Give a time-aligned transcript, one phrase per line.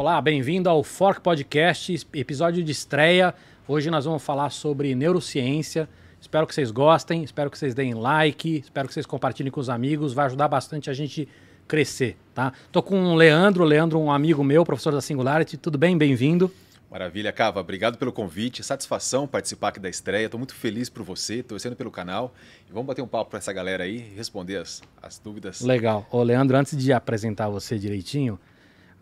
[0.00, 3.34] Olá, bem-vindo ao Fork Podcast, episódio de estreia.
[3.68, 5.86] Hoje nós vamos falar sobre neurociência.
[6.18, 9.68] Espero que vocês gostem, espero que vocês deem like, espero que vocês compartilhem com os
[9.68, 11.28] amigos, vai ajudar bastante a gente
[11.68, 12.50] crescer, tá?
[12.72, 15.58] Tô com o Leandro, Leandro, um amigo meu, professor da Singularity.
[15.58, 15.98] Tudo bem?
[15.98, 16.50] Bem-vindo.
[16.90, 17.60] Maravilha, Cava.
[17.60, 18.64] Obrigado pelo convite.
[18.64, 20.24] Satisfação participar aqui da estreia.
[20.24, 22.32] Estou muito feliz por você, torcendo pelo canal.
[22.66, 25.60] E vamos bater um papo para essa galera aí e responder as, as dúvidas.
[25.60, 26.06] Legal.
[26.10, 28.40] Ô, Leandro, antes de apresentar você direitinho,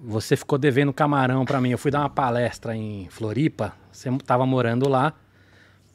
[0.00, 1.70] você ficou devendo camarão para mim.
[1.70, 5.12] Eu fui dar uma palestra em Floripa, você estava morando lá,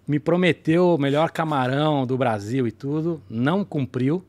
[0.08, 4.26] me prometeu o melhor camarão do Brasil e tudo, não cumpriu.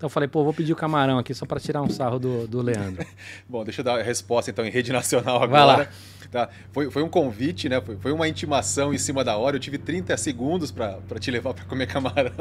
[0.00, 2.48] Então eu falei, pô, vou pedir o camarão aqui só para tirar um sarro do,
[2.48, 3.04] do Leandro.
[3.46, 5.76] Bom, deixa eu dar a resposta então em rede nacional agora.
[5.76, 5.88] Vai lá.
[6.30, 6.48] Tá.
[6.72, 7.82] Foi, foi um convite, né?
[7.82, 9.56] Foi, foi uma intimação em cima da hora.
[9.56, 12.32] Eu tive 30 segundos para te levar para comer camarão.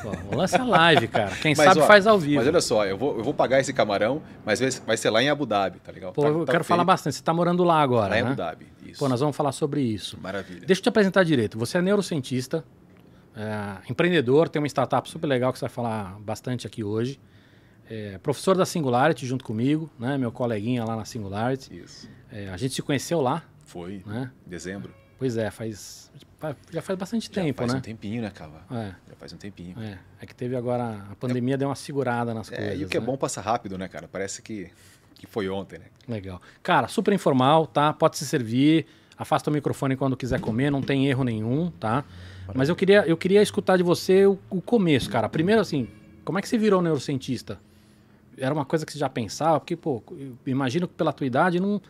[0.00, 1.36] Pô, lança live, cara.
[1.36, 2.36] Quem mas, sabe ó, faz ao vivo.
[2.36, 5.28] Mas olha só, eu vou, eu vou pagar esse camarão, mas vai ser lá em
[5.28, 6.14] Abu Dhabi, tá legal?
[6.14, 6.68] Pô, tá, eu tá quero feito.
[6.68, 7.16] falar bastante.
[7.16, 8.20] Você está morando lá agora, lá né?
[8.20, 9.00] em Abu Dhabi, isso.
[9.00, 10.18] Pô, nós vamos falar sobre isso.
[10.18, 10.64] Maravilha.
[10.66, 11.58] Deixa eu te apresentar direito.
[11.58, 12.64] Você é neurocientista,
[13.36, 17.20] é, empreendedor, tem uma startup super legal que você vai falar bastante aqui hoje
[17.92, 20.16] é, professor da Singularity junto comigo, né?
[20.16, 21.76] Meu coleguinha lá na Singularity.
[21.76, 22.08] Isso.
[22.30, 23.44] É, a gente se conheceu lá.
[23.66, 24.30] Foi, né?
[24.46, 24.94] em dezembro.
[25.18, 26.10] Pois é, faz
[26.70, 27.74] já faz bastante já tempo, faz né?
[27.74, 28.62] Faz um tempinho, né, Cava?
[28.70, 28.94] É.
[29.08, 29.78] Já faz um tempinho.
[29.78, 32.80] É, é que teve agora, a pandemia é, deu uma segurada nas é, coisas.
[32.80, 33.06] E o que é né?
[33.06, 34.08] é bom passa rápido, né, cara?
[34.08, 34.70] Parece que,
[35.14, 35.84] que foi ontem, né?
[36.08, 36.40] Legal.
[36.62, 37.92] Cara, super informal, tá?
[37.92, 38.86] Pode se servir,
[39.16, 42.04] afasta o microfone quando quiser comer, não tem erro nenhum, tá?
[42.54, 45.28] Mas eu queria, eu queria escutar de você o, o começo, cara.
[45.28, 45.88] Primeiro, assim,
[46.24, 47.58] como é que você virou neurocientista?
[48.38, 49.60] era uma coisa que você já pensava?
[49.60, 50.02] Porque, pô,
[50.46, 51.80] imagino que pela tua idade não,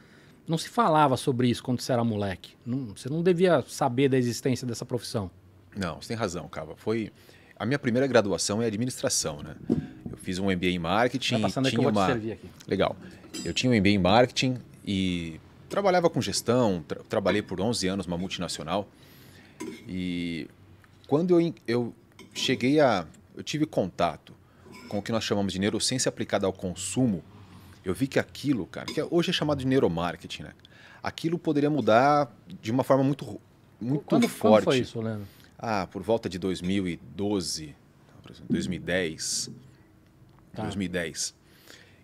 [0.47, 2.55] não se falava sobre isso quando você era moleque.
[2.64, 5.31] Não, você não devia saber da existência dessa profissão.
[5.77, 6.75] Não, você tem razão, Cava.
[6.77, 7.12] Foi
[7.56, 9.55] a minha primeira graduação é administração, né?
[10.11, 11.37] Eu fiz um MBA em marketing.
[11.37, 12.06] Tá passando tinha aqui, eu uma...
[12.06, 12.50] servir aqui.
[12.66, 12.97] Legal.
[13.44, 16.84] Eu tinha um MBA em marketing e trabalhava com gestão.
[16.87, 18.87] Tra trabalhei por 11 anos numa multinacional.
[19.89, 20.49] E
[21.06, 21.95] quando eu, eu
[22.34, 23.06] cheguei a,
[23.37, 24.34] eu tive contato
[24.89, 27.23] com o que nós chamamos de neurociência aplicada ao consumo,
[27.84, 30.53] eu vi que aquilo, cara, que hoje é chamado de neuromarketing, né?
[31.03, 33.41] Aquilo poderia mudar de uma forma muito,
[33.81, 34.65] muito quando, forte.
[34.65, 35.27] Quando foi isso, Leandro?
[35.59, 37.75] Ah, por volta de 2012,
[38.49, 39.51] 2010.
[40.55, 40.62] Tá.
[40.62, 41.34] 2010.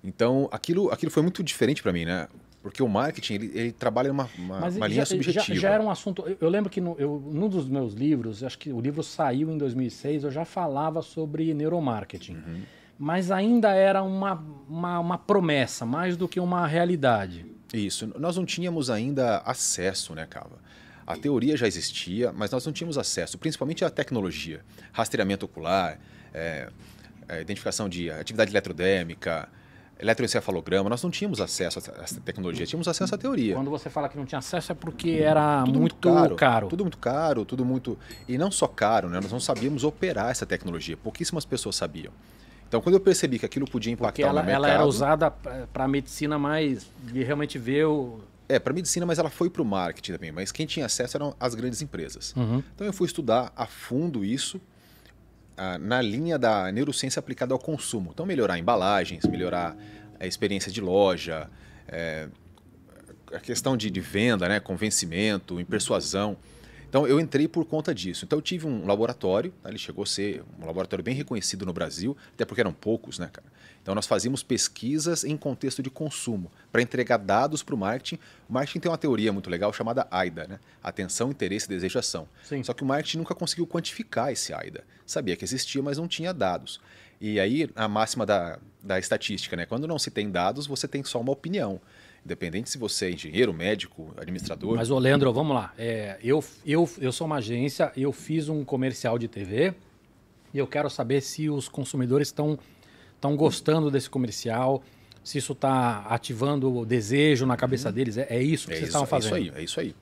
[0.03, 2.29] Então, aquilo, aquilo foi muito diferente para mim, né?
[2.63, 5.55] Porque o marketing, ele, ele trabalha uma, uma, uma linha já, subjetiva.
[5.55, 6.25] Já, já, era um assunto...
[6.27, 9.51] Eu, eu lembro que no, eu, num dos meus livros, acho que o livro saiu
[9.51, 12.35] em 2006, eu já falava sobre neuromarketing.
[12.35, 12.63] Uhum
[12.99, 17.47] mas ainda era uma, uma, uma, promessa, mais do que uma realidade.
[17.73, 18.13] Isso.
[18.19, 20.59] Nós não tínhamos ainda acesso, né, Cava?
[21.07, 24.63] A teoria já existia, mas nós não tínhamos acesso, principalmente à tecnologia.
[24.93, 25.99] Rastreamento ocular,
[26.35, 26.69] é,
[27.29, 29.49] é, identificação de atividade eletrodérmica,
[29.99, 33.55] eletroencefalograma, nós não tínhamos acesso a essa tecnologia, tínhamos acesso à teoria.
[33.55, 36.69] Quando você fala que não tinha acesso é porque era tudo muito, muito caro, caro,
[36.69, 37.99] Tudo muito caro, tudo muito...
[38.29, 39.21] E não só caro, né?
[39.21, 42.13] nós não sabíamos operar essa tecnologia, pouquíssimas pessoas sabiam.
[42.69, 44.65] Então, quando eu percebi que aquilo podia impactar Porque ela, no mercado...
[44.65, 46.87] ela era usada para a medicina mais...
[47.03, 48.21] de realmente ver o...
[48.49, 50.33] É, para medicina, mas ela foi para o marketing também.
[50.33, 52.35] Mas quem tinha acesso eram as grandes empresas.
[52.37, 52.63] Uhum.
[52.75, 54.61] Então, eu fui estudar a fundo isso
[55.81, 58.11] na linha da neurociência aplicada ao consumo.
[58.13, 59.77] Então, melhorar embalagens, melhorar
[60.21, 61.49] a experiência de loja,
[61.89, 62.29] é,
[63.33, 66.37] a questão de, de venda, né, convencimento, em persuasão.
[66.89, 68.25] Então eu entrei por conta disso.
[68.25, 69.69] Então eu tive um laboratório, tá?
[69.69, 73.29] ele chegou a ser um laboratório bem reconhecido no Brasil, até porque eram poucos, né,
[73.33, 73.47] cara?
[73.83, 78.19] Então nós fazíamos pesquisas em contexto de consumo, para entregar dados para o marketing.
[78.49, 80.61] O marketing tem uma teoria muito legal chamada AIDA, né?
[80.83, 82.29] Atenção, interesse, desejo, ação.
[82.43, 82.63] Sim.
[82.63, 84.85] Só que o marketing nunca conseguiu quantificar esse AIDA.
[85.07, 86.81] Sabia que existia, mas não tinha dados.
[87.21, 89.67] E aí a máxima da, da estatística, né?
[89.67, 91.81] Quando não se tem dados, você tem só uma opinião.
[92.25, 94.77] Independente se você é engenheiro, médico, administrador.
[94.77, 95.73] Mas, ô Leandro, vamos lá.
[95.79, 99.75] É, eu, eu, eu sou uma agência, eu fiz um comercial de TV
[100.53, 102.59] e eu quero saber se os consumidores estão
[103.19, 104.83] estão gostando desse comercial,
[105.23, 107.95] se isso está ativando o desejo na cabeça uhum.
[107.95, 108.17] deles.
[108.17, 109.37] É, é, isso que é vocês estavam fazendo.
[109.37, 109.95] É isso aí, é isso aí.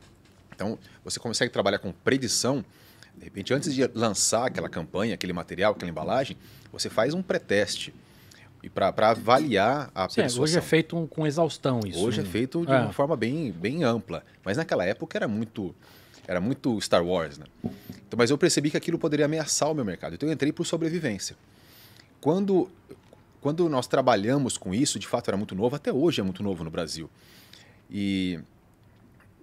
[0.54, 2.64] Então, você consegue trabalhar com predição.
[3.16, 6.36] De repente, antes de lançar aquela campanha, aquele material, aquela embalagem,
[6.70, 7.94] você faz um pré-teste
[8.66, 10.42] e para avaliar a Sim, persuasão.
[10.42, 12.00] Hoje é feito um, com exaustão isso.
[12.00, 12.28] Hoje é né?
[12.28, 12.80] feito de é.
[12.80, 14.24] uma forma bem, bem ampla.
[14.44, 15.72] Mas naquela época era muito,
[16.26, 17.38] era muito Star Wars.
[17.38, 17.46] Né?
[17.62, 20.16] Então, mas eu percebi que aquilo poderia ameaçar o meu mercado.
[20.16, 21.36] Então eu entrei por sobrevivência.
[22.20, 22.68] Quando,
[23.40, 26.64] quando nós trabalhamos com isso, de fato era muito novo, até hoje é muito novo
[26.64, 27.08] no Brasil.
[27.88, 28.40] E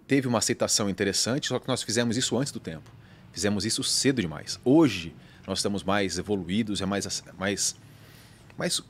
[0.05, 2.91] teve uma aceitação interessante, só que nós fizemos isso antes do tempo.
[3.31, 4.59] Fizemos isso cedo demais.
[4.65, 5.15] Hoje
[5.47, 7.73] nós estamos mais evoluídos, é mais, mais
[8.57, 8.81] mais,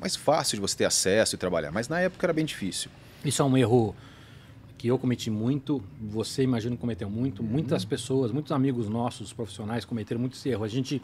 [0.00, 1.70] mais fácil de você ter acesso e trabalhar.
[1.70, 2.90] Mas na época era bem difícil.
[3.24, 3.94] Isso é um erro
[4.82, 10.20] que eu cometi muito, você imagino cometeu muito, muitas pessoas, muitos amigos nossos, profissionais cometeram
[10.20, 10.64] muitos erros.
[10.64, 11.00] A gente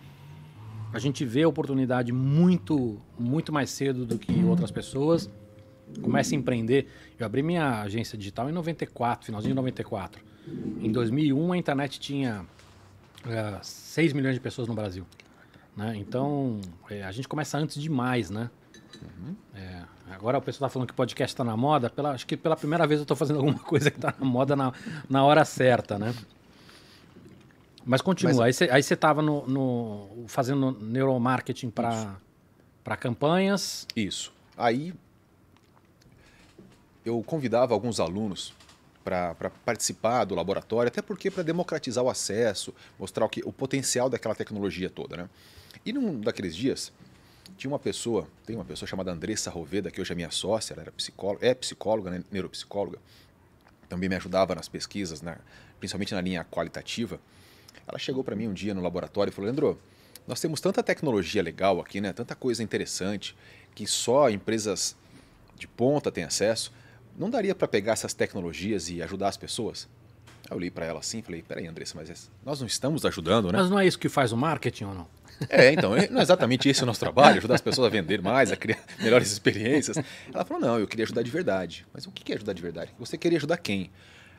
[0.92, 5.30] a gente vê a oportunidade muito muito mais cedo do que outras pessoas.
[6.02, 6.88] Começa a empreender.
[7.18, 10.20] Eu abri minha agência digital em 94, finalzinho de 94.
[10.80, 12.44] Em 2001 a internet tinha
[13.24, 15.06] uh, 6 milhões de pessoas no Brasil.
[15.78, 15.94] Né?
[15.96, 16.60] Então,
[16.90, 18.50] é, a gente começa antes demais, né?
[19.00, 19.36] Uhum.
[19.54, 21.88] É, agora o pessoal está falando que podcast está na moda.
[21.88, 24.56] Pela, acho que pela primeira vez eu estou fazendo alguma coisa que está na moda
[24.56, 24.72] na,
[25.08, 26.12] na hora certa, né?
[27.86, 28.34] Mas continua.
[28.34, 32.16] Mas, aí você estava no, no, fazendo neuromarketing para
[32.98, 33.86] campanhas.
[33.94, 34.32] Isso.
[34.56, 34.92] Aí
[37.04, 38.52] eu convidava alguns alunos
[39.04, 44.10] para participar do laboratório, até porque para democratizar o acesso, mostrar o, que, o potencial
[44.10, 45.16] daquela tecnologia toda.
[45.16, 45.28] Né?
[45.84, 46.92] E num daqueles dias,
[47.56, 50.82] tinha uma pessoa, tem uma pessoa chamada Andressa Roveda, que hoje é minha sócia, ela
[50.82, 52.98] era psicóloga, é psicóloga, né, neuropsicóloga,
[53.88, 55.38] também me ajudava nas pesquisas, né,
[55.78, 57.18] principalmente na linha qualitativa.
[57.86, 59.78] Ela chegou para mim um dia no laboratório e falou: Leandro,
[60.26, 63.34] nós temos tanta tecnologia legal aqui, né, tanta coisa interessante,
[63.74, 64.94] que só empresas
[65.56, 66.72] de ponta têm acesso.
[67.16, 69.88] Não daria para pegar essas tecnologias e ajudar as pessoas?
[70.48, 73.58] Eu olhei para ela assim e falei: peraí, Andressa, mas nós não estamos ajudando, né?
[73.58, 75.17] Mas não é isso que faz o marketing ou não?
[75.48, 78.50] É, então, não é exatamente esse o nosso trabalho, ajudar as pessoas a vender mais,
[78.50, 79.96] a criar melhores experiências.
[80.32, 81.86] Ela falou: não, eu queria ajudar de verdade.
[81.92, 82.92] Mas o que é ajudar de verdade?
[82.98, 83.90] Você queria ajudar quem?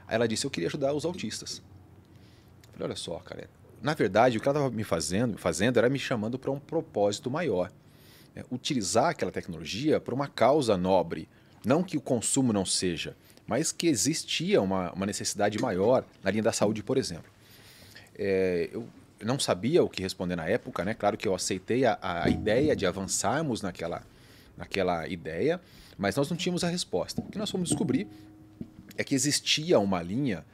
[0.08, 1.62] Aí ela disse: eu queria ajudar os autistas.
[2.68, 3.50] Eu falei: olha só, cara.
[3.82, 7.32] Na verdade, o que ela estava me fazendo, fazendo era me chamando para um propósito
[7.32, 7.72] maior.
[8.36, 11.30] É, utilizar aquela tecnologia para uma causa nobre.
[11.66, 13.16] Não que o consumo não seja,
[13.48, 17.32] mas que existia uma, uma necessidade maior na linha da saúde, por exemplo.
[18.18, 18.88] É, eu
[19.24, 20.94] não sabia o que responder na época, né?
[20.94, 24.04] Claro que eu aceitei a, a ideia de avançarmos naquela,
[24.58, 25.60] naquela ideia,
[25.98, 27.22] mas nós não tínhamos a resposta.
[27.22, 28.08] O que nós fomos descobrir
[28.98, 30.46] é que existia uma linha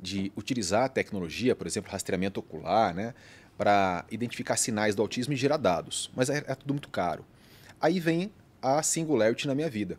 [0.00, 3.14] de utilizar a tecnologia, por exemplo, rastreamento ocular, né,
[3.56, 6.10] para identificar sinais do autismo e gerar dados.
[6.14, 7.24] Mas é, é tudo muito caro.
[7.80, 9.98] Aí vem a Singularity na minha vida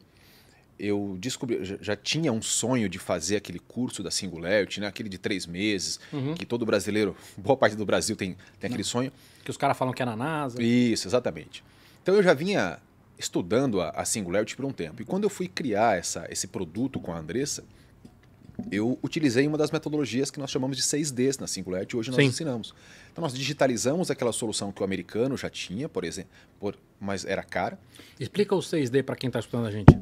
[0.80, 4.88] eu descobri, já, tinha um sonho de fazer aquele curso da Singularity, né?
[4.88, 6.34] aquele de três meses, uhum.
[6.34, 9.12] que todo brasileiro, boa parte do Brasil tem, tem aquele sonho.
[9.44, 10.62] Que os caras falam que é na NASA.
[10.62, 11.64] Isso, exatamente.
[12.02, 12.80] Então eu já vinha
[13.18, 15.02] estudando a, a Singularity por um tempo.
[15.02, 17.64] E quando eu fui criar essa, esse produto com a Andressa,
[18.72, 22.26] eu utilizei uma das metodologias que nós chamamos de 6Ds na Singularity, hoje nós Sim.
[22.26, 22.74] ensinamos.
[23.12, 27.44] Então nós digitalizamos aquela solução que o americano já tinha, por exemplo, por, mas era
[27.44, 27.80] cara.
[28.20, 29.98] Explica o 6D para quem está estudando a gente.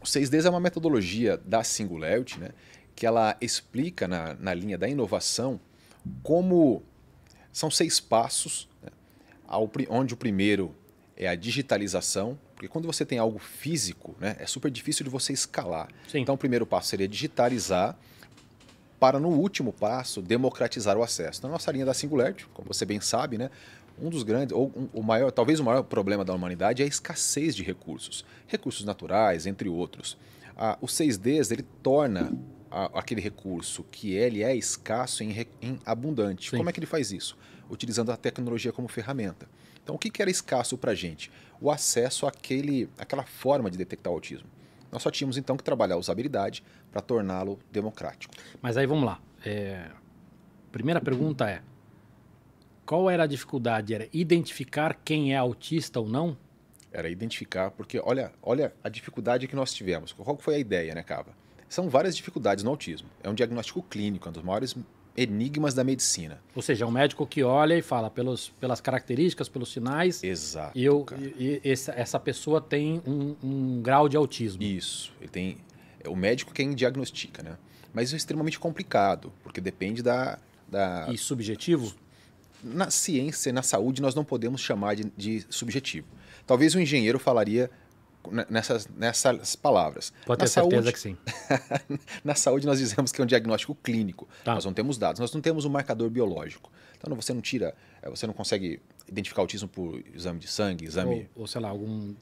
[0.00, 2.50] O 6Ds é uma metodologia da Singularity, né,
[2.94, 5.60] que ela explica na, na linha da inovação
[6.22, 6.82] como
[7.52, 8.90] são seis passos, né,
[9.46, 10.74] ao, onde o primeiro
[11.16, 15.32] é a digitalização, porque quando você tem algo físico, né, é super difícil de você
[15.32, 15.88] escalar.
[16.08, 16.20] Sim.
[16.20, 17.96] Então o primeiro passo seria digitalizar,
[18.98, 21.42] para no último passo democratizar o acesso.
[21.42, 23.50] Na nossa linha da Singularity, como você bem sabe, né,
[24.00, 26.88] um dos grandes, ou um, o maior, talvez o maior problema da humanidade é a
[26.88, 30.16] escassez de recursos, recursos naturais, entre outros.
[30.56, 32.32] Ah, o 6Ds ele torna
[32.70, 36.50] a, aquele recurso que ele é escasso em, em abundante.
[36.50, 36.56] Sim.
[36.58, 37.36] Como é que ele faz isso?
[37.68, 39.48] Utilizando a tecnologia como ferramenta.
[39.82, 41.30] Então, o que, que era escasso para a gente?
[41.60, 44.48] O acesso àquele, àquela forma de detectar o autismo.
[44.90, 48.34] Nós só tínhamos então que trabalhar a usabilidade para torná-lo democrático.
[48.60, 49.20] Mas aí vamos lá.
[49.44, 49.90] É...
[50.72, 51.62] Primeira pergunta é:
[52.90, 53.94] qual era a dificuldade?
[53.94, 56.36] Era identificar quem é autista ou não?
[56.90, 60.12] Era identificar, porque olha, olha a dificuldade que nós tivemos.
[60.12, 61.30] Qual foi a ideia, né, Cava?
[61.68, 63.08] São várias dificuldades no autismo.
[63.22, 64.74] É um diagnóstico clínico, é um dos maiores
[65.16, 66.40] enigmas da medicina.
[66.52, 70.24] Ou seja, é um médico que olha e fala pelos, pelas características, pelos sinais.
[70.24, 70.76] Exato.
[70.76, 74.64] E, eu, e, e essa, essa pessoa tem um, um, grau de autismo.
[74.64, 75.12] Isso.
[75.20, 75.58] Ele tem.
[76.02, 77.56] É o médico quem diagnostica, né?
[77.94, 80.40] Mas isso é extremamente complicado, porque depende da.
[80.68, 81.06] da...
[81.08, 81.94] E subjetivo?
[82.62, 86.06] Na ciência, na saúde, nós não podemos chamar de, de subjetivo.
[86.46, 87.70] Talvez um engenheiro falaria
[88.48, 90.12] nessas, nessas palavras.
[90.26, 91.16] Pode na ter saúde, certeza que sim.
[92.24, 94.28] na saúde nós dizemos que é um diagnóstico clínico.
[94.44, 94.54] Tá.
[94.54, 96.70] Nós não temos dados, nós não temos um marcador biológico.
[96.98, 101.28] Então você não tira, é, você não consegue identificar autismo por exame de sangue, exame...
[101.34, 102.14] Ou, ou sei lá, algum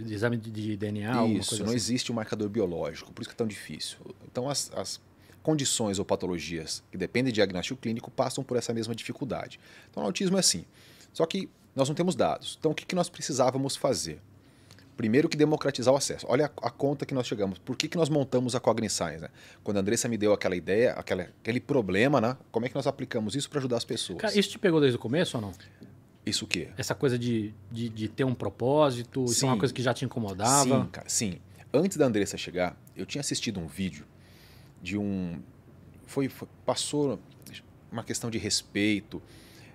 [0.00, 1.74] exame de DNA, Isso, não assim.
[1.74, 3.98] existe um marcador biológico, por isso que é tão difícil.
[4.30, 5.00] Então as, as
[5.46, 9.60] condições ou patologias que dependem de diagnóstico clínico passam por essa mesma dificuldade.
[9.88, 10.64] Então, o autismo é assim.
[11.12, 12.56] Só que nós não temos dados.
[12.58, 14.20] Então, o que, nós precisávamos fazer?
[14.96, 16.26] Primeiro que democratizar o acesso.
[16.28, 17.60] Olha a, a conta que nós chegamos.
[17.60, 19.22] Por que, que nós montamos a Cogniscience?
[19.22, 19.28] Né?
[19.62, 22.36] Quando a Andressa me deu aquela ideia, aquela, aquele problema, né?
[22.50, 24.18] como é que nós aplicamos isso para ajudar as pessoas?
[24.18, 25.52] Cara, isso te pegou desde o começo ou não?
[26.24, 26.70] Isso o quê?
[26.76, 29.32] Essa coisa de, de, de ter um propósito, sim.
[29.32, 30.64] isso é uma coisa que já te incomodava?
[30.64, 31.38] Sim, cara, sim.
[31.72, 34.04] Antes da Andressa chegar, eu tinha assistido um vídeo
[34.82, 35.40] de um.
[36.06, 37.18] Foi, foi, passou
[37.90, 39.22] uma questão de respeito,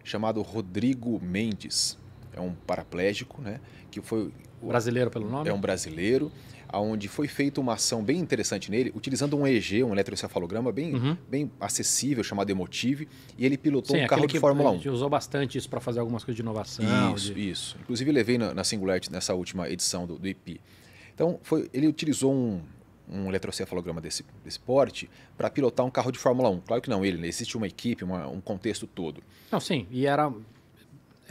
[0.04, 1.98] chamado Rodrigo Mendes.
[2.34, 3.60] É um paraplégico, né?
[3.90, 4.32] Que foi.
[4.62, 5.50] Brasileiro pelo nome?
[5.50, 6.32] É um brasileiro
[6.80, 11.18] onde foi feita uma ação bem interessante nele, utilizando um EG, um eletroencefalograma bem, uhum.
[11.30, 14.74] bem acessível, chamado Emotive, e ele pilotou Sim, um carro de Fórmula 1.
[14.74, 17.16] A gente usou bastante isso para fazer algumas coisas de inovação.
[17.16, 17.50] Isso, de...
[17.50, 17.78] isso.
[17.82, 20.62] Inclusive levei na, na Singularity nessa última edição do, do IP.
[21.14, 22.62] Então, foi, ele utilizou um,
[23.12, 26.62] um eletroencefalograma desse, desse porte para pilotar um carro de Fórmula 1.
[26.62, 27.28] Claro que não ele, né?
[27.28, 29.22] existe uma equipe, uma, um contexto todo.
[29.52, 30.32] Não, sim, e era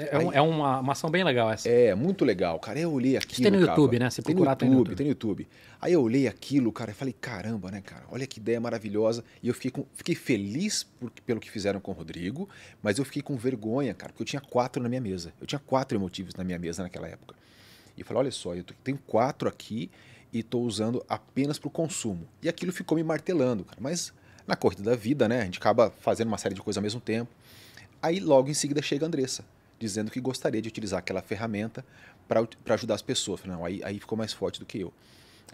[0.00, 1.68] é, Aí, é uma, uma ação bem legal essa.
[1.68, 2.78] É, muito legal, cara.
[2.78, 3.50] Eu olhei aquilo.
[3.50, 4.08] tem no YouTube, né?
[4.08, 5.48] Se procurar, tem no YouTube, tem no YouTube.
[5.80, 8.04] Aí eu olhei aquilo, cara, e falei, caramba, né, cara?
[8.10, 9.22] Olha que ideia maravilhosa.
[9.42, 12.48] E eu fiquei, com, fiquei feliz por, pelo que fizeram com o Rodrigo,
[12.82, 15.34] mas eu fiquei com vergonha, cara, porque eu tinha quatro na minha mesa.
[15.40, 17.34] Eu tinha quatro emotivos na minha mesa naquela época.
[17.96, 19.90] E falei, olha só, eu tenho quatro aqui
[20.32, 22.26] e estou usando apenas para o consumo.
[22.42, 23.78] E aquilo ficou me martelando, cara.
[23.80, 24.12] Mas
[24.46, 25.42] na corrida da vida, né?
[25.42, 27.30] A gente acaba fazendo uma série de coisas ao mesmo tempo.
[28.02, 29.44] Aí logo em seguida chega a Andressa
[29.80, 31.84] dizendo que gostaria de utilizar aquela ferramenta
[32.28, 33.42] para ajudar as pessoas.
[33.44, 34.92] Não, aí, aí ficou mais forte do que eu.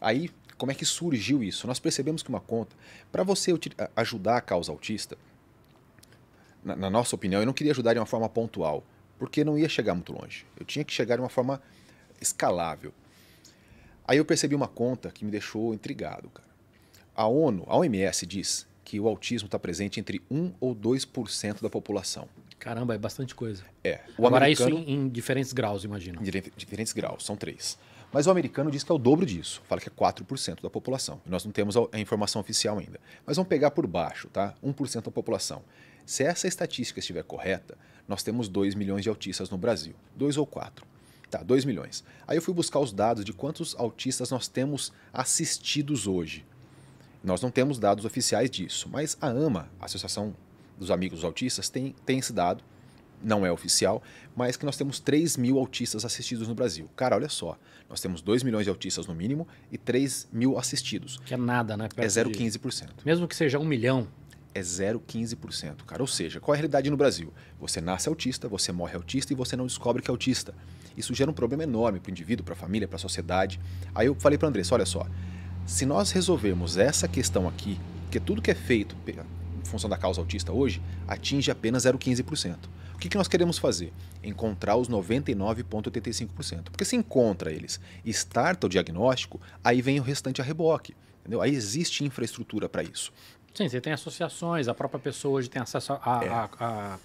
[0.00, 0.28] Aí,
[0.58, 1.66] como é que surgiu isso?
[1.66, 2.74] Nós percebemos que uma conta,
[3.12, 3.54] para você
[3.94, 5.16] ajudar a causa autista,
[6.62, 8.82] na, na, nossa opinião, eu não queria ajudar de uma forma pontual,
[9.16, 10.44] porque não ia chegar muito longe.
[10.58, 11.62] Eu tinha que chegar de uma forma
[12.20, 12.92] escalável.
[14.06, 16.48] Aí eu percebi uma conta que me deixou intrigado, cara.
[17.14, 21.68] A ONU, a OMS diz que o autismo está presente entre 1 ou 2% da
[21.68, 22.28] população.
[22.58, 23.64] Caramba, é bastante coisa.
[23.82, 24.00] É.
[24.16, 26.20] O Agora, americano, isso em, em, diferentes graus, imagino.
[26.20, 26.24] Em
[26.56, 27.78] diferentes graus, são três.
[28.12, 31.20] Mas o americano diz que é o dobro disso, fala que é 4% da população.
[31.26, 33.00] nós não temos a informação oficial ainda.
[33.26, 34.54] Mas vamos pegar por baixo, tá?
[34.64, 35.62] 1% da população.
[36.04, 39.94] Se essa estatística estiver correta, nós temos 2 milhões de autistas no Brasil.
[40.14, 40.86] 2 ou 4.
[41.30, 42.04] Tá, 2 milhões.
[42.26, 46.44] Aí eu fui buscar os dados de quantos autistas nós temos assistidos hoje.
[47.22, 50.36] Nós não temos dados oficiais disso, mas a AMA, a Associação
[50.78, 52.62] dos amigos autistas tem, tem esse dado,
[53.22, 54.02] não é oficial,
[54.36, 56.88] mas que nós temos 3 mil autistas assistidos no Brasil.
[56.94, 61.18] Cara, olha só, nós temos 2 milhões de autistas no mínimo e 3 mil assistidos.
[61.24, 61.88] Que é nada, né?
[61.88, 62.90] Perto é 0,15%.
[63.04, 64.06] Mesmo que seja um milhão.
[64.54, 66.02] É 0,15%, cara.
[66.02, 67.32] Ou seja, qual é a realidade no Brasil?
[67.60, 70.54] Você nasce autista, você morre autista e você não descobre que é autista.
[70.96, 73.60] Isso gera um problema enorme para o indivíduo, para a família, para a sociedade.
[73.94, 75.06] Aí eu falei para Andressa, olha só,
[75.66, 78.94] se nós resolvermos essa questão aqui, porque tudo que é feito
[79.66, 82.56] função da causa autista hoje, atinge apenas 0,15%.
[82.94, 83.92] O que, que nós queremos fazer?
[84.22, 86.70] Encontrar os 99,85%.
[86.70, 90.96] Porque se encontra eles e starta o diagnóstico, aí vem o restante a reboque.
[91.20, 91.42] Entendeu?
[91.42, 93.12] Aí existe infraestrutura para isso.
[93.52, 96.28] Sim, você tem associações, a própria pessoa hoje tem acesso a, é.
[96.28, 96.98] a, a,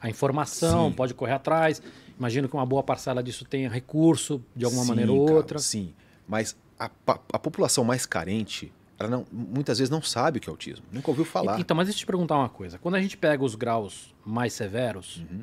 [0.00, 0.94] a informação, sim.
[0.94, 1.82] pode correr atrás.
[2.18, 5.54] Imagino que uma boa parcela disso tenha recurso de alguma sim, maneira ou outra.
[5.54, 5.94] Cara, sim,
[6.26, 10.50] mas a, a população mais carente ela não, muitas vezes não sabe o que é
[10.50, 11.60] autismo, nunca ouviu falar.
[11.60, 12.78] Então, mas deixa eu te perguntar uma coisa.
[12.78, 15.42] Quando a gente pega os graus mais severos, uhum.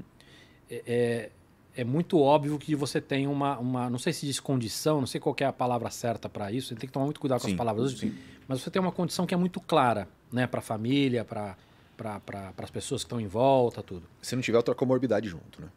[0.70, 1.32] é, é,
[1.82, 5.22] é muito óbvio que você tem uma, uma, não sei se diz condição, não sei
[5.22, 7.54] qual é a palavra certa para isso, você tem que tomar muito cuidado com sim,
[7.54, 8.14] as palavras hoje,
[8.46, 11.56] mas você tem uma condição que é muito clara, né, para a família, para
[11.96, 14.08] para as pessoas que estão em volta, tudo.
[14.22, 15.70] Se não tiver outra comorbidade junto, né?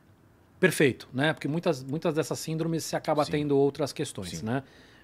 [0.58, 1.32] Perfeito, né?
[1.32, 3.30] Porque muitas, muitas dessas síndromes se acaba Sim.
[3.30, 4.46] tendo outras questões, Sim.
[4.46, 4.62] né?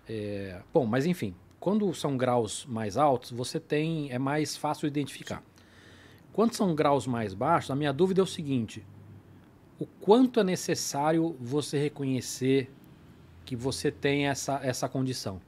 [0.09, 5.43] É, bom, mas enfim, quando são graus mais altos, você tem é mais fácil identificar.
[6.33, 8.85] Quando são graus mais baixos, a minha dúvida é o seguinte:
[9.79, 12.71] o quanto é necessário você reconhecer
[13.45, 15.41] que você tem essa, essa condição?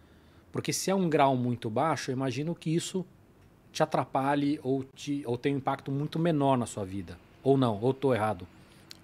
[0.53, 3.05] Porque se é um grau muito baixo, eu imagino que isso
[3.77, 7.19] te atrapalhe ou, te, ou tem um impacto muito menor na sua vida.
[7.43, 8.49] Ou não, ou estou errado.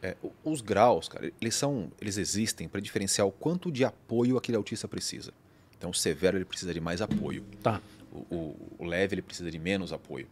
[0.03, 4.57] É, os graus, cara, eles são, eles existem para diferenciar o quanto de apoio aquele
[4.57, 5.31] autista precisa.
[5.77, 7.45] Então, o severo ele precisa de mais apoio.
[7.63, 7.83] Tá.
[8.11, 10.27] O, o, o leve ele precisa de menos apoio.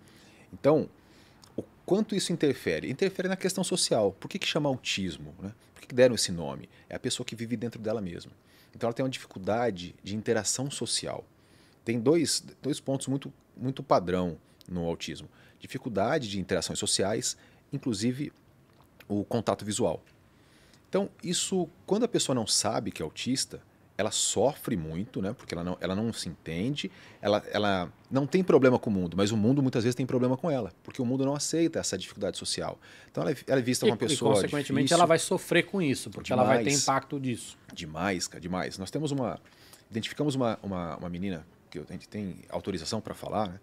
[0.52, 0.88] Então,
[1.54, 2.90] o quanto isso interfere?
[2.90, 4.12] Interfere na questão social.
[4.18, 5.35] Por que, que chama autismo?
[5.38, 5.52] Né?
[5.75, 6.66] Por que, que deram esse nome?
[6.88, 8.32] É a pessoa que vive dentro dela mesma.
[8.75, 11.26] Então, ela tem uma dificuldade de interação social.
[11.85, 14.38] Tem dois, dois pontos muito, muito padrão
[14.69, 15.28] no autismo:
[15.59, 17.37] dificuldade de interações sociais,
[17.73, 18.33] inclusive
[19.09, 20.02] o contato visual.
[20.88, 23.62] Então, isso, quando a pessoa não sabe que é autista,
[24.00, 25.35] ela sofre muito, né?
[25.35, 26.90] Porque ela não, ela não se entende,
[27.21, 30.37] ela, ela não tem problema com o mundo, mas o mundo muitas vezes tem problema
[30.37, 32.78] com ela, porque o mundo não aceita essa dificuldade social.
[33.11, 34.33] Então ela, é, ela é vista uma pessoa.
[34.33, 34.97] E, consequentemente, difícil.
[34.97, 37.59] ela vai sofrer com isso, porque demais, ela vai ter impacto disso.
[37.75, 38.78] Demais, cara, demais.
[38.78, 39.38] Nós temos uma.
[39.90, 43.61] Identificamos uma, uma, uma menina que a gente tem autorização para falar, né?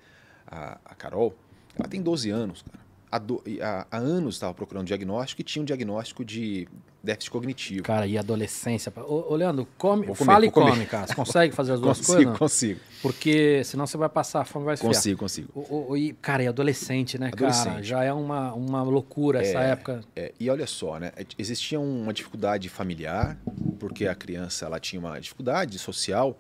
[0.50, 1.36] a, a Carol.
[1.78, 2.80] Ela tem 12 anos, cara.
[3.12, 6.68] há, do, há, há anos estava procurando diagnóstico e tinha um diagnóstico de
[7.04, 7.84] déficit cognitivo.
[7.84, 8.92] Cara, e adolescência.
[8.98, 11.08] Ô, ô Leandro, come, comer, fala e come, cara.
[11.08, 12.38] Você consegue fazer as duas consigo, coisas?
[12.40, 14.94] Consigo, Porque senão você vai passar, a fome vai esfriar.
[14.94, 15.52] Consigo, consigo.
[15.54, 17.66] O, o, e, cara, e adolescente, né, adolescente.
[17.66, 17.84] cara?
[17.84, 20.04] Já é uma, uma loucura essa é, época.
[20.16, 21.12] É, e olha só, né?
[21.38, 23.38] Existia uma dificuldade familiar,
[23.80, 26.38] porque a criança ela tinha uma dificuldade social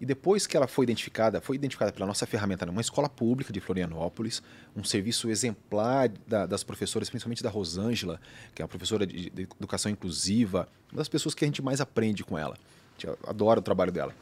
[0.00, 3.60] e depois que ela foi identificada, foi identificada pela nossa ferramenta numa escola pública de
[3.60, 4.42] Florianópolis,
[4.74, 8.18] um serviço exemplar da, das professoras, principalmente da Rosângela,
[8.54, 11.82] que é uma professora de, de, educação inclusiva, uma das pessoas que a gente mais
[11.82, 12.56] aprende com ela.
[13.02, 14.14] Eu adoro o trabalho dela.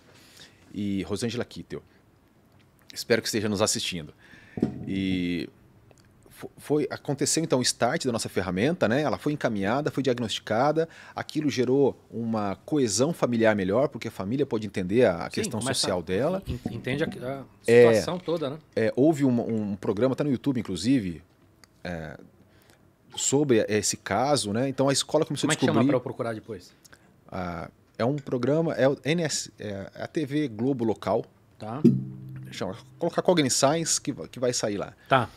[0.75, 1.82] E Rosângela Kittel.
[2.92, 4.12] Espero que esteja nos assistindo.
[4.87, 5.49] E
[6.57, 9.02] foi aconteceu então o start da nossa ferramenta, né?
[9.02, 14.66] Ela foi encaminhada, foi diagnosticada, aquilo gerou uma coesão familiar melhor, porque a família pode
[14.66, 16.42] entender a Sim, questão social a, dela.
[16.71, 18.59] Entende a, a situação é, toda, né?
[18.76, 21.23] É, houve um, um programa, está no YouTube, inclusive,
[21.83, 22.18] é,
[23.16, 24.68] sobre esse caso, né?
[24.68, 25.73] Então a escola começou Como a descobrir.
[25.73, 26.73] Como é que chama para eu procurar depois?
[27.30, 27.68] Ah,
[27.99, 31.25] é um programa, é, o NS, é a TV Globo local.
[31.59, 31.83] Tá.
[32.52, 34.95] Chama, colocar Cogniscience que, que vai sair lá.
[35.09, 35.28] Tá.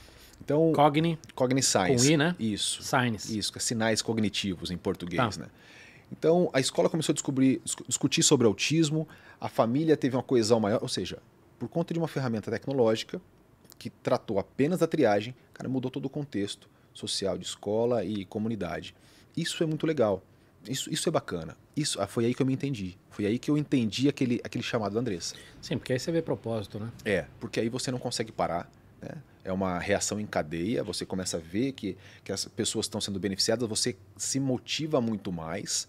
[0.44, 1.18] Então, Cogni.
[1.36, 2.06] Cogniscience.
[2.08, 2.36] Com I, né?
[2.40, 2.82] Isso.
[2.84, 3.38] Science.
[3.38, 5.44] Isso, é sinais cognitivos em português, Tá.
[5.44, 5.50] né?
[6.12, 9.08] Então, a escola começou a descobrir, discu- discutir sobre autismo,
[9.40, 11.20] a família teve uma coesão maior, ou seja,
[11.58, 13.22] por conta de uma ferramenta tecnológica
[13.80, 18.94] que tratou apenas da triagem, cara, mudou todo o contexto social de escola e comunidade.
[19.38, 20.22] Isso é muito legal.
[20.68, 21.56] Isso, isso é bacana.
[21.76, 22.98] Isso, ah, foi aí que eu me entendi.
[23.10, 25.36] Foi aí que eu entendi aquele, aquele chamado da Andressa.
[25.62, 26.92] Sim, porque aí você vê propósito, né?
[27.06, 28.70] É, porque aí você não consegue parar.
[29.02, 29.12] Né?
[29.44, 33.20] É uma reação em cadeia, você começa a ver que, que as pessoas estão sendo
[33.20, 35.88] beneficiadas, você se motiva muito mais.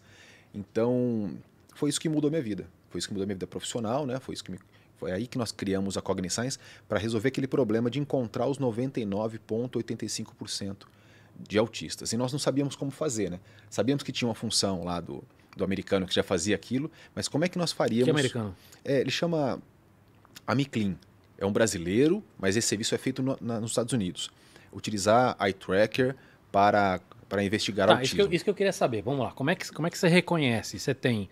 [0.54, 1.37] Então,
[1.75, 2.66] foi isso que mudou a minha vida.
[2.88, 4.18] Foi isso que mudou a minha vida profissional, né?
[4.21, 4.59] Foi, isso que me,
[4.97, 10.87] foi aí que nós criamos a Cogniscience para resolver aquele problema de encontrar os 99,85%
[11.38, 12.12] de autistas.
[12.12, 13.40] E nós não sabíamos como fazer, né?
[13.68, 15.23] Sabíamos que tinha uma função lá do,
[15.56, 18.04] do americano que já fazia aquilo, mas como é que nós faríamos...
[18.04, 18.54] Que americano?
[18.85, 19.60] É, ele chama
[20.47, 20.97] Amiclin.
[21.43, 24.31] É um brasileiro, mas esse serviço é feito no, na, nos Estados Unidos.
[24.73, 26.15] Utilizar eye tracker
[26.52, 28.17] para, para investigar Tá, isso autismo.
[28.17, 29.02] que, eu, isso que eu queria saber.
[29.02, 29.33] Vamos lá.
[29.33, 30.78] Como é que, como é que você reconhece?
[30.78, 31.28] Você tem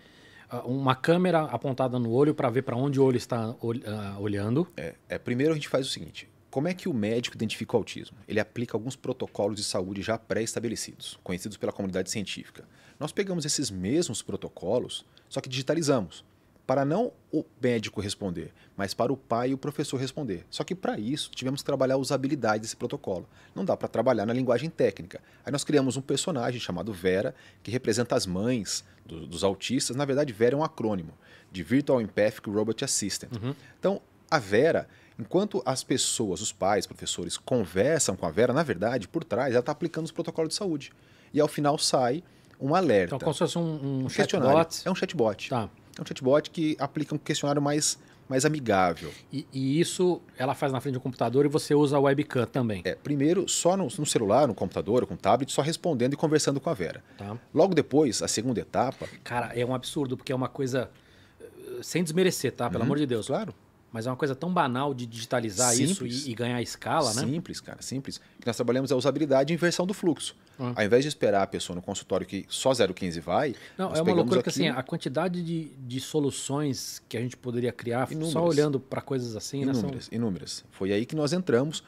[0.51, 4.67] ah, uma câmera apontada no olho para ver para onde o olho está ah, olhando.
[4.77, 7.79] É, é, primeiro a gente faz o seguinte: como é que o médico identifica o
[7.79, 8.19] autismo?
[8.27, 12.65] Ele aplica alguns protocolos de saúde já pré-estabelecidos, conhecidos pela comunidade científica.
[12.99, 16.25] Nós pegamos esses mesmos protocolos, só que digitalizamos,
[16.71, 20.47] para não o médico responder, mas para o pai e o professor responder.
[20.49, 23.27] Só que para isso tivemos que trabalhar a usabilidade desse protocolo.
[23.57, 25.21] Não dá para trabalhar na linguagem técnica.
[25.45, 29.97] Aí nós criamos um personagem chamado Vera, que representa as mães do- dos autistas.
[29.97, 31.13] Na verdade, Vera é um acrônimo
[31.51, 33.33] de Virtual Empathic Robot Assistant.
[33.81, 34.87] Então, a Vera,
[35.19, 39.59] enquanto as pessoas, os pais, professores, conversam com a Vera, na verdade, por trás, ela
[39.59, 40.93] está aplicando os protocolos de saúde.
[41.35, 42.23] E ao final sai
[42.61, 43.17] um alerta.
[43.17, 44.83] Então, como se fosse um, um chatbot.
[44.87, 45.49] É um chatbot.
[45.51, 45.69] Tá.
[46.01, 49.13] É um chatbot que aplica um questionário mais, mais amigável.
[49.31, 52.81] E, e isso ela faz na frente do computador e você usa a webcam também.
[52.87, 56.71] É, primeiro, só no, no celular, no computador, com tablet, só respondendo e conversando com
[56.71, 57.05] a Vera.
[57.19, 57.37] Tá?
[57.53, 59.07] Logo depois, a segunda etapa.
[59.23, 60.91] Cara, é um absurdo, porque é uma coisa.
[61.39, 62.71] eh, Sem desmerecer, tá?
[62.71, 63.27] Pelo amor de Deus.
[63.27, 63.55] Claro.
[63.93, 66.25] Mas é uma coisa tão banal de digitalizar isso Simples.
[66.25, 67.23] e, e ganhar escala, né?
[67.27, 68.17] Simples, cara, simples.
[68.17, 70.37] O que nós trabalhamos é a usabilidade e inversão do fluxo.
[70.61, 70.73] Ah.
[70.77, 74.13] Ao invés de esperar a pessoa no consultório que só 015 vai, Não, é uma
[74.13, 78.13] loucura que assim, aquilo- a quantidade de, de soluções que a gente poderia criar só
[78.13, 78.37] Inúmeras.
[78.45, 79.73] olhando para coisas assim, né?
[79.73, 80.65] São- Inúmeras, inúmeras.
[80.71, 81.83] Foi aí que nós entramos.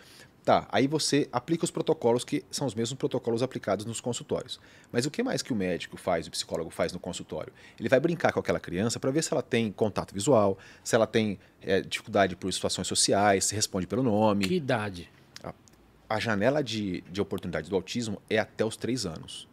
[0.45, 4.59] Tá, aí você aplica os protocolos que são os mesmos protocolos aplicados nos consultórios.
[4.91, 7.53] Mas o que mais que o médico faz, o psicólogo faz no consultório?
[7.79, 11.07] Ele vai brincar com aquela criança para ver se ela tem contato visual, se ela
[11.07, 14.45] tem eh, dificuldade por situações sociais, se responde pelo nome.
[14.49, 15.09] Que idade?
[16.12, 19.48] A janela de, de oportunidade do autismo é até os três anos.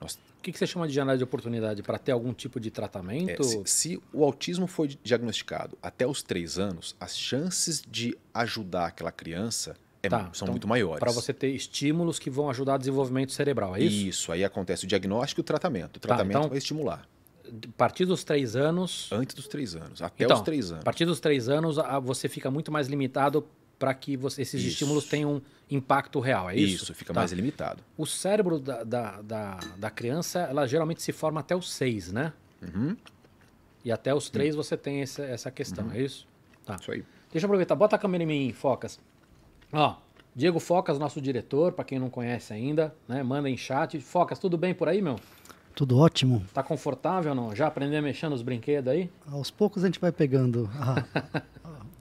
[0.00, 1.82] Nós O que, que você chama de janela de oportunidade?
[1.82, 3.42] Para ter algum tipo de É, tratamento?
[3.42, 9.10] se, se o autismo foi diagnosticado até os três anos, as chances de ajudar aquela
[9.10, 9.74] criança
[10.04, 11.00] é- Tá, são então, muito maiores.
[11.00, 14.30] Para você ter estímulos que vão ajudar o desenvolvimento cerebral, é isso?
[14.30, 15.96] aí acontece o diagnóstico e o tratamento.
[15.96, 17.08] O tratamento então- vai estimular.
[17.44, 19.08] A partir dos três anos.
[19.10, 20.84] Antes dos três anos, até Então, os três A anos.
[20.84, 23.44] partir dos três anos, a- você fica muito mais limitado
[23.78, 24.70] para que você- esses Isso.
[24.72, 26.94] estímulos tenham um impacto real, é isso?
[26.94, 27.20] fica Tá.
[27.20, 27.82] mais limitado.
[27.96, 32.32] O cérebro da, da, da, da criança, ela geralmente se forma até os seis, né?
[32.62, 32.96] Uhum,
[33.84, 36.26] E até os três você tem essa, essa questão, é isso?
[36.64, 36.76] Tá.
[36.80, 37.04] isso aí.
[37.30, 38.98] Deixa eu aproveitar, bota a câmera em mim, Focas.
[39.72, 39.96] Ó,
[40.34, 43.22] Diego Focas, nosso diretor, para quem não conhece ainda, né?
[43.22, 44.00] Manda em chat.
[44.00, 45.18] Focas, tudo bem por aí, meu?
[45.74, 46.44] Tudo ótimo.
[46.54, 47.54] Tá confortável ou não?
[47.54, 49.10] Já aprendeu a mexer nos brinquedos aí?
[49.30, 51.42] Aos poucos a gente vai pegando a- a-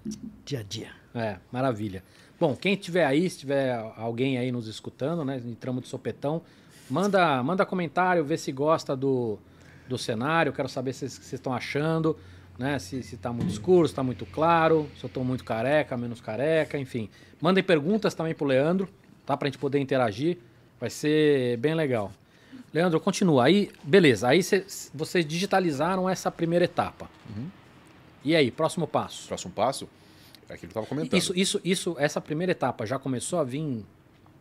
[0.45, 0.89] dia a dia.
[1.15, 2.03] É, maravilha.
[2.39, 5.41] Bom, quem tiver aí, se tiver alguém aí nos escutando, né?
[5.45, 6.41] Entramos de sopetão,
[6.89, 9.39] manda, manda comentário, vê se gosta do,
[9.87, 10.51] do cenário.
[10.53, 12.17] Quero saber se vocês estão achando,
[12.59, 12.77] né?
[12.79, 16.19] Se, se tá muito escuro, se tá muito claro, se eu tô muito careca, menos
[16.21, 17.09] careca, enfim.
[17.41, 18.87] Mandem perguntas também pro Leandro,
[19.25, 19.35] tá?
[19.37, 20.37] Pra gente poder interagir.
[20.79, 22.11] Vai ser bem legal.
[22.73, 23.45] Leandro, continua.
[23.45, 24.27] Aí, beleza.
[24.27, 27.09] Aí cê, vocês digitalizaram essa primeira etapa.
[27.29, 27.47] Uhum.
[28.23, 29.27] E aí, próximo passo?
[29.27, 29.87] Próximo passo
[30.49, 31.17] é aquilo que eu estava comentando.
[31.17, 33.85] Isso, isso, isso, essa primeira etapa já começou a vir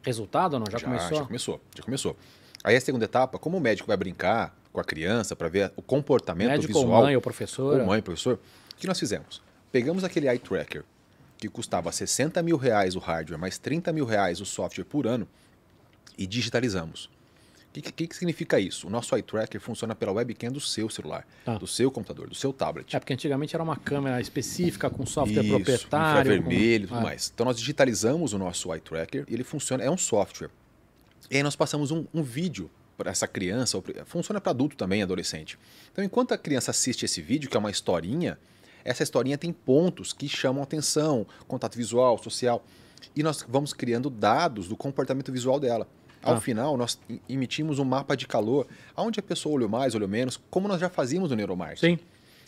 [0.02, 0.66] resultado ou não?
[0.70, 1.18] Já, já começou?
[1.18, 2.16] Já começou, já começou.
[2.64, 5.82] Aí a segunda etapa, como o médico vai brincar com a criança para ver o
[5.82, 7.00] comportamento médico visual.
[7.00, 7.80] Ou mãe ou professor.
[7.80, 8.38] Ou mãe, professor.
[8.72, 9.42] O que nós fizemos?
[9.70, 10.84] Pegamos aquele eye tracker
[11.36, 15.26] que custava 60 mil reais o hardware, mais 30 mil reais o software por ano,
[16.16, 17.10] e digitalizamos.
[17.72, 18.86] O que, que, que, significa isso?
[18.86, 21.56] O nosso eye tracker funciona pela webcam do seu celular, Tá.
[21.56, 22.94] do seu computador, do seu tablet.
[22.94, 26.20] É, porque antigamente era uma câmera específica com software Isso, proprietário.
[26.20, 26.94] infravermelho e com...
[26.94, 27.32] tudo Ah, mais.
[27.34, 30.50] Então nós digitalizamos o nosso eye tracker e ele funciona, é um software.
[31.30, 35.58] E aí nós passamos um, um vídeo para essa criança, funciona para adulto também, adolescente.
[35.90, 38.38] Então enquanto a criança assiste esse vídeo, que é uma historinha,
[38.84, 42.62] essa historinha tem pontos que chamam atenção, contato visual, social,
[43.16, 45.88] e nós vamos criando dados do comportamento visual dela.
[46.22, 46.40] Ao Ah.
[46.40, 50.68] final, nós emitimos um mapa de calor, aonde a pessoa olhou mais, olhou menos, como
[50.68, 51.96] nós já fazíamos no neuromarketing.
[51.96, 52.04] Sim,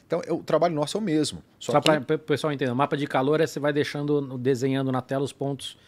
[0.06, 1.42] Então, o trabalho nosso é o mesmo.
[1.58, 2.70] Só, só, que para o pessoal entender.
[2.70, 5.78] O mapa de calor é você vai deixando, desenhando na tela os pontos,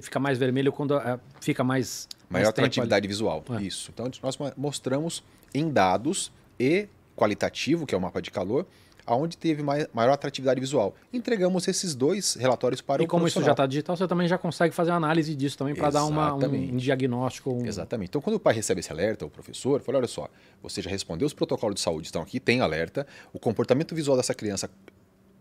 [0.00, 0.94] fica mais vermelho quando
[1.40, 2.08] fica mais.
[2.30, 3.42] Maior mais atratividade visual.
[3.50, 3.62] É.
[3.62, 3.90] Isso.
[3.92, 8.64] Então nós mostramos em dados e qualitativo, que é o mapa de calor,
[9.06, 10.94] aonde teve mai- maior atratividade visual.
[11.12, 13.04] Entregamos esses dois relatórios para ali.
[13.04, 15.58] o E como isso já está digital, você também já consegue fazer uma análise disso
[15.58, 17.52] também para dar uma, um, um diagnóstico.
[17.52, 18.08] um- Exatamente.
[18.08, 20.28] Então, quando o pai recebe esse alerta, o professor fala: olha só,
[20.62, 24.34] você já respondeu os protocolos de saúde, estão aqui, tem alerta, o comportamento visual dessa
[24.34, 24.70] criança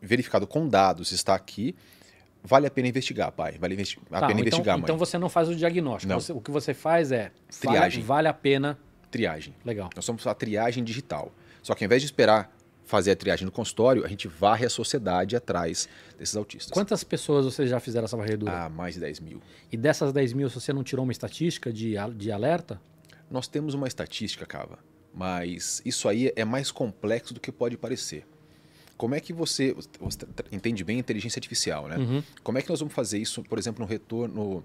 [0.02, 1.76] verificado com dados está aqui.
[2.45, 3.58] Vale a pena investigar, pai.
[3.58, 4.84] Vale investi- a Tá, pena então, investigar, mãe.
[4.84, 6.13] então você não faz o diagnóstico.
[6.13, 7.32] Você- o que você faz é
[7.63, 8.04] vale- Triagem.
[8.04, 8.78] Vale, a pena.
[9.10, 9.54] Triagem.
[9.63, 9.89] Legal.
[9.95, 11.32] Nós somos a triagem digital.
[11.62, 12.54] Só que ao invés de esperar
[12.93, 16.69] fazer a triagem no consultório, a gente varre a sociedade atrás desses autistas.
[16.69, 18.65] Quantas pessoas vocês já fizeram essa varredura?
[18.65, 19.41] Ah, mais de 10 mil.
[19.71, 22.79] E dessas 10 mil, você não tirou uma estatística de, de alerta?
[23.32, 24.77] Nós temos uma estatística, Cava,
[25.12, 28.27] mas isso aí é mais complexo do que pode parecer.
[28.95, 30.19] Como é que você, você
[30.51, 31.97] entende bem a inteligência artificial, né?
[31.97, 32.23] Uhum.
[32.43, 34.63] Como é que nós vamos fazer isso, por exemplo, no retorno, no,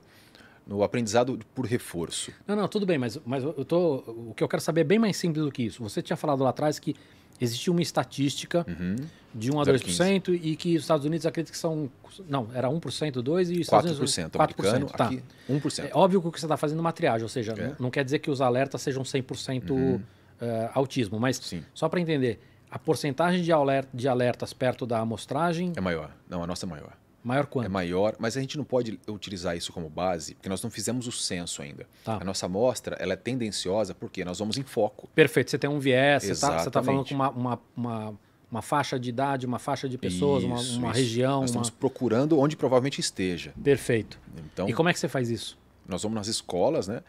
[0.77, 2.31] no aprendizado por reforço?
[2.47, 4.99] Não, não, tudo bem, mas, mas eu tô, o que eu quero saber é bem
[4.99, 5.83] mais simples do que isso.
[5.83, 6.95] Você tinha falado lá atrás que
[7.40, 8.96] existia uma estatística Uhum.
[9.35, 11.90] de 1 a 2% e que os Estados Unidos acredita que são.
[12.29, 14.35] Não, era 1%, 2% e os Estados 4%, Unidos.
[14.35, 15.05] americano, tá.
[15.07, 15.85] aqui 1%.
[15.85, 17.68] É óbvio que você está fazendo uma triagem, ou seja, É.
[17.68, 20.01] não, não quer dizer que os alertas sejam 100% Uhum.
[20.40, 24.98] eh, autismo, mas Sim, só para entender, a porcentagem de, aler- de alertas perto da
[25.01, 26.11] amostragem, é maior.
[26.29, 26.92] Não, a nossa é maior.
[27.22, 27.70] Maior É quanto?
[27.70, 31.12] maior, mas a gente não pode utilizar isso como base, porque nós não fizemos o
[31.12, 31.87] censo ainda.
[32.04, 32.18] Tá.
[32.20, 35.09] A nossa amostra ela é tendenciosa porque nós vamos em foco.
[35.14, 36.87] Perfeito, você tem um viés, você está Exatamente.
[36.87, 38.18] falando com uma, uma, uma,
[38.50, 40.98] uma faixa de idade, uma faixa de pessoas, uma, Isso, uma isso.
[41.00, 41.40] região.
[41.42, 43.52] Nós uma- estamos procurando onde provavelmente esteja.
[43.62, 44.18] Perfeito.
[44.52, 45.59] Então, E como é que você faz isso?
[45.88, 47.03] Nós vamos nas escolas, né?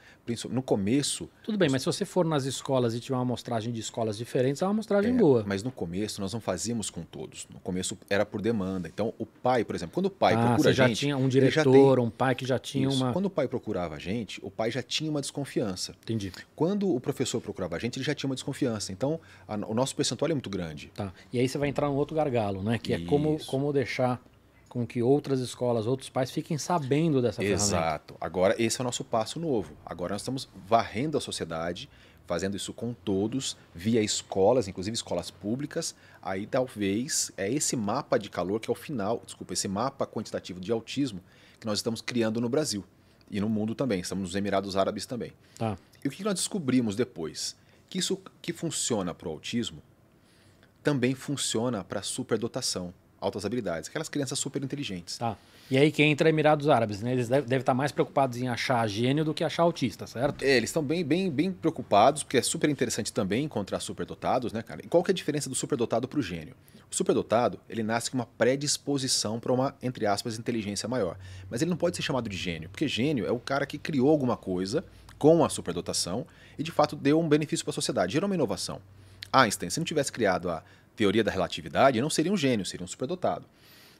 [0.49, 3.79] No começo, Tudo bem, mas se você for nas escolas e tiver uma amostragem de
[3.79, 5.43] escolas diferentes, é uma amostragem é, boa.
[5.45, 7.47] mas no começo nós não fazíamos com todos.
[7.53, 8.87] No começo era por demanda.
[8.87, 11.27] Então, o pai, por exemplo, quando o pai ah, procura você já gente, tinha um
[11.27, 12.97] diretor, um pai que já tinha Isso.
[13.03, 13.11] uma.
[13.11, 15.93] Quando o pai procurava a gente, o pai já tinha uma desconfiança.
[16.03, 16.31] Entendi.
[16.55, 18.91] Quando o professor procurava a gente, ele já tinha uma desconfiança.
[18.91, 20.91] Então, a- o nosso percentual é muito grande.
[20.95, 21.11] Tá.
[21.33, 22.77] E aí você vai entrar num outro gargalo, né?
[22.77, 24.21] Que é como, como deixar
[24.69, 27.63] com que outras escolas, outros pais fiquem sabendo dessa ferramenta.
[27.63, 28.15] Exato.
[28.21, 29.73] Agora, esse é o nosso passo novo.
[29.83, 31.89] Agora nós estamos varrendo a sociedade,
[32.27, 35.95] fazendo isso com todos, via escolas, inclusive escolas públicas.
[36.21, 40.59] Aí talvez é esse mapa de calor que é o final, desculpa, esse mapa quantitativo
[40.59, 41.19] de autismo
[41.59, 42.85] que nós estamos criando no Brasil
[43.31, 43.99] e no mundo também.
[43.99, 45.33] Estamos nos Emirados Árabes também.
[45.57, 45.75] Tá.
[46.05, 47.55] E o que nós descobrimos depois?
[47.89, 49.81] Que isso que funciona para o autismo
[50.83, 55.17] também funciona para superdotação, altas habilidades, aquelas crianças super inteligentes.
[55.17, 55.37] Tá.
[55.69, 57.11] E aí que entra Emirados Árabes, né?
[57.11, 60.43] Eles devem estar mais preocupados em achar gênio do que achar autista, certo?
[60.43, 64.63] É, eles estão bem, bem, bem preocupados, porque é super interessante também encontrar superdotados, né,
[64.63, 64.81] cara?
[64.83, 66.55] E qual que é a diferença do superdotado para o gênio?
[66.91, 71.17] O superdotado, ele nasce com uma predisposição para uma, entre aspas, inteligência maior.
[71.49, 74.09] Mas ele não pode ser chamado de gênio, porque gênio é o cara que criou
[74.09, 74.83] alguma coisa
[75.19, 76.25] com a superdotação
[76.57, 78.81] e, de fato, deu um benefício para a sociedade, gerou uma inovação.
[79.31, 80.63] Einstein, se não tivesse criado a
[80.99, 83.45] teoria da relatividade, não seria um gênio, seria um superdotado.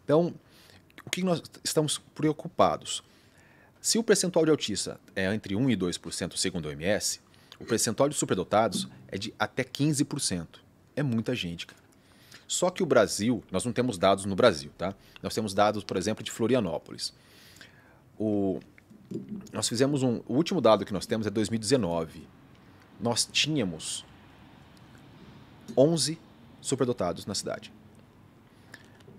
[0.04, 0.34] Então,
[1.06, 3.02] o que nós estamos preocupados?
[3.80, 7.22] Se o percentual de autista é entre 1 e 2%, segundo o OMS,
[7.58, 10.60] o percentual de superdotados é de até 15%.
[10.94, 11.82] É muita gente, cara.
[12.46, 14.94] Só que o Brasil, nós não temos dados no Brasil, tá?
[15.24, 17.14] Nós temos dados, por exemplo, de Florianópolis.
[18.18, 18.60] o,
[19.54, 20.22] nós fizemos um.
[20.28, 22.28] O último dado que nós temos é 2019.
[23.00, 24.06] Nós tínhamos
[25.78, 26.20] 11
[26.62, 27.72] superdotados na cidade.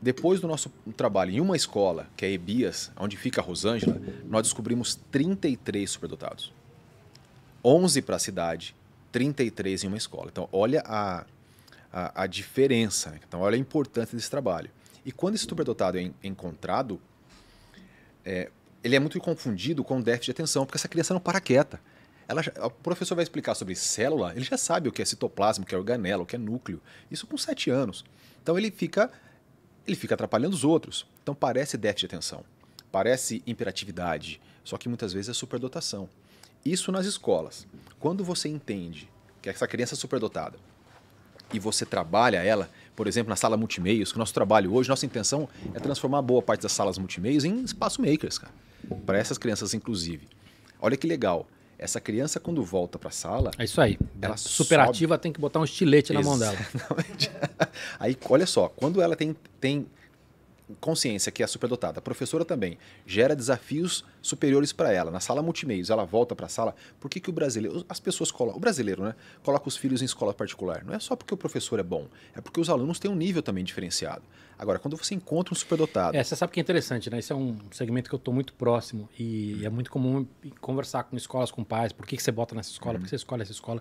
[0.03, 4.43] Depois do nosso trabalho em uma escola, que é Ebias, onde fica a Rosângela, nós
[4.43, 6.53] descobrimos 33 superdotados.
[7.63, 8.75] 11 para a cidade,
[9.13, 10.29] 33 em uma escola.
[10.33, 11.27] Então, olha a,
[11.93, 13.11] a, a diferença.
[13.11, 13.21] Né?
[13.29, 14.71] Então, olha a importância desse trabalho.
[15.05, 16.99] E quando esse superdotado é encontrado,
[18.25, 18.51] é,
[18.83, 21.81] ele é muito confundido com déficit de atenção, porque essa criança não para quieta.
[22.31, 25.67] Ela, o professor vai explicar sobre célula, ele já sabe o que é citoplasma, o
[25.67, 26.81] que é organela, o que é núcleo.
[27.11, 28.05] Isso com 7 anos.
[28.41, 29.11] Então ele fica
[29.85, 31.05] ele fica atrapalhando os outros.
[31.25, 32.45] Então parece déficit de atenção,
[32.93, 36.09] parece imperatividade, só que muitas vezes é superdotação.
[36.65, 37.67] Isso nas escolas.
[37.99, 39.11] Quando você entende
[39.43, 40.57] que essa criança é superdotada
[41.53, 45.05] e você trabalha ela, por exemplo, na sala multimeios, que o nosso trabalho hoje, nossa
[45.05, 48.53] intenção é transformar boa parte das salas multimeios em espaço makers, cara.
[49.05, 50.29] Para essas crianças, inclusive.
[50.81, 51.49] Olha que legal.
[51.83, 53.51] Essa criança, quando volta para a sala.
[53.59, 53.99] É isso aí.
[54.21, 55.23] Ela superativa sobe...
[55.23, 56.57] tem que botar um estilete na mão dela.
[57.99, 59.87] aí, olha só, quando ela tem, tem
[60.81, 65.11] consciência que é superdotada, a professora também gera desafios superiores para ela.
[65.11, 66.75] Na sala multimeios, ela volta para a sala.
[66.99, 70.05] Por que, que o brasileiro, as pessoas colocam, o brasileiro, né, coloca os filhos em
[70.05, 70.85] escola particular?
[70.85, 73.43] Não é só porque o professor é bom, é porque os alunos têm um nível
[73.43, 74.23] também diferenciado.
[74.59, 76.17] Agora, quando você encontra um superdotado.
[76.17, 77.19] É, você sabe que é interessante, né?
[77.19, 80.27] Esse é um segmento que eu estou muito próximo e é muito comum
[80.61, 81.93] conversar com escolas, com pais.
[81.93, 82.95] Por que, que você bota nessa escola?
[82.95, 83.01] Uhum.
[83.01, 83.81] Por que você escolhe essa escola?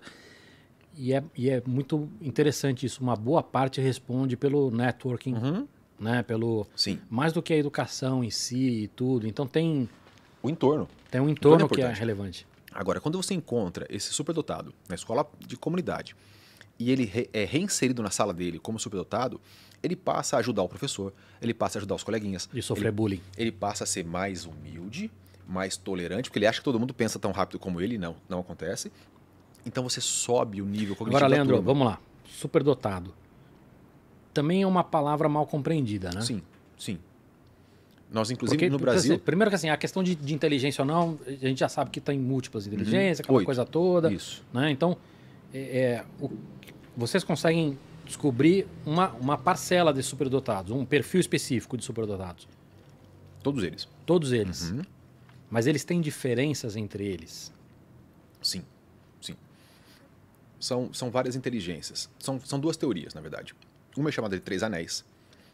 [0.96, 3.02] E é, e é muito interessante isso.
[3.02, 5.34] Uma boa parte responde pelo networking.
[5.34, 5.68] Uhum
[6.00, 6.22] né?
[6.22, 6.98] Pelo Sim.
[7.10, 9.28] mais do que a educação em si e tudo.
[9.28, 9.88] Então tem
[10.42, 10.88] o entorno.
[11.10, 12.46] Tem um entorno, entorno é que é relevante.
[12.72, 16.16] Agora, quando você encontra esse superdotado na escola de comunidade
[16.78, 19.40] e ele re é reinserido na sala dele como superdotado,
[19.82, 22.48] ele passa a ajudar o professor, ele passa a ajudar os coleguinhas.
[22.54, 23.20] E sofrer ele, bullying.
[23.36, 25.10] Ele passa a ser mais humilde,
[25.46, 28.40] mais tolerante, porque ele acha que todo mundo pensa tão rápido como ele, não, não
[28.40, 28.90] acontece.
[29.66, 32.00] Então você sobe o nível cognitivo Agora, Leandro, vamos lá.
[32.24, 33.12] Superdotado
[34.32, 36.20] também é uma palavra mal compreendida, né?
[36.20, 36.42] Sim,
[36.78, 36.98] sim.
[38.10, 39.14] Nós, inclusive, porque, no Brasil.
[39.14, 41.90] Assim, primeiro que assim, a questão de, de, inteligência ou não, a gente já sabe
[41.90, 43.22] que tem múltiplas inteligências, uhum.
[43.22, 43.46] aquela Oito.
[43.46, 44.12] coisa toda.
[44.12, 44.44] Isso.
[44.52, 44.70] Né?
[44.70, 44.96] Então,
[45.54, 46.30] é, é, o,
[46.96, 52.48] vocês conseguem descobrir uma, uma parcela desses superdotados, um perfil específico de superdotados?
[53.42, 53.88] Todos eles.
[54.04, 54.70] Todos eles.
[54.70, 54.82] Uhum.
[55.48, 57.52] Mas eles têm diferenças entre eles?
[58.42, 58.62] Sim,
[59.20, 59.36] sim.
[60.58, 62.10] São, são várias inteligências.
[62.18, 63.54] São, são duas teorias, na verdade.
[63.96, 65.04] Uma é chamada de três anéis.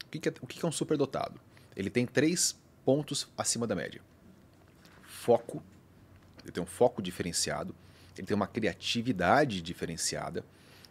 [0.04, 1.40] O que, é, o que é um superdotado?
[1.76, 4.00] Ele tem três pontos acima da média:
[5.02, 5.62] foco,
[6.42, 7.74] ele tem um foco diferenciado,
[8.16, 10.44] ele tem uma criatividade diferenciada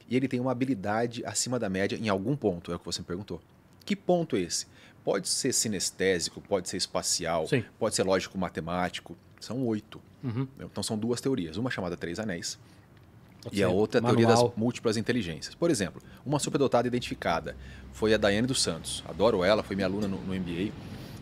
[0.07, 2.99] e ele tem uma habilidade acima da média em algum ponto, é o que você
[2.99, 3.41] me perguntou.
[3.83, 4.67] Que ponto é esse?
[5.03, 7.63] Pode ser sinestésico, pode ser espacial, Sim.
[7.77, 9.15] pode ser lógico-matemático.
[9.39, 10.01] São oito.
[10.23, 10.47] Uhum.
[10.59, 11.57] Então são duas teorias.
[11.57, 12.57] Uma chamada Três Anéis
[13.51, 15.55] e a outra é a teoria das múltiplas inteligências.
[15.55, 17.55] Por exemplo, uma superdotada identificada
[17.93, 19.03] foi a Daiane dos Santos.
[19.07, 20.71] Adoro ela, foi minha aluna no, no MBA.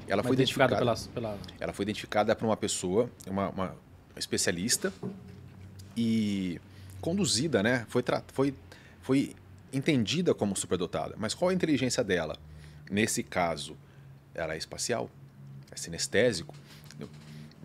[0.07, 1.37] Ela Mas foi identificada, pela, pela...
[1.59, 3.75] Ela foi identificada por uma pessoa, uma, uma
[4.17, 4.91] especialista,
[5.95, 6.59] e
[7.01, 7.85] conduzida, né?
[7.89, 8.53] Foi, foi,
[9.01, 9.35] foi
[9.71, 11.15] entendida como superdotada.
[11.17, 12.37] Mas qual a inteligência dela?
[12.89, 13.77] Nesse caso,
[14.33, 15.09] ela é espacial,
[15.71, 16.53] é sinestésico.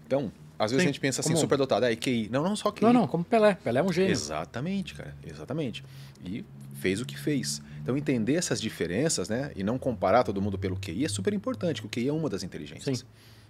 [0.06, 1.40] Então, às vezes Sim, a gente pensa assim, como...
[1.40, 2.28] superdotado, é QI.
[2.30, 2.84] Não, não só QI.
[2.84, 3.54] Não, não, como Pelé.
[3.54, 4.10] Pelé é um gênio.
[4.10, 5.14] Exatamente, cara.
[5.24, 5.84] Exatamente.
[6.24, 6.44] E
[6.80, 7.62] fez o que fez.
[7.80, 9.52] Então, entender essas diferenças, né?
[9.54, 12.28] E não comparar todo mundo pelo QI é super importante, porque o QI é uma
[12.28, 12.98] das inteligências.
[12.98, 13.04] Sim.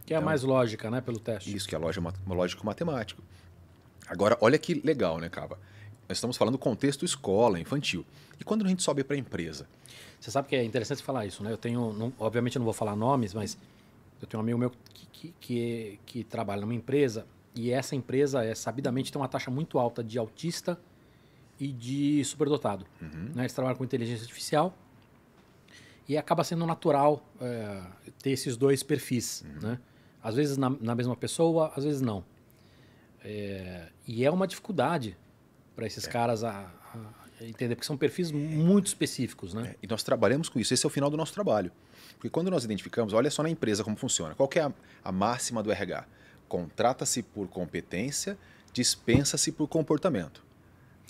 [0.05, 1.01] Que é a então, mais lógica, né?
[1.01, 1.55] Pelo teste.
[1.55, 3.23] Isso, que é a lógica, lógico matemático.
[4.07, 5.59] Agora, olha que legal, né, Cava?
[6.09, 8.05] Nós estamos falando do contexto escola, infantil.
[8.41, 9.67] E quando a gente sobe para a empresa?
[10.21, 11.53] Você sabe que é interessante falar isso, né?
[11.53, 13.59] Eu tenho, não, obviamente eu não vou falar nomes, mas
[14.21, 18.45] eu tenho um amigo meu que, que, que, que, trabalha numa empresa e essa empresa
[18.45, 20.79] é sabidamente tem uma taxa muito alta de autista
[21.59, 22.87] e de superdotado.
[23.01, 23.33] Uhum.
[23.35, 23.43] Né?
[23.43, 24.75] Eles trabalham com inteligência artificial
[26.09, 27.83] e acaba sendo natural é,
[28.23, 29.45] ter esses dois perfis.
[29.45, 29.71] Uhum.
[29.71, 29.79] Né?
[30.23, 32.25] Às vezes na, na, mesma pessoa, às vezes não.
[33.25, 35.17] É, e é uma dificuldade
[35.75, 36.11] para esses é.
[36.11, 39.55] caras a, a, entender, porque são perfis muito específicos.
[39.55, 39.71] Né?
[39.71, 41.71] É, e nós trabalhamos com isso, esse é o final do nosso trabalho.
[42.15, 44.35] Porque quando nós identificamos, olha só na empresa como funciona.
[44.35, 44.73] Qual é a,
[45.05, 46.05] a máxima do RH?
[46.49, 48.39] Contrata-se por competência,
[48.73, 50.43] dispensa-se por comportamento.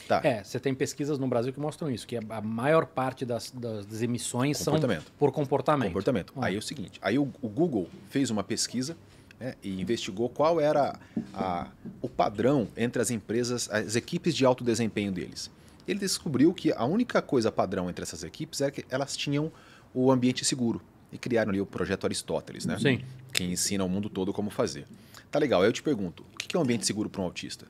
[0.06, 0.20] Tá.
[0.22, 4.00] É, você tem pesquisas no Brasil que mostram isso, que a maior parte das, das
[4.00, 4.74] emissões são
[5.18, 5.88] por comportamento.
[5.88, 6.32] Comportamento.
[6.36, 6.44] Uhum.
[6.44, 8.96] Aí é o seguinte, aí o, o Google fez uma pesquisa
[9.40, 10.98] né, e investigou qual era
[11.34, 11.68] a,
[12.00, 15.50] o padrão entre as empresas, as equipes de alto desempenho deles.
[15.88, 19.50] Ele descobriu que a única coisa padrão entre essas equipes era que elas tinham
[19.94, 22.78] o ambiente seguro e criaram ali o projeto Aristóteles, né?
[22.78, 23.02] Sim.
[23.32, 24.86] Que ensina ao mundo todo como fazer.
[25.30, 27.66] Tá legal, aí eu te pergunto, o que é um ambiente seguro para um autista?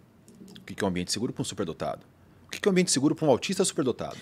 [0.59, 2.05] O que é um ambiente seguro para um superdotado?
[2.47, 4.17] O que é um ambiente seguro para um autista superdotado?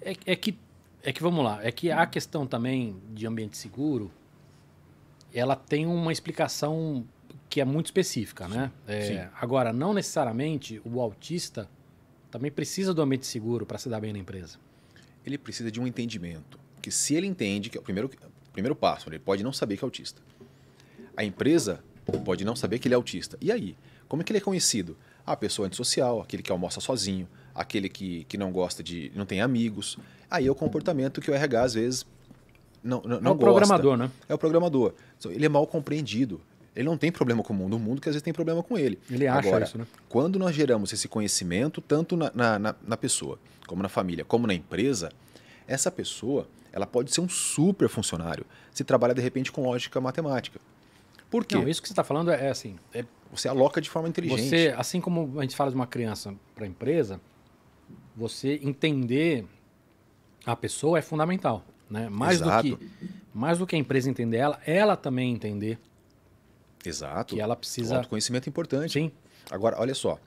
[0.00, 0.58] É, é, que,
[1.02, 4.10] é que, vamos lá, é que a questão também de ambiente seguro,
[5.32, 7.04] ela tem uma explicação
[7.50, 8.72] que é muito específica, né?
[8.88, 11.68] É, agora, não necessariamente o autista
[12.30, 14.58] também precisa do ambiente seguro para se dar bem na empresa.
[15.24, 16.58] Ele precisa de um entendimento.
[16.80, 18.10] Que se ele entende, que é o primeiro,
[18.52, 20.22] primeiro passo, ele pode não saber que é autista.
[21.16, 21.82] A empresa
[22.24, 23.36] pode não saber que ele é autista.
[23.40, 23.76] E aí?
[24.08, 24.96] Como é que ele é conhecido?
[25.26, 29.10] Ah, a pessoa antissocial, aquele que almoça sozinho, aquele que, que não gosta de.
[29.14, 29.98] não tem amigos.
[30.30, 32.06] Aí é o comportamento que o RH às vezes
[32.82, 33.38] não, não, não é o gosta.
[33.38, 34.10] programador, né?
[34.28, 34.94] É o programador.
[35.24, 36.40] Ele é mal compreendido.
[36.76, 38.76] Ele não tem problema com o mundo, o mundo que às vezes tem problema com
[38.76, 38.98] ele.
[39.10, 39.86] Ele acha Agora, isso, né?
[40.08, 44.52] Quando nós geramos esse conhecimento, tanto na, na, na, pessoa, como na família, como na
[44.52, 45.10] empresa,
[45.66, 50.60] essa pessoa ela pode ser um super funcionário se trabalha de repente com lógica matemática.
[51.30, 51.54] Por quê?
[51.54, 52.76] Não, isso que você está falando é, é assim.
[52.92, 54.42] É, você aloca de forma inteligente.
[54.42, 57.18] Você, assim como a gente fala de uma criança para a empresa,
[58.14, 59.46] você entender
[60.44, 61.64] a pessoa é fundamental.
[61.88, 62.08] Né?
[62.10, 62.78] Mais, do que,
[63.32, 65.78] mais do que a empresa entender ela, ela também entender
[66.88, 67.34] Exato.
[67.34, 67.96] que ela O precisa.
[67.96, 68.92] autoconhecimento é importante.
[68.92, 69.10] Sim.
[69.50, 70.18] Agora, olha só.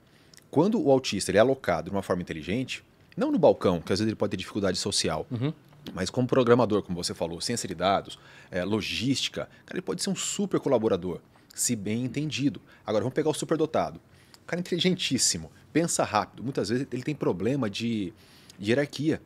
[0.50, 2.84] Quando o autista ele é alocado de uma forma inteligente,
[3.16, 5.52] não no balcão, que às vezes ele pode ter dificuldade social, Uhum.
[5.94, 8.18] mas como programador, como você falou, ciência de dados,
[8.50, 11.20] é, logística, cara, ele pode ser um super colaborador,
[11.54, 12.60] se bem entendido.
[12.86, 14.00] Agora, vamos pegar o superdotado.
[14.42, 16.42] O cara é inteligentíssimo, pensa rápido.
[16.42, 18.12] Muitas vezes ele tem problema de,
[18.58, 19.20] de hierarquia,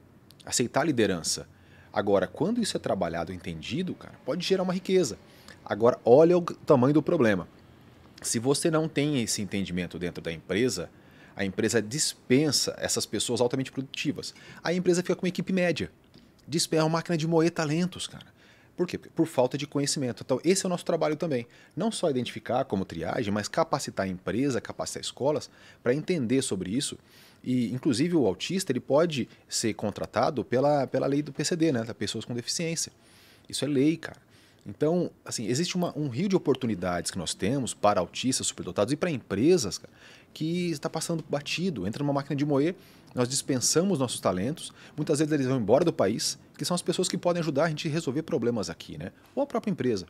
[0.44, 1.46] aceitar a liderança.
[1.92, 5.16] Agora, quando isso é trabalhado entendido, cara, pode gerar uma riqueza.
[5.64, 7.48] Agora, olha o tamanho do problema.
[8.22, 10.90] Se você não tem esse entendimento dentro da empresa,
[11.36, 14.34] a empresa dispensa essas pessoas altamente produtivas.
[14.62, 15.90] A empresa fica com uma equipe média.
[16.46, 18.34] Dispensa uma máquina de moer talentos, cara.
[18.76, 18.98] Por quê?
[18.98, 20.22] Por falta de conhecimento.
[20.24, 21.46] Então, esse é o nosso trabalho também.
[21.76, 25.48] Não só identificar como triagem, mas capacitar a empresa, capacitar escolas
[25.82, 26.98] para entender sobre isso.
[27.42, 31.84] E, inclusive, o autista ele pode ser contratado pela, pela lei do PCD, né?
[31.84, 32.92] Da pessoas com deficiência.
[33.48, 34.20] Isso é lei, cara.
[34.66, 38.96] Então, assim, existe uma, um rio de oportunidades que nós temos para autistas superdotados e
[38.96, 39.92] para empresas cara,
[40.32, 41.86] que está passando batido.
[41.86, 42.74] Entra numa máquina de moer,
[43.14, 47.08] nós dispensamos nossos talentos, muitas vezes eles vão embora do país, que são as pessoas
[47.08, 49.12] que podem ajudar a gente a resolver problemas aqui, né?
[49.34, 50.06] Ou a própria empresa.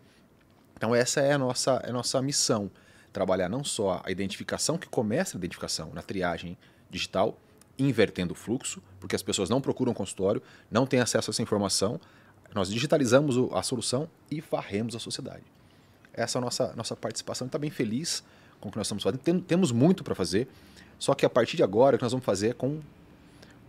[0.76, 2.70] Então, essa é a nossa, é a nossa missão.
[3.12, 6.56] Trabalhar não só a identificação, que começa a identificação na triagem
[6.90, 7.38] digital,
[7.78, 12.00] invertendo o fluxo, porque as pessoas não procuram consultório, não têm acesso a essa informação,
[12.54, 15.42] nós digitalizamos a solução e varremos a sociedade.
[16.12, 17.46] Essa é a nossa, nossa participação.
[17.46, 18.22] Está bem feliz
[18.60, 19.20] com o que nós estamos fazendo.
[19.20, 20.46] Tem- temos muito para fazer,
[20.98, 22.78] só que a partir de agora o que nós vamos fazer é com,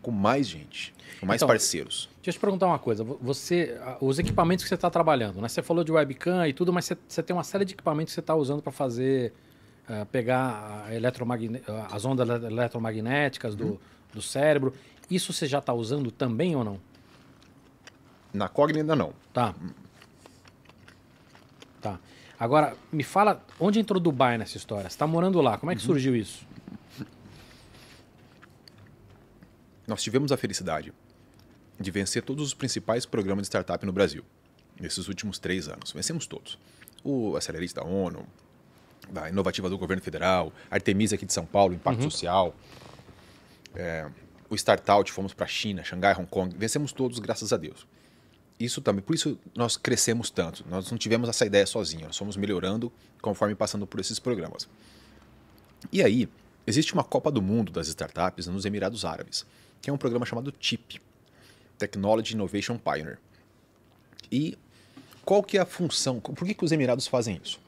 [0.02, 2.08] com mais gente, com mais Então, parceiros.
[2.18, 3.04] Deixa eu te perguntar uma coisa.
[3.04, 5.48] Vo- Você, os equipamentos que você está trabalhando, né?
[5.48, 8.16] Você falou de webcam e tudo, mas você, você tem uma série de equipamentos que
[8.16, 9.34] você está usando para fazer,
[9.90, 13.80] eh, pegar eletromagne- as ondas ele- eletromagnéticas do,
[14.14, 14.74] do cérebro.
[15.10, 16.80] Isso você já está usando também ou não?
[18.36, 19.14] Na Cogni ainda não.
[19.34, 19.56] Tá.
[21.82, 22.00] Tá.
[22.38, 24.90] Agora, me fala, onde entrou Dubai nessa história?
[24.90, 26.46] Você está morando lá, como é que surgiu isso?
[29.88, 30.92] Nós tivemos a felicidade
[31.80, 34.24] de vencer todos os principais programas de startup no Brasil,
[34.80, 35.92] nesses últimos três anos.
[35.92, 36.58] Vencemos todos.
[37.04, 38.26] O Acelerista da ONU,
[39.10, 42.56] da Inovativa do Governo Federal, Artemisa aqui de São Paulo, Impacto Social,
[43.76, 44.10] é,
[44.50, 47.88] o Startout, fomos para a China, Xangai, Hong Kong, vencemos todos, graças a Deus.
[48.60, 50.66] Isso também, por isso nós crescemos tanto.
[50.70, 52.92] Nós não tivemos essa ideia sozinhos, nós fomos melhorando
[53.22, 54.68] conforme passando por esses programas.
[55.92, 56.30] E aí,
[56.66, 59.46] existe uma Copa do Mundo das startups nos Emirados Árabes,
[59.82, 61.02] que é um programa chamado TIP,
[61.78, 63.20] Technology Innovation Pioneer.
[64.32, 64.58] E
[65.24, 66.20] qual que é a função?
[66.20, 67.60] Por que, que os Emirados fazem isso?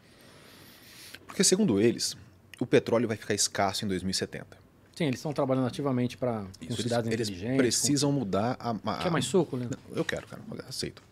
[1.25, 2.15] Porque, segundo eles,
[2.59, 4.66] o petróleo vai ficar escasso em 2070.
[4.97, 7.57] Sim, eles estão trabalhando ativamente para com cidades eles, eles inteligentes.
[7.57, 9.03] precisam mudar a, a, Com...
[9.03, 9.69] Quer mais suco, né?
[9.95, 10.41] eu quero, cara.
[10.67, 11.03] Aceito.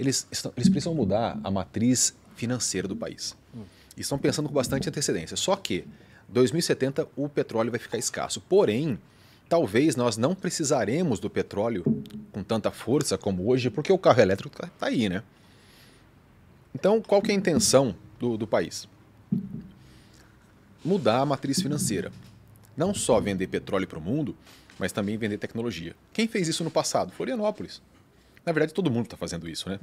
[0.00, 3.36] Eles, estão, eles precisam mudar a matriz financeira do país.
[3.98, 5.36] E estão pensando com bastante antecedência.
[5.36, 5.84] Só que
[6.30, 8.40] 2070 o petróleo vai ficar escasso.
[8.40, 8.98] Porém,
[9.46, 11.84] talvez nós não precisaremos do petróleo
[12.32, 15.22] com tanta força como hoje, porque o carro elétrico está tá aí, né?
[16.74, 18.88] Então, qual que é a intenção do, do país?
[20.82, 22.10] Mudar a matriz financeira.
[22.76, 24.36] Não só vender petróleo para o mundo,
[24.78, 25.94] mas também vender tecnologia.
[26.12, 27.12] Quem fez isso no passado?
[27.12, 27.80] Florianópolis.
[28.44, 29.78] Na verdade, todo mundo está fazendo isso, né?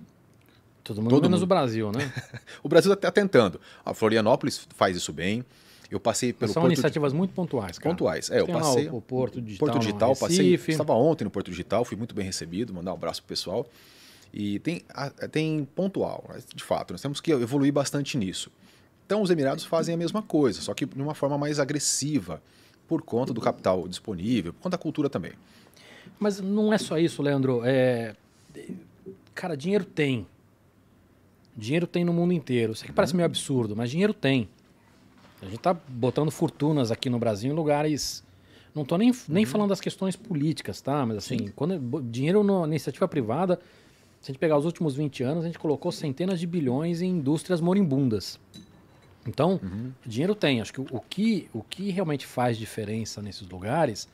[0.84, 1.44] Todo mundo Todo menos mundo.
[1.44, 2.12] o Brasil, né?
[2.64, 3.60] O Brasil está tentando.
[3.86, 5.46] A Florianópolis faz isso bem.
[5.90, 7.94] Eu passei pelo São Porto de- iniciativas muito pontuais, cara.
[7.94, 8.30] pontuais.
[8.32, 11.30] É, eu Tem lá passei o, o Porto Digital, Porto Digital, passei, estava ontem no
[11.30, 13.68] Porto Digital, fui muito bem recebido, mandar um abraço pro pessoal.
[14.34, 14.82] E tem,
[15.32, 16.24] tem pontual,
[16.56, 18.50] de fato, nós temos que evoluir bastante nisso.
[19.06, 22.42] Então, os Emirados fazem a mesma coisa, só que de uma forma mais agressiva,
[22.92, 25.32] por conta do capital disponível, por conta da cultura também.
[26.20, 27.62] Mas não é só isso, Leandro.
[27.64, 28.14] É...
[29.34, 30.28] Cara, dinheiro tem.
[31.56, 32.74] Dinheiro tem no mundo inteiro.
[32.74, 34.50] Isso aqui parece meio absurdo, mas dinheiro tem.
[35.42, 38.26] A gente está botando fortunas aqui no Brasil em lugares.
[38.76, 39.50] Não estou nem, nem uhum.
[39.50, 41.06] falando das questões políticas, tá?
[41.06, 41.54] Mas assim, Sim.
[41.56, 43.58] quando dinheiro na iniciativa privada,
[44.20, 47.08] se a gente pegar os últimos 20 anos, a gente colocou centenas de bilhões em
[47.08, 48.38] indústrias moribundas.
[49.28, 49.92] Então, uhum.
[50.06, 50.62] dinheiro tem.
[50.62, 54.08] Acho que o, o, que o que realmente faz diferença nesses lugares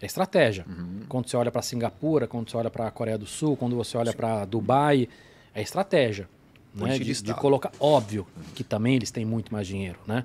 [0.00, 0.64] é estratégia.
[0.68, 1.00] Uhum.
[1.08, 3.96] Quando você olha para Singapura, quando você olha para a Coreia do Sul, quando você
[3.96, 5.08] olha para Dubai,
[5.54, 6.28] é estratégia.
[6.74, 6.98] Né?
[6.98, 7.72] De, de, colocar.
[7.80, 10.24] Óbvio que também eles têm muito mais dinheiro, né?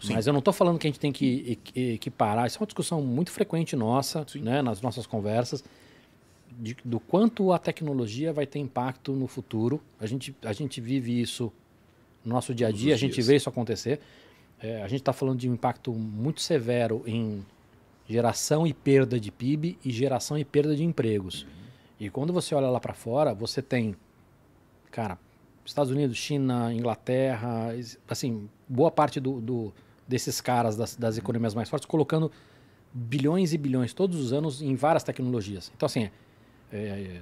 [0.00, 0.14] Sim.
[0.14, 2.46] Mas eu não estou falando que a gente tem que equiparar.
[2.46, 5.62] Isso é uma discussão muito frequente nossa, né, nas nossas conversas,
[6.50, 9.80] de, do quanto a tecnologia vai ter impacto no futuro.
[10.00, 11.52] A gente, a gente vive isso
[12.24, 13.26] no nosso dia a dia, a gente dias.
[13.26, 14.00] vê isso acontecer.
[14.60, 17.44] É, a gente está falando de um impacto muito severo em
[18.08, 21.42] geração e perda de PIB e geração e perda de empregos.
[21.42, 21.48] Uhum.
[22.00, 23.94] E quando você olha lá para fora, você tem,
[24.90, 25.18] cara,
[25.64, 27.68] Estados Unidos, China, Inglaterra,
[28.08, 29.72] assim, boa parte do, do
[30.06, 32.32] desses caras das, das, economias mais fortes colocando
[32.92, 35.70] bilhões e bilhões todos os anos em várias tecnologias.
[35.76, 36.10] Então, assim,
[36.72, 37.20] é,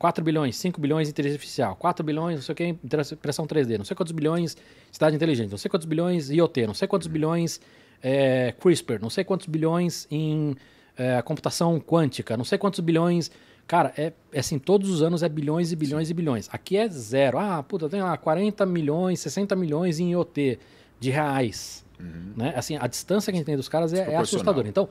[0.00, 2.64] 4 bilhões, 5 bilhões em inteligência artificial, 4 bilhões, não sei o que,
[3.12, 4.56] impressão 3D, não sei quantos bilhões
[4.90, 7.60] cidade inteligente, não sei quantos bilhões IoT, não sei quantos bilhões
[8.02, 10.56] é, CRISPR, não sei quantos bilhões em
[10.96, 13.30] é, computação quântica, não sei quantos bilhões.
[13.66, 16.12] Cara, é, é, assim, todos os anos é bilhões e bilhões Sim.
[16.12, 16.48] e bilhões.
[16.50, 17.38] Aqui é zero.
[17.38, 20.58] Ah, puta, tem lá 40 milhões, 60 milhões em IoT
[20.98, 21.84] de reais.
[22.00, 22.32] Uhum.
[22.38, 22.54] Né?
[22.56, 24.66] Assim, a distância que a gente tem dos caras é, é assustadora.
[24.66, 24.88] Então,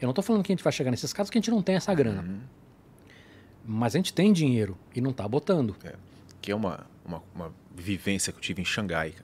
[0.00, 1.62] eu não estou falando que a gente vai chegar nesses casos que a gente não
[1.62, 2.22] tem essa grana.
[2.22, 2.40] Uhum.
[3.72, 5.76] Mas a gente tem dinheiro e não está botando.
[5.84, 5.94] É,
[6.42, 9.14] que é uma, uma, uma, vivência que eu tive em Xangai.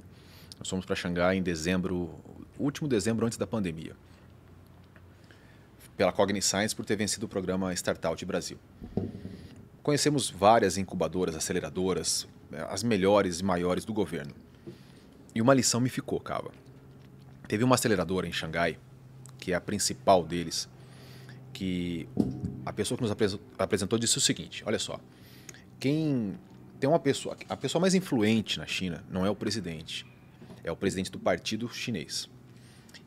[0.57, 2.15] Nós fomos para Xangai em dezembro,
[2.57, 3.97] último dezembro antes da pandemia.
[5.97, 8.57] Pela Cogniscience por ter vencido o programa Startup Brasil.
[9.83, 14.33] Conhecemos várias incubadoras, aceleradoras, é, as melhores e maiores do governo.
[15.35, 16.53] E uma lição me ficou, Cava.
[17.49, 18.79] Teve uma aceleradora em Xangai,
[19.41, 20.69] que é a principal deles,
[21.57, 22.07] que
[22.67, 25.01] a pessoa que nos apresentou disse o seguinte: olha só,
[25.81, 26.39] quem
[26.79, 30.05] tem uma pessoa, a pessoa mais influente na China não é o presidente,
[30.63, 32.29] é o presidente do partido chinês.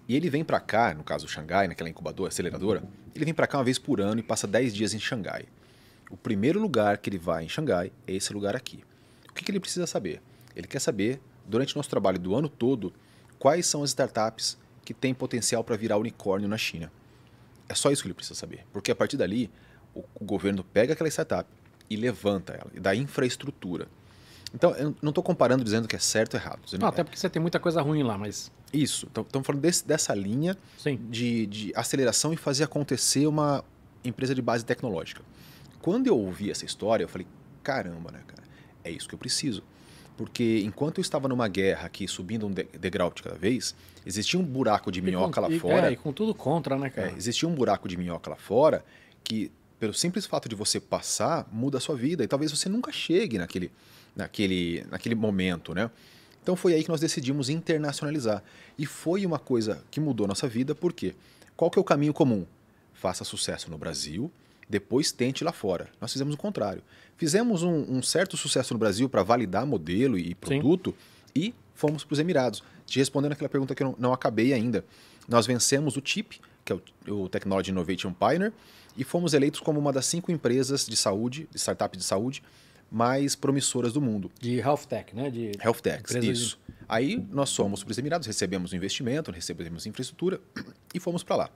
[0.08, 2.82] E ele vem para cá, no caso Xangai, naquela incubadora, aceleradora,
[3.14, 5.46] ele vem para cá uma vez por ano e passa 10 dias em Xangai.
[6.10, 8.84] O primeiro lugar que ele vai em Xangai é esse lugar aqui.
[9.30, 10.24] O que, que ele precisa saber?
[10.56, 12.92] Ele quer saber, durante o nosso trabalho do ano todo,
[13.38, 16.92] quais são as startups que têm potencial para virar unicórnio na China.
[17.70, 18.66] É só isso que ele precisa saber.
[18.74, 19.50] Porque a partir dali,
[19.94, 21.50] o, o governo pega aquela startup
[21.90, 23.88] e levanta ela, e dá infraestrutura.
[24.54, 26.60] Então, eu não estou comparando dizendo que é certo ou errado.
[26.80, 28.52] Não, até porque você tem muita coisa ruim lá, mas.
[28.74, 29.06] Isso.
[29.06, 30.58] Estamos falando desse, dessa linha
[31.10, 33.64] de, de aceleração e fazer acontecer uma
[34.04, 35.22] empresa de base tecnológica.
[35.82, 37.28] Quando eu ouvi essa história, eu falei:
[37.62, 38.44] caramba, né, cara?
[38.84, 39.64] É isso que eu preciso.
[40.20, 43.74] Porque enquanto eu estava numa guerra aqui, subindo um degrau de cada vez,
[44.06, 45.88] existia um buraco de minhoca com, lá fora.
[45.88, 47.12] É, e com tudo contra, né, cara?
[47.12, 48.84] É, existia um buraco de minhoca lá fora
[49.24, 49.50] que,
[49.80, 52.22] pelo simples fato de você passar, muda a sua vida.
[52.22, 53.72] E talvez você nunca chegue naquele,
[54.14, 55.90] naquele, naquele momento, né?
[56.44, 58.44] Então foi aí que nós decidimos internacionalizar.
[58.78, 61.16] E foi uma coisa que mudou nossa vida, por quê?
[61.56, 62.46] Qual que é o caminho comum?
[62.94, 64.30] Faça sucesso no Brasil,
[64.70, 65.90] depois tente lá fora.
[66.00, 66.84] Nós fizemos o contrário.
[67.18, 70.96] Fizemos um, um certo sucesso no Brasil para validar modelo e produto
[71.36, 71.42] Sim.
[71.42, 72.64] e fomos para os Emirados.
[72.86, 74.86] Te respondendo aquela pergunta que eu não, não, acabei ainda.
[75.28, 76.76] Nós vencemos o TIP, que é
[77.08, 78.54] o, o Technology Innovation Pioneer,
[78.96, 82.44] e fomos eleitos como uma das cinco empresas de saúde, de startup de saúde,
[82.92, 84.32] mais promissoras do mundo.
[84.40, 85.30] De health tech, né?
[85.30, 86.60] De health tech, isso.
[86.68, 86.76] De...
[86.88, 90.40] Aí nós fomos para os Emirados, recebemos investimento, recebemos infraestrutura
[90.94, 91.50] e fomos para lá.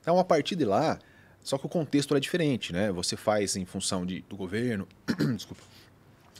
[0.00, 0.98] Então, a partir de lá,
[1.42, 2.92] só que o contexto é diferente, né?
[2.92, 4.86] Você faz em função de, do governo.
[5.34, 5.62] Desculpa.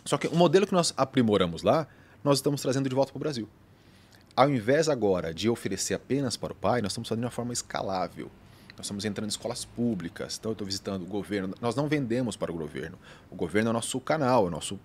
[0.04, 1.86] Só que o modelo que nós aprimoramos lá,
[2.22, 3.48] nós estamos trazendo de volta para o Brasil.
[4.34, 7.52] Ao invés agora de oferecer apenas para o pai, nós estamos fazendo de uma forma
[7.52, 8.30] escalável.
[8.76, 11.54] Nós estamos entrando em escolas públicas, então eu estou visitando o governo.
[11.60, 12.96] Nós não vendemos para o governo.
[13.30, 14.78] O governo é o nosso canal, é o nosso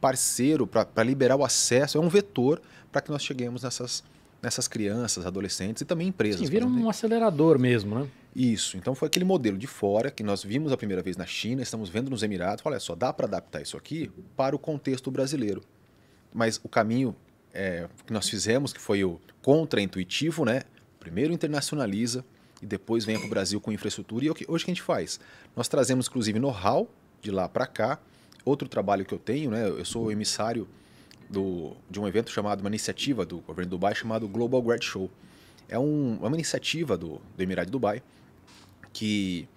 [0.00, 4.04] parceiro para liberar o acesso, é um vetor para que nós cheguemos nessas,
[4.42, 6.40] nessas crianças, adolescentes e também empresas.
[6.40, 8.08] Sim, vira um acelerador mesmo, né?
[8.34, 8.76] Isso.
[8.76, 11.88] Então foi aquele modelo de fora que nós vimos a primeira vez na China, estamos
[11.88, 12.64] vendo nos Emirados.
[12.66, 15.62] Olha só, dá para adaptar isso aqui para o contexto brasileiro.
[16.34, 17.14] Mas o caminho
[17.54, 20.62] é, que nós fizemos, que foi o contra-intuitivo, né?
[20.98, 22.24] Primeiro internacionaliza
[22.60, 24.24] e depois vem para o Brasil com infraestrutura.
[24.24, 25.20] E é o que hoje que a gente faz?
[25.54, 26.88] Nós trazemos, inclusive, know-how
[27.20, 28.00] de lá para cá,
[28.44, 29.68] outro trabalho que eu tenho, né?
[29.68, 30.66] Eu sou emissário
[31.32, 35.10] do, de um evento chamado, uma iniciativa do governo de Dubai chamado Global Grad Show.
[35.68, 38.02] É um, uma iniciativa do, do Emirado de Dubai
[38.92, 39.48] que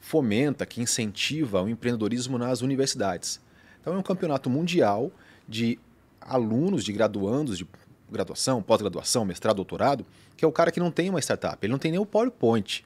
[0.00, 3.40] fomenta, que incentiva o empreendedorismo nas universidades.
[3.80, 5.12] Então é um campeonato mundial
[5.48, 5.78] de
[6.20, 7.66] alunos, de graduandos, de
[8.10, 10.04] graduação, pós-graduação, mestrado, doutorado,
[10.36, 12.84] que é o cara que não tem uma startup, ele não tem nem o PowerPoint.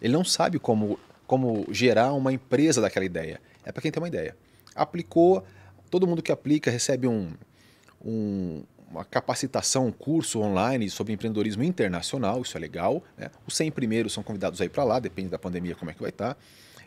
[0.00, 3.40] Ele não sabe como, como gerar uma empresa daquela ideia.
[3.64, 4.36] É para quem tem uma ideia.
[4.74, 5.44] Aplicou,
[5.90, 7.32] todo mundo que aplica recebe um,
[8.04, 13.02] um, uma capacitação, um curso online sobre empreendedorismo internacional, isso é legal.
[13.16, 13.30] Né?
[13.46, 16.00] Os 100 primeiros são convidados a ir para lá, depende da pandemia como é que
[16.00, 16.34] vai estar.
[16.34, 16.40] Tá.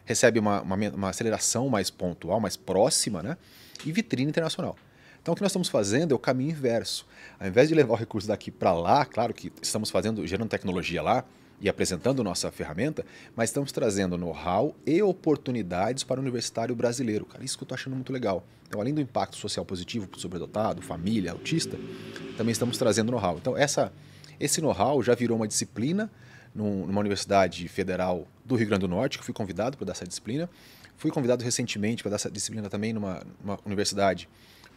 [0.05, 3.37] Recebe uma, uma, uma, aceleração mais pontual, mais próxima, né?
[3.85, 4.77] e vitrine internacional.
[5.21, 7.05] Então o que nós estamos fazendo é o caminho inverso.
[7.37, 11.01] Ao invés de levar o recurso daqui para lá, claro que estamos fazendo, gerando tecnologia
[11.01, 11.25] lá,
[11.59, 13.05] e apresentando nossa ferramenta,
[13.35, 17.25] mas estamos trazendo know-how e oportunidades para o universitário brasileiro.
[17.25, 18.45] Cara, isso que eu estou achando muito legal.
[18.67, 21.77] Então, além do impacto social positivo para o sobredotado, família, autista,
[22.37, 23.37] também estamos trazendo know-how.
[23.37, 23.91] Então, essa,
[24.39, 26.11] esse know-how já virou uma disciplina
[26.53, 30.49] numa universidade federal do Rio Grande do Norte, que fui convidado para dar essa disciplina.
[30.97, 34.27] Fui convidado recentemente para dar essa disciplina também numa, numa universidade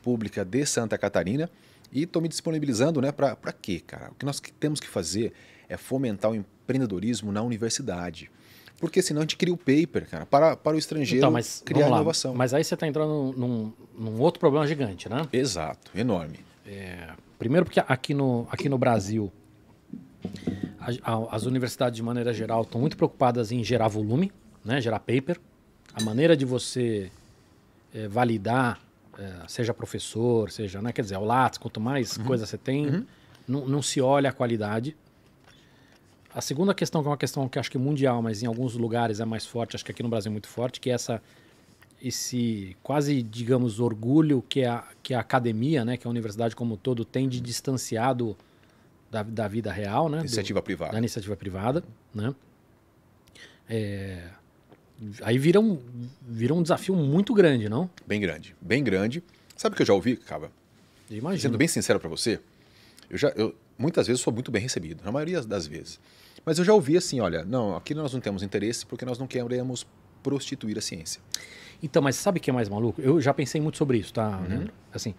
[0.02, 1.50] pública de Santa Catarina.
[1.92, 4.10] E estou me disponibilizando né, para quê, cara?
[4.12, 5.32] O que nós temos que fazer
[5.70, 8.30] é fomentar o empreendedorismo na universidade.
[8.78, 11.86] Porque senão a gente cria o paper, cara, para, para o estrangeiro então, mas, criar
[11.86, 12.34] inovação.
[12.34, 15.28] Mas aí você está entrando num, num, outro problema gigante, né?
[15.32, 16.40] Exato, enorme.
[16.66, 19.30] É, primeiro porque aqui no, aqui no Brasil,
[20.80, 24.32] a, a, as universidades de maneira geral estão muito preocupadas em gerar volume,
[24.64, 25.38] né, gerar paper.
[25.92, 27.10] A maneira de você
[27.94, 28.80] é, validar,
[29.18, 32.24] é, seja professor, seja, né, quer dizer, o LATS, quanto mais uhum.
[32.24, 33.06] coisa você tem, uhum.
[33.46, 34.96] não, não se olha a qualidade.
[36.34, 39.20] A segunda questão, que é uma questão que acho que mundial, mas em alguns lugares
[39.20, 41.20] é mais forte, acho que aqui no Brasil é muito forte, que é essa
[42.02, 46.76] esse quase, digamos, orgulho que a, que a academia, né, que a universidade como um
[46.76, 48.34] todo tem de distanciado
[49.10, 50.20] da, da vida real, né?
[50.20, 50.92] Iniciativa do, privada.
[50.92, 52.34] Da iniciativa privada, né?
[53.68, 54.28] É,
[55.22, 55.78] aí vira um,
[56.26, 57.90] vira um desafio muito grande, não?
[58.06, 59.22] Bem grande, bem grande.
[59.56, 60.50] Sabe o que eu já ouvi, Cava?
[61.10, 61.40] Imagino.
[61.42, 62.40] Sendo bem sincero para você,
[63.10, 65.98] eu já, eu, muitas vezes sou muito bem recebido, na maioria das vezes.
[66.44, 69.26] Mas eu já ouvi assim, olha, não, aqui nós não temos interesse porque nós não
[69.26, 69.86] queremos
[70.22, 71.20] prostituir a ciência.
[71.82, 73.00] Então, mas sabe o que é mais maluco?
[73.00, 74.68] Eu já pensei muito sobre isso, tá, uhum.
[74.92, 75.14] Assim,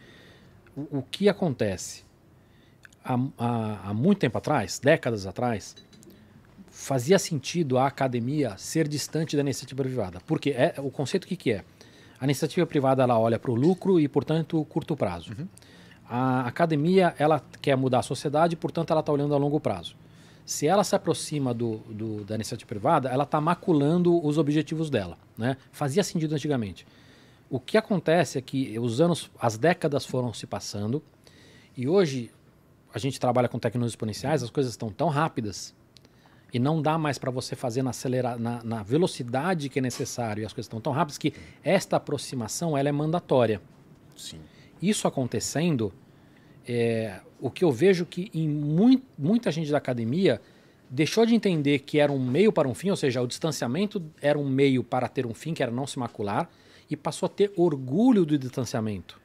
[0.75, 2.03] o, o, que acontece?
[3.03, 5.75] Há, há, há muito tempo atrás, décadas atrás,
[6.69, 10.19] fazia sentido a academia ser distante da iniciativa privada.
[10.27, 11.63] Porque é, o conceito que, que é?
[12.19, 15.31] A iniciativa privada ela olha para o lucro e, portanto, curto prazo.
[15.37, 15.47] Uhum.
[16.13, 19.95] A academia ela quer mudar a sociedade, portanto, ela está olhando a longo prazo
[20.45, 25.17] se ela se aproxima do, do da iniciativa privada, ela está maculando os objetivos dela.
[25.37, 25.55] Né?
[25.71, 26.85] Fazia sentido antigamente.
[27.49, 31.01] O que acontece é que os anos, as décadas foram se passando
[31.75, 32.31] e hoje
[32.93, 35.73] a gente trabalha com tecnologias exponenciais, as coisas estão tão rápidas
[36.53, 40.41] e não dá mais para você fazer na, acelera, na, na, velocidade que é necessário
[40.41, 41.33] e as coisas estão tão rápidas que
[41.63, 43.61] esta aproximação ela é mandatória.
[44.17, 44.41] Sim.
[44.81, 45.93] Isso acontecendo,
[46.67, 50.41] é, o que eu vejo que em muito, muita gente da academia
[50.89, 54.37] deixou de entender que era um meio para um fim, ou seja, o distanciamento era
[54.37, 56.49] um meio para ter um fim, que era não se macular,
[56.89, 59.19] e passou a ter orgulho do distanciamento.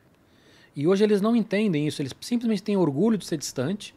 [0.77, 3.95] E hoje eles não entendem isso, eles simplesmente têm orgulho de ser distante,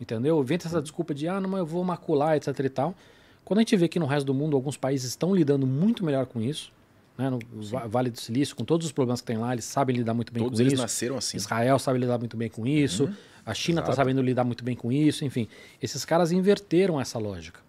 [0.00, 0.42] entendeu?
[0.44, 2.94] Vem essa desculpa de, ah, não, mas eu vou macular, etc e tal.
[3.44, 6.26] Quando a gente vê que no resto do mundo alguns países estão lidando muito melhor
[6.26, 6.72] com isso,
[7.16, 7.76] né, no Sim.
[7.88, 10.42] Vale do Silício, com todos os problemas que tem lá, eles sabem lidar muito bem
[10.42, 10.70] todos com isso.
[10.70, 11.36] Todos eles nasceram assim.
[11.36, 13.04] Israel sabe lidar muito bem com isso.
[13.04, 13.14] Uhum.
[13.44, 15.24] A China está sabendo lidar muito bem com isso.
[15.24, 15.48] Enfim,
[15.82, 17.60] esses caras inverteram essa lógica.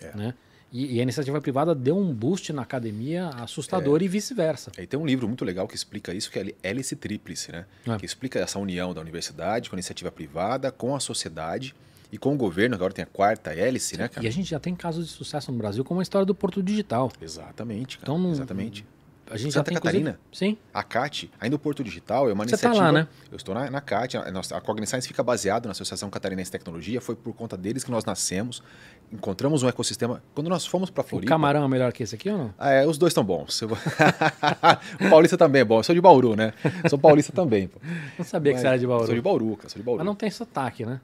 [0.00, 0.16] É.
[0.16, 0.34] Né?
[0.70, 4.04] E, e, a iniciativa privada deu um boost na academia assustador é.
[4.04, 4.72] e vice-versa.
[4.76, 7.64] E tem um livro muito legal que explica isso, que é Hélice Tríplice, né?
[7.86, 7.96] É.
[7.96, 11.74] Que explica essa união da universidade com a iniciativa privada, com a sociedade
[12.14, 14.24] e com o governo, agora tem a quarta hélice, né, cara?
[14.24, 16.62] E a gente já tem casos de sucesso no Brasil, como a história do Porto
[16.62, 17.10] Digital.
[17.20, 18.12] Exatamente, cara.
[18.12, 18.86] Então, não, Exatamente.
[19.28, 20.20] A gente Santa já tem, Catarina.
[20.32, 20.56] Sim.
[20.72, 22.74] A CAT, ainda o Porto Digital, é uma Você iniciativa.
[22.74, 23.08] Tá lá, né?
[23.32, 26.52] Eu estou na, na CAT, a, a, a Cogniscience fica baseado na Associação Catarinense de
[26.52, 28.62] Tecnologia, foi por conta deles que nós nascemos,
[29.10, 30.22] encontramos um ecossistema.
[30.36, 31.26] Quando nós fomos para Floripa.
[31.26, 32.54] O camarão é melhor que esse aqui ou não?
[32.60, 33.60] É, os dois estão bons.
[33.66, 35.80] o paulista também é bom.
[35.80, 36.52] Eu sou de Bauru, né?
[36.88, 37.66] Sou paulista também.
[37.66, 37.80] Pô.
[38.16, 39.06] Não sabia Mas, que você era de Bauru.
[39.06, 39.68] Sou de Bauru, cara.
[39.68, 39.98] Sou de Bauru.
[39.98, 41.00] Mas não tem sotaque, né?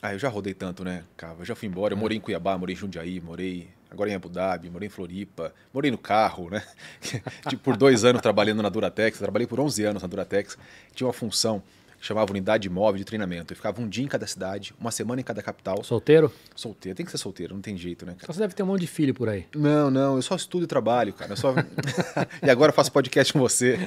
[0.00, 1.36] Ah, eu já rodei tanto, né, cara?
[1.38, 1.92] Eu já fui embora.
[1.92, 2.00] Eu é.
[2.00, 5.90] morei em Cuiabá, morei em Jundiaí, morei agora em Abu Dhabi, morei em Floripa, morei
[5.90, 6.62] no carro, né?
[7.48, 10.58] tipo, por dois anos trabalhando na Duratex, trabalhei por 11 anos na Duratex,
[10.94, 11.62] tinha uma função
[11.98, 13.52] que chamava Unidade Móvel de Treinamento.
[13.52, 15.82] Eu ficava um dia em cada cidade, uma semana em cada capital.
[15.82, 16.32] Solteiro?
[16.54, 18.24] Solteiro, tem que ser solteiro, não tem jeito, né, cara?
[18.24, 19.46] Então você deve ter um monte de filho por aí.
[19.54, 21.32] Não, não, eu só estudo e trabalho, cara.
[21.32, 21.52] Eu só...
[22.40, 23.78] e agora eu faço podcast com você.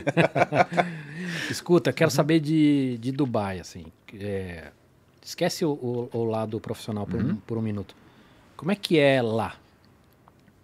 [1.49, 3.85] Escuta, quero saber de, de Dubai, assim.
[4.13, 4.71] É,
[5.23, 7.95] esquece o, o, o, lado profissional por, um, por um minuto.
[8.55, 9.55] Como é que é lá?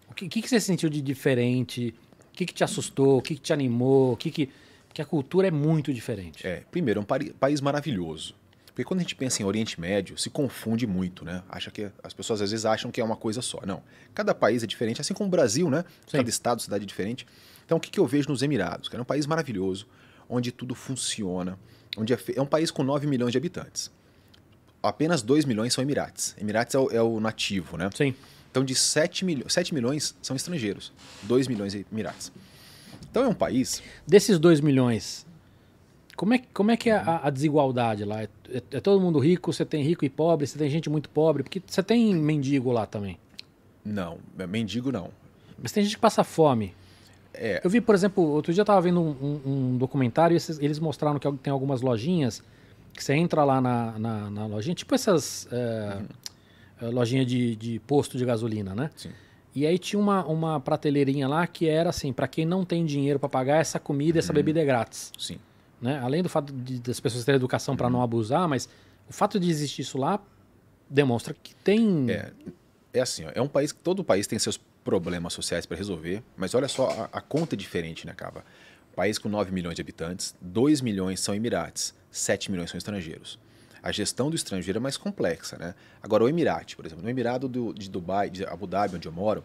[0.09, 1.93] O que, que, que você sentiu de diferente?
[2.31, 3.17] O que, que te assustou?
[3.17, 4.13] O que, que te animou?
[4.13, 4.49] O que que...
[4.87, 6.45] Porque a cultura é muito diferente.
[6.45, 8.33] É, primeiro, é um país maravilhoso.
[8.77, 11.41] Porque quando a gente pensa em Oriente Médio, se confunde muito, né?
[11.49, 13.59] Acha que as pessoas às vezes acham que é uma coisa só.
[13.65, 13.81] Não.
[14.13, 15.83] Cada país é diferente, assim como o Brasil, né?
[16.05, 16.17] Sim.
[16.17, 17.25] Cada estado, cidade é diferente.
[17.65, 18.87] Então, o que, que eu vejo nos Emirados?
[18.87, 19.87] Que é um país maravilhoso,
[20.29, 21.57] onde tudo funciona,
[21.97, 23.91] onde é, é um país com 9 milhões de habitantes.
[24.87, 26.35] Apenas 2 milhões são Emirates.
[26.39, 27.89] Emirates é o, é o nativo, né?
[27.93, 28.13] Sim.
[28.49, 30.91] Então, de 7, milho 7 milhões são estrangeiros,
[31.23, 32.31] 2 milhões é Emirates.
[33.09, 33.81] Então, é um país.
[34.07, 35.25] Desses 2 milhões,
[36.15, 38.23] como é, como é que é a, a desigualdade lá?
[38.23, 39.53] É, é, é, todo mundo rico?
[39.53, 40.47] Você tem rico e pobre?
[40.47, 41.43] Você tem gente muito pobre?
[41.43, 43.19] Porque você tem mendigo lá também?
[43.85, 44.17] Não,
[44.49, 45.09] mendigo não.
[45.61, 46.73] Mas tem gente que passa fome.
[47.33, 47.61] É.
[47.63, 50.59] Eu vi, por exemplo, outro dia eu estava vendo um, um, um documentário e esses,
[50.59, 52.41] eles mostraram que tem algumas lojinhas
[52.97, 56.01] que você entra lá na, na, na lojinha, tipo essas é,
[56.81, 56.91] uhum.
[56.91, 58.89] lojinhas de, de posto de gasolina, né?
[58.95, 59.11] Sim.
[59.55, 63.19] E aí tinha uma, uma prateleirinha lá que era assim, para quem não tem dinheiro
[63.19, 64.35] para pagar, essa comida, essa uhum.
[64.35, 65.11] bebida é grátis.
[65.17, 65.39] Sim.
[65.81, 65.99] Né?
[65.99, 67.77] Além do fato de, das pessoas terem educação uhum.
[67.77, 68.67] para não abusar, mas
[69.07, 70.19] o fato de existir isso lá
[70.89, 72.11] demonstra que tem.
[72.11, 72.31] É,
[72.93, 76.23] é assim, ó, é um país que todo país tem seus problemas sociais para resolver,
[76.35, 78.43] mas olha só, a, a, conta é diferente, né, Cava?
[78.97, 83.37] País com 9 milhões de habitantes, 2 milhões são Emirates, 7 milhões são estrangeiros.
[83.83, 85.75] A gestão do estrangeiro é mais complexa, né?
[86.01, 89.11] Agora, o Emirate, por exemplo, no Emirado do, de Dubai, de Abu Dhabi, onde eu
[89.11, 89.43] moro,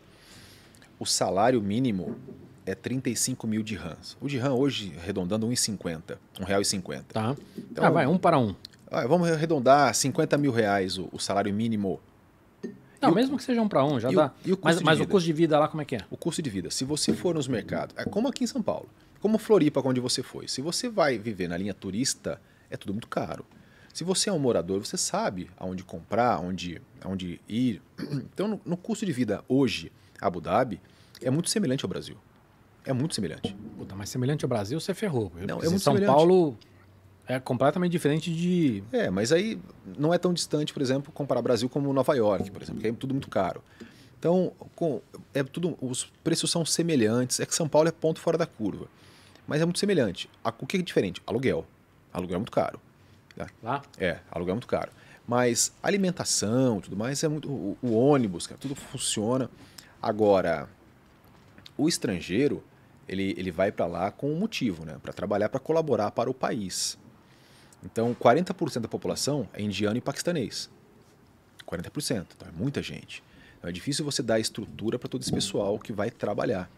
[0.98, 2.16] o salário mínimo
[2.64, 4.16] é 35 mil dirhams.
[4.22, 6.16] O dirham hoje, arredondando, 1,50.
[6.40, 7.02] R$1,50.
[7.12, 7.36] Tá.
[7.54, 8.56] Então, ah, vai, um para um.
[9.06, 12.00] Vamos arredondar 50 mil reais o, o salário mínimo
[13.02, 14.32] não, e mesmo o, que seja um para um, já dá.
[14.46, 16.00] O mas, mas o custo de vida lá, como é que é?
[16.10, 16.70] O custo de vida.
[16.70, 18.88] Se você for nos mercados, é como aqui em São Paulo,
[19.22, 20.48] como Floripa, onde você foi.
[20.48, 23.46] Se você vai viver na linha turista, é tudo muito caro.
[23.94, 27.80] Se você é um morador, você sabe aonde comprar, aonde, aonde ir.
[28.34, 30.80] Então, no, no custo de vida hoje, Abu Dhabi
[31.20, 32.16] é muito semelhante ao Brasil.
[32.84, 33.54] É muito semelhante.
[33.78, 35.30] Puta, mas semelhante ao Brasil, você ferrou.
[35.36, 36.12] Não, é muito São semelhante.
[36.12, 36.58] Paulo
[37.28, 38.82] é completamente diferente de.
[38.90, 39.56] É, mas aí
[39.96, 42.92] não é tão distante, por exemplo, comparar Brasil como Nova York, por exemplo, que é
[42.92, 43.62] tudo muito caro.
[44.18, 45.00] Então, com,
[45.32, 47.38] é tudo, os preços são semelhantes.
[47.38, 48.88] É que São Paulo é ponto fora da curva.
[49.46, 50.30] Mas é muito semelhante.
[50.58, 51.22] O que é diferente?
[51.26, 51.66] Aluguel.
[52.12, 52.80] Aluguel é muito caro.
[53.36, 53.46] Né?
[53.62, 53.82] Lá?
[53.98, 54.90] É, aluguel é muito caro.
[55.26, 57.48] Mas alimentação, tudo mais, é muito.
[57.48, 59.48] O, o ônibus, cara, tudo funciona.
[60.00, 60.68] Agora,
[61.76, 62.62] o estrangeiro,
[63.08, 64.96] ele, ele vai para lá com um motivo, né?
[65.02, 66.98] Para trabalhar, para colaborar para o país.
[67.84, 70.70] Então, 40% da população é indiano e paquistanês.
[71.66, 73.22] 40%, então é muita gente.
[73.58, 76.70] Então, é difícil você dar estrutura para todo esse pessoal que vai trabalhar.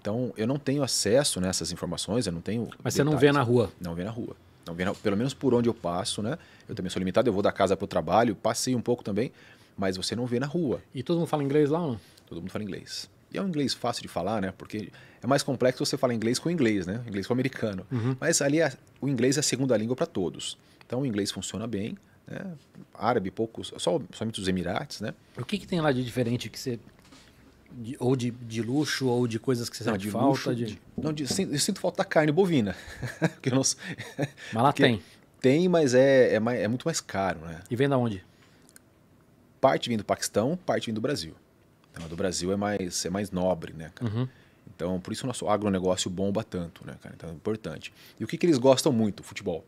[0.00, 2.68] Então, eu não tenho acesso nessas informações, eu não tenho.
[2.82, 2.94] Mas detalhes.
[2.94, 3.72] você não vê na rua?
[3.80, 4.36] Não vê na rua.
[4.64, 6.38] Não vê na, pelo menos por onde eu passo, né?
[6.68, 9.32] Eu também sou limitado, eu vou da casa para o trabalho, passei um pouco também,
[9.76, 10.80] mas você não vê na rua.
[10.94, 12.00] E todo mundo fala inglês lá ou não?
[12.26, 13.10] Todo mundo fala inglês.
[13.32, 14.54] E é um inglês fácil de falar, né?
[14.56, 14.90] Porque
[15.22, 17.02] é mais complexo você falar inglês com inglês, né?
[17.06, 17.86] Inglês com americano.
[17.90, 18.16] Uhum.
[18.20, 20.56] Mas ali é, o inglês é a segunda língua para todos.
[20.86, 21.96] Então o inglês funciona bem.
[22.26, 22.40] Né?
[22.94, 25.14] Árabe, poucos, só, somente os Emirates, né?
[25.36, 26.78] O que, que tem lá de diferente que você.
[27.70, 30.26] De, ou de, de luxo, ou de coisas que você não, sente de falta?
[30.26, 30.64] Luxo, de...
[30.64, 30.80] de...
[30.96, 32.74] Não, de, eu sinto falta da carne bovina.
[33.42, 33.62] que não...
[33.62, 35.02] Mas lá tem.
[35.40, 37.60] Tem, mas é, é, mais, é muito mais caro, né?
[37.70, 38.24] E vem da onde?
[39.60, 41.34] Parte vem do Paquistão, parte vem do Brasil.
[41.90, 44.10] Então, a do Brasil é mais, é mais nobre, né, cara?
[44.10, 44.28] Uhum.
[44.74, 47.14] Então, por isso o nosso agronegócio bomba tanto, né, cara?
[47.16, 47.92] Então, é importante.
[48.18, 49.22] E o que, que eles gostam muito?
[49.22, 49.64] Futebol.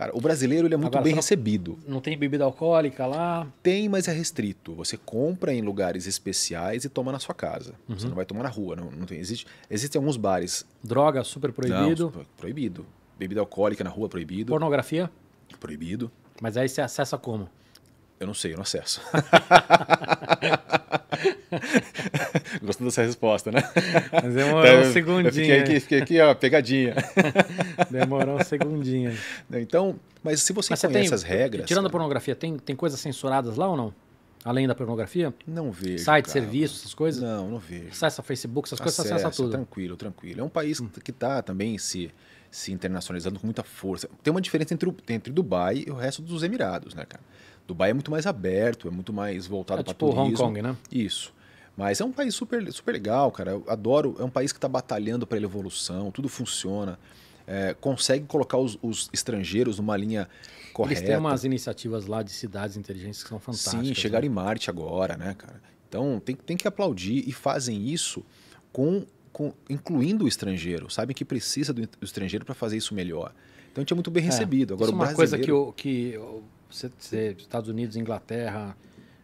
[0.00, 1.78] Cara, o brasileiro ele é muito Agora, bem recebido.
[1.86, 3.46] Não tem bebida alcoólica lá?
[3.62, 4.74] Tem, mas é restrito.
[4.74, 7.74] Você compra em lugares especiais e toma na sua casa.
[7.86, 7.98] Uhum.
[7.98, 8.74] Você não vai tomar na rua.
[8.74, 10.64] Não, não tem, existe, existem alguns bares.
[10.82, 12.10] Droga, super proibido?
[12.16, 12.86] Não, proibido.
[13.18, 14.52] Bebida alcoólica na rua, proibido.
[14.52, 15.10] Pornografia?
[15.60, 16.10] Proibido.
[16.40, 17.46] Mas aí você acessa como?
[18.18, 19.02] Eu não sei, eu não acesso.
[22.70, 23.62] Gostou dessa resposta, né?
[24.12, 25.32] Mas demorou então, um segundinho.
[25.32, 26.94] Fiquei aqui, fiquei aqui, ó, pegadinha.
[27.90, 29.12] Demorou um segundinho.
[29.52, 31.66] Então, mas se você mas conhece tem, as regras...
[31.66, 33.94] Tirando a pornografia, tem, tem coisas censuradas lá ou não?
[34.44, 35.34] Além da pornografia?
[35.46, 36.04] Não vejo.
[36.04, 36.32] Site, cara.
[36.32, 37.20] serviço, essas coisas?
[37.20, 37.88] Não, não vejo.
[37.90, 39.50] Acessa Facebook, essas acessa, coisas, acessa tudo.
[39.50, 40.40] Tranquilo, tranquilo.
[40.40, 40.88] É um país hum.
[41.02, 42.10] que está também se,
[42.50, 44.08] se internacionalizando com muita força.
[44.22, 47.22] Tem uma diferença entre, entre Dubai e o resto dos Emirados, né, cara?
[47.66, 50.24] Dubai é muito mais aberto, é muito mais voltado é para tipo turismo.
[50.24, 50.76] Hong Kong, né?
[50.90, 51.34] Isso.
[51.80, 53.52] Mas é um país super, super legal, cara.
[53.52, 54.14] Eu adoro.
[54.18, 56.98] É um país que está batalhando pela evolução, tudo funciona.
[57.46, 60.28] é, consegue colocar os, os, estrangeiros numa linha
[60.74, 61.00] correta.
[61.00, 63.86] Eles têm umas iniciativas lá de cidades inteligentes que são fantásticas.
[63.86, 64.30] Sim, chegaram né?
[64.30, 65.58] em Marte agora, né, cara?
[65.88, 68.22] Então tem, tem que aplaudir e fazem isso
[68.70, 70.90] com, com incluindo o estrangeiro.
[70.90, 73.32] Sabem que precisa do, do estrangeiro para fazer isso melhor.
[73.72, 74.74] Então a gente é muito bem recebido.
[74.74, 75.64] Agora, isso é uma brasileiro...
[75.64, 76.18] coisa que,
[76.68, 78.76] que Estados Unidos, Inglaterra,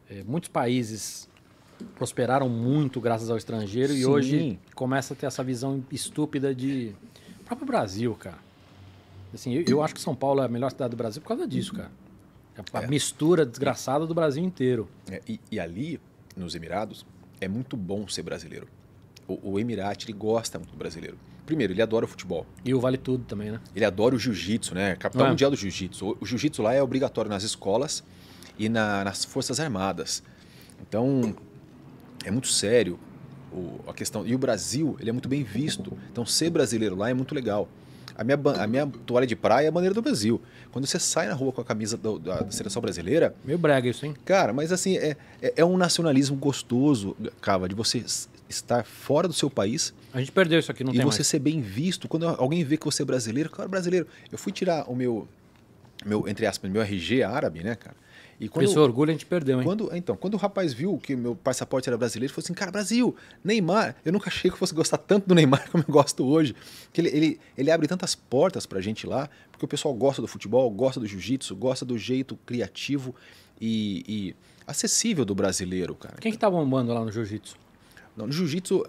[0.08, 1.28] é, muitos países
[1.94, 3.98] prosperaram muito graças ao estrangeiro Sim.
[3.98, 6.94] e hoje começa a ter essa visão estúpida de
[7.40, 8.38] o próprio Brasil, cara.
[9.34, 11.46] Assim, eu, eu acho que São Paulo é a melhor cidade do Brasil por causa
[11.46, 11.90] disso, cara.
[12.72, 12.86] A É.
[12.86, 14.88] mistura desgraçada do Brasil inteiro.
[15.10, 16.00] É, e, e ali,
[16.34, 17.04] nos Emirados,
[17.40, 18.66] é muito bom ser brasileiro.
[19.28, 21.18] O, o Emirate, ele gosta muito do brasileiro.
[21.44, 22.46] Primeiro, ele adora o futebol.
[22.64, 23.60] E o Vale Tudo também, né?
[23.74, 24.96] Ele adora o jiu-jitsu, né?
[24.96, 25.30] Capital É.
[25.30, 26.06] mundial do jiu-jitsu.
[26.06, 28.02] O, o jiu-jitsu lá é obrigatório nas escolas
[28.58, 30.22] e na- nas forças armadas.
[30.80, 31.36] Então,
[32.24, 32.98] é muito sério
[33.52, 34.26] o- a questão.
[34.26, 35.92] E o Brasil, ele é muito bem visto.
[36.10, 37.68] Então, ser brasileiro lá é muito legal.
[38.18, 40.40] A minha, a minha toalha de praia é a bandeira do Brasil.
[40.72, 43.88] Quando você sai na rua com a camisa do- da, da seleção brasileira, Meio brega
[43.88, 44.14] isso, hein?
[44.24, 48.02] Cara, mas assim, é, é, é um nacionalismo gostoso, Cava, de você
[48.48, 51.26] estar fora do seu país A gente perdeu isso aqui, não e tem você mais.
[51.26, 52.08] ser bem visto.
[52.08, 54.06] Quando alguém vê que você é brasileiro, cara, brasileiro.
[54.32, 55.28] Eu fui tirar o meu,
[56.04, 57.96] meu entre aspas, meu RG árabe, né, cara?
[58.38, 59.64] E quando, Esse orgulho a gente perdeu, hein?
[59.64, 62.70] quando, então, quando o rapaz viu que meu passaporte era brasileiro, ele falou assim, cara,
[62.70, 66.22] Brasil, Neymar, eu nunca achei que eu fosse gostar tanto do Neymar como eu gosto
[66.24, 66.54] hoje.
[66.92, 70.28] Que ele, ele, ele abre tantas portas pra gente lá, porque o pessoal gosta do
[70.28, 73.14] futebol, gosta do jiu-jitsu, gosta do jeito criativo
[73.58, 74.34] e, e
[74.66, 76.16] acessível do brasileiro, cara.
[76.20, 77.56] Quem que tá bombando lá no Jiu-Jitsu?
[78.14, 78.84] Não, no jiu-jitsu.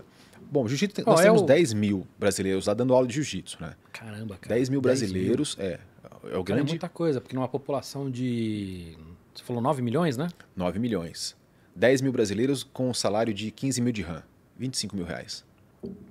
[0.52, 3.76] Bom, jiu-jitsu nós é temos o- 10 mil brasileiros lá dando aula de jiu-jitsu, né?
[3.94, 4.56] Caramba, cara.
[4.56, 5.80] 10 mil 10 brasileiros, é.
[6.04, 8.98] É o Cara, é grande muita coisa, porque numa população de.
[9.38, 10.30] Você falou 9 milhões, né?
[10.56, 11.36] 9 milhões.
[11.76, 14.24] 10 mil brasileiros com um salário de 15 mil de RAM,
[14.58, 15.46] 25 mil reais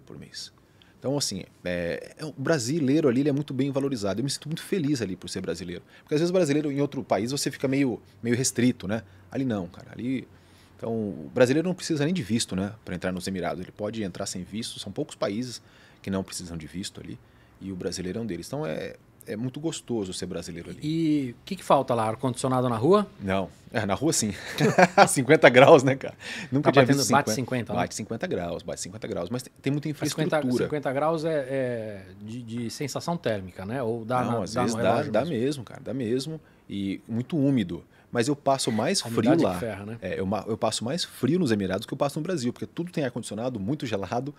[0.07, 0.53] por mês.
[0.99, 4.21] Então, assim, é, é- o brasileiro ali é muito bem valorizado.
[4.21, 5.83] Eu me sinto muito feliz ali por ser brasileiro.
[6.03, 9.03] Porque às vezes brasileiro em outro país você fica meio, meio restrito, né?
[9.31, 9.91] Ali não, cara.
[9.93, 10.27] Ali.
[10.77, 12.75] Então, o brasileiro não precisa nem de visto, né?
[12.85, 13.61] Para entrar nos Emirados.
[13.61, 14.79] Ele pode entrar sem visto.
[14.79, 15.61] São poucos países
[16.01, 17.19] que não precisam de visto ali.
[17.61, 18.47] E o brasileiro é um deles.
[18.47, 18.95] Então, é,
[19.27, 20.79] é muito gostoso ser brasileiro ali.
[20.83, 22.07] E o que, que falta lá?
[22.09, 23.07] Ar-condicionado na rua?
[23.21, 24.33] Não, é, na rua sim.
[25.09, 26.15] 50 graus, né, cara?
[26.51, 27.79] Nunca Tá tinha batendo- visto bate 50, né?
[27.81, 29.31] Bate 50 graus, bate 50 graus.
[29.31, 30.41] Mas tem, muita infraestrutura.
[30.41, 33.83] 50, 50 graus é, é de, de sensação térmica, né?
[33.83, 35.37] Ou dá, Não, na, às dá vezes dá, relógio dá mesmo.
[35.37, 36.41] mesmo, cara, dá mesmo.
[36.69, 37.85] E muito úmido.
[38.11, 39.59] Mas eu passo mais A frio lá.
[39.59, 39.99] ferra, né?
[40.01, 42.67] É, eu, eu passo mais frio nos Emirados do que eu passo no Brasil, porque
[42.67, 44.35] tudo tem ar-condicionado, muito gelado.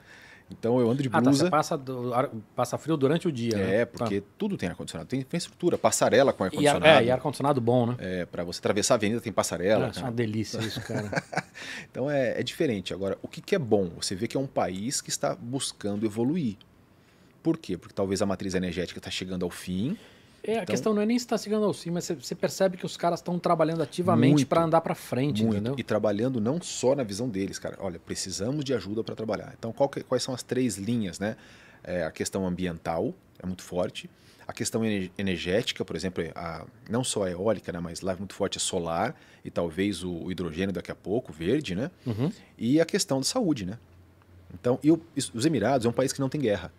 [0.50, 1.22] Então eu ando de Ah, tá.
[1.22, 1.46] blusa.
[1.46, 3.76] Você passa, do- ar- passa frio durante o dia, né?
[3.82, 5.10] é, porque tudo tem ar-condicionado.
[5.10, 6.56] Tem infraestrutura, passarela com Tá.
[6.56, 7.04] E ar, ar-condicionado.
[7.04, 7.96] é, e ar-condicionado bom, né?
[8.00, 9.88] É, para você atravessar a avenida tem passarela.
[9.88, 10.06] É cara.
[10.06, 11.12] uma delícia isso, cara.
[11.92, 12.94] Então é, é diferente.
[12.94, 13.90] Agora, o que, que é bom?
[14.00, 16.56] Você vê que é um país que está buscando evoluir.
[17.44, 17.78] Por quê?
[17.78, 19.98] Porque talvez a matriz energética está chegando ao fim.
[20.48, 22.78] É, a Então- questão não é nem se está chegando ao sim, mas você, percebe
[22.78, 25.76] que os caras estão trabalhando ativamente para andar para frente, muito, entendeu?
[25.78, 27.78] E trabalhando não só na visão deles, cara.
[27.82, 29.54] Olha, precisamos de ajuda para trabalhar.
[29.60, 31.36] Então, que- quais são as três linhas, né?
[31.84, 34.10] É, a questão ambiental é muito forte.
[34.48, 38.16] A questão ener- energética, por exemplo, a, não só a eólica, né, mas lá é
[38.16, 41.92] muito forte a solar e talvez o, o hidrogênio daqui a pouco, verde, né?
[42.06, 42.32] Uhum.
[42.58, 43.78] E a questão da saúde, né?
[44.54, 45.02] Então, e o-
[45.34, 46.72] os Emirados é um país que não tem guerra.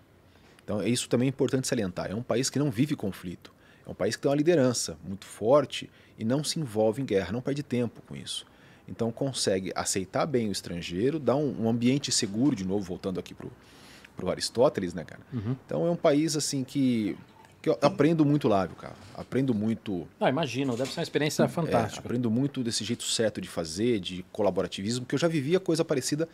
[0.65, 2.11] Então, isso também é importante salientar.
[2.11, 3.53] É um país que não vive conflito.
[3.89, 7.33] É um país que tem uma liderança muito forte e não se envolve em guerra,
[7.33, 8.47] não perde tempo com isso.
[8.87, 13.35] Então, consegue aceitar bem o estrangeiro, dar um, um ambiente seguro, de novo, voltando aqui
[13.35, 13.51] pro,
[14.17, 15.21] pro Aristóteles, né, cara?
[15.33, 15.57] Uhum.
[15.67, 17.17] Então, é um país, assim, que,
[17.61, 18.95] que eu aprendo muito lá, viu, cara?
[19.15, 22.01] Aprendo muito Ah, imagina, deve ser uma experiência é, fantástica.
[22.01, 26.29] aprendo muito desse jeito certo de fazer, de colaborativismo, porque eu já vivia coisa parecida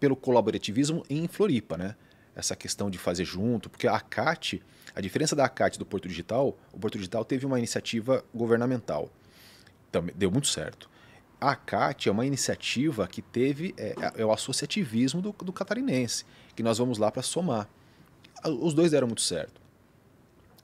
[0.00, 1.94] pelo colaborativismo em Floripa, né?
[2.34, 4.62] Essa questão de fazer junto, porque a ACAT,
[4.94, 9.10] a diferença da ACAT e do Porto Digital, o Porto Digital teve uma iniciativa governamental,
[9.90, 10.88] também deu muito certo.
[11.40, 16.24] A ACAT é uma iniciativa que teve, é, é o associativismo do, do catarinense,
[16.56, 17.68] que nós vamos lá para somar.
[18.44, 19.60] Os dois deram muito certo.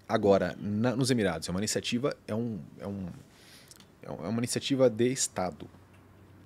[0.08, 3.08] Agora, na- nos Emirados, é uma iniciativa, é, é, um, é um-
[4.06, 5.68] é uma iniciativa de Estado,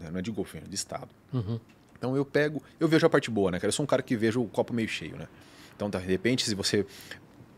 [0.01, 0.11] né?
[0.11, 1.09] não é de governo, de Estado.
[1.33, 1.61] Uhum.
[2.03, 3.69] Então eu pego, eu vejo a parte boa, né, cara?
[3.69, 5.29] Eu sou um cara que vejo o copo meio cheio, né?
[5.77, 6.85] Então, de repente, se você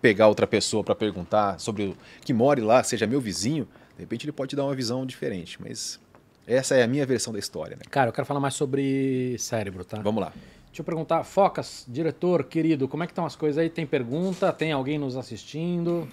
[0.02, 3.66] pegar outra pessoa para perguntar sobre o que more lá, seja meu vizinho,
[3.96, 5.98] de repente ele pode te dar uma visão diferente, mas
[6.46, 7.84] essa é a minha versão da história, né?
[7.90, 9.98] Cara, eu quero falar mais sobre cérebro, tá?
[10.02, 10.30] Vamos lá.
[10.66, 13.70] Deixa eu perguntar, Focas, diretor, querido, como é que estão as coisas aí?
[13.70, 14.52] Tem pergunta?
[14.52, 16.06] Tem alguém nos assistindo?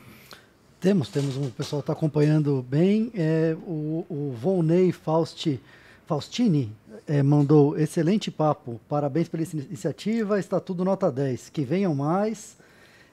[0.80, 3.12] Temos, temos um o pessoal está acompanhando bem.
[3.14, 5.60] É, o, o Volney Fausti,
[6.06, 6.72] Faustini
[7.12, 8.80] é, mandou excelente papo.
[8.88, 11.50] Parabéns pela inici- iniciativa, está tudo nota 10.
[11.50, 12.56] Que venham mais.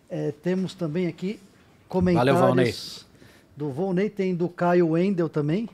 [0.09, 1.41] É, temos também aqui
[1.89, 2.55] comentários Valeu,
[3.57, 5.69] do Volney, tem do Caio Wendel também,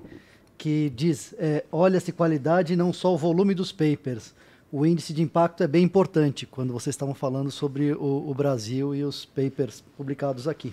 [0.56, 4.32] que diz, é, olha-se qualidade não só o volume dos papers.
[4.72, 8.94] O índice de impacto é bem importante quando vocês estavam falando sobre o, o Brasil
[8.94, 10.72] e os papers publicados aqui.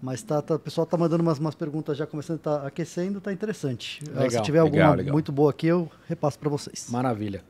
[0.00, 3.32] Mas tá, tá, o pessoal está mandando umas, umas perguntas já começando, tá aquecendo, tá
[3.32, 4.00] interessante.
[4.08, 5.12] Legal, Se tiver alguma legal, legal.
[5.12, 6.88] muito boa aqui, eu repasso para vocês.
[6.88, 7.42] Maravilha.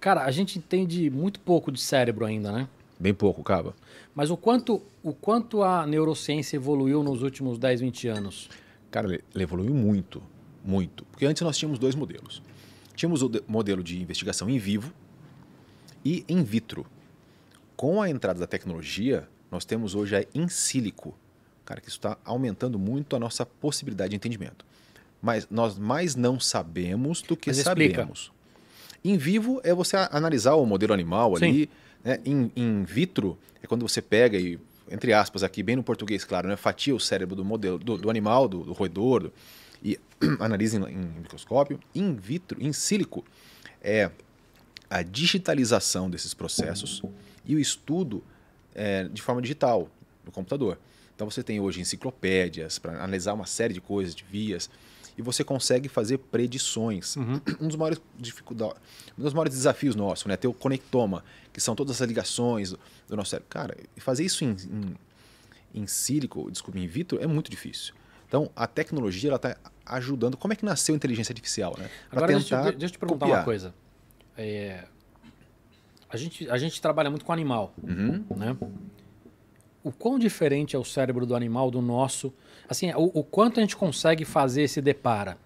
[0.00, 2.68] Cara, a gente entende muito pouco de cérebro ainda, né?
[2.98, 3.74] Bem pouco, Caba.
[4.14, 8.48] Mas o quanto, o quanto a neurociência evoluiu nos últimos 10, 20 anos?
[8.90, 10.22] Cara, ele evoluiu muito,
[10.64, 11.04] muito.
[11.06, 12.42] Porque antes nós tínhamos dois modelos.
[12.94, 14.92] Tínhamos o modelo de investigação em vivo
[16.04, 16.86] e in vitro.
[17.76, 21.14] Com a entrada da tecnologia, nós temos hoje a in sílico,
[21.72, 24.62] Cara, que isso está aumentando muito a nossa possibilidade de entendimento.
[25.22, 28.30] Mas nós mais não sabemos do que Mas sabemos.
[29.02, 31.44] Em vivo é você analisar o modelo animal Sim.
[31.46, 31.70] ali.
[32.04, 32.20] Né?
[32.26, 34.58] Em, in vitro é quando você pega e,
[34.90, 36.56] entre aspas, aqui bem no português, claro, né?
[36.56, 39.32] fatia o cérebro do modelo do, do animal, do, do roedor, do,
[39.82, 39.98] e
[40.38, 41.80] analisa em, em microscópio.
[41.94, 43.24] In vitro, em sílico,
[43.80, 44.10] é
[44.90, 47.00] a digitalização desses processos
[47.46, 48.22] e o estudo
[48.74, 49.88] é, de forma digital
[50.22, 50.76] no computador.
[51.22, 54.68] Então você tem hoje enciclopédias para analisar uma série de coisas, de vias,
[55.16, 57.14] e você consegue fazer predições.
[57.14, 57.40] Uhum.
[57.60, 58.76] Um dos maiores dificuldades,
[59.16, 62.74] um dos maiores desafios nossos, né, ter o conectoma, que são todas as ligações
[63.06, 63.48] do, nosso cérebro.
[63.48, 64.96] Cara, fazer isso em, em,
[65.82, 67.94] em sílico, desculpa, in vitro, é muito difícil.
[68.26, 69.56] Então, a tecnologia ela está
[69.86, 70.36] ajudando.
[70.36, 71.76] Como é que nasceu a inteligência artificial?
[71.78, 71.88] Né?
[72.10, 73.38] Pra Agora, deixa, deixa eu te perguntar copiar.
[73.38, 73.72] uma coisa.
[74.36, 74.86] É,
[76.10, 78.24] a, gente, a gente trabalha muito com animal, uhum.
[78.34, 78.56] né?
[79.84, 82.32] O quão diferente é o cérebro do animal do nosso,
[82.68, 85.36] assim, o, o quanto a gente consegue fazer esse depara.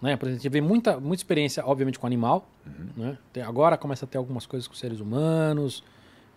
[0.00, 0.16] Né?
[0.16, 2.48] Por exemplo, a gente vê muita, muita experiência, obviamente, com animal.
[2.66, 3.04] Uhum.
[3.04, 3.18] Né?
[3.32, 5.82] Tem, agora começa a ter algumas coisas com seres humanos,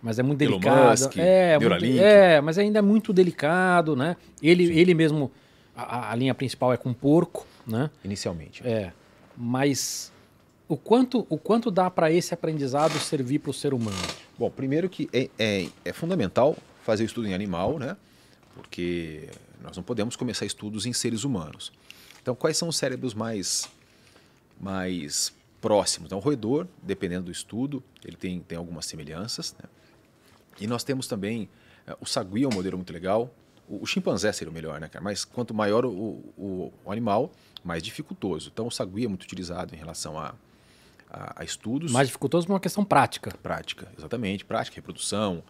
[0.02, 0.90] mas é muito delicado.
[0.90, 4.16] Musk, é, muito, é, mas ainda é muito delicado, né?
[4.42, 5.30] Ele, ele mesmo,
[5.76, 7.88] a, a, linha principal é com porco, né?
[8.04, 8.66] Inicialmente.
[8.66, 8.92] É,
[9.36, 10.12] mas
[10.68, 13.96] o quanto, o quanto dá para esse aprendizado servir para o ser humano?
[14.36, 17.96] Bom, primeiro que é, é, é fundamental fazer estudo em animal, né?
[18.54, 19.28] Porque
[19.62, 21.72] nós não podemos começar estudos em seres humanos.
[22.20, 23.68] Então, quais são os cérebros mais,
[24.60, 26.06] mais próximos?
[26.06, 29.56] Então, o roedor, dependendo do estudo, ele tem, tem algumas semelhanças.
[29.58, 29.68] Né?
[30.60, 31.48] E nós temos também
[31.88, 33.32] uh, o sagui, é um modelo muito legal.
[33.68, 35.02] O, o, chimpanzé seria o melhor, né, cara?
[35.02, 35.90] Mas quanto maior o,
[36.36, 37.32] o, o, animal,
[37.64, 38.50] mais dificultoso.
[38.52, 40.34] Então, o sagui é muito utilizado em relação a,
[41.10, 41.90] a, a estudos.
[41.90, 43.32] Mais dificultoso por uma questão prática.
[43.42, 44.44] Prática, exatamente.
[44.44, 45.42] Prática, reprodução,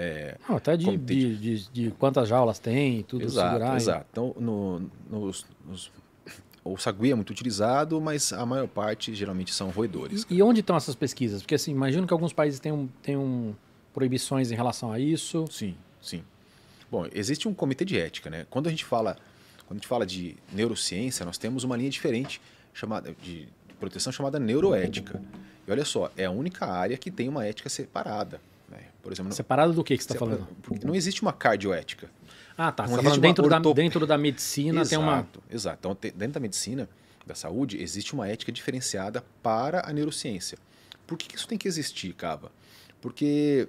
[0.00, 3.76] é, Não, até de, de, de, de, quantas jaulas tem, tudo exato, segurar.
[3.76, 4.06] Exato.
[4.12, 5.90] Então, no, nos, nos,
[6.64, 10.24] o sagui é muito utilizado, mas a maior parte geralmente são roedores.
[10.30, 11.42] E, e onde estão essas pesquisas?
[11.42, 13.56] Porque assim, imagino que alguns países tenham, tenham
[13.92, 15.44] proibições em relação a isso.
[15.50, 16.22] Sim, sim.
[16.88, 18.46] Bom, existe um comitê de ética, né?
[18.48, 19.16] Quando a gente fala,
[19.66, 22.40] quando a gente fala de neurociência, nós temos uma linha diferente
[22.72, 23.48] chamada de
[23.80, 25.20] proteção chamada neuroética.
[25.66, 28.40] E olha só, é a única área que tem uma ética separada.
[28.68, 28.78] Né?
[29.02, 30.46] Por exemplo, Separado do que, que você está falando?
[30.84, 32.10] Não existe uma cardioética.
[32.56, 32.86] Ah, tá.
[32.86, 35.28] Você está dentro, da, dentro da medicina exato, tem uma.
[35.48, 35.78] Exato.
[35.78, 36.88] Então, dentro da medicina,
[37.24, 40.58] da saúde, existe uma ética diferenciada para a neurociência.
[41.06, 42.50] Por que isso tem que existir, Cava?
[43.00, 43.68] Porque,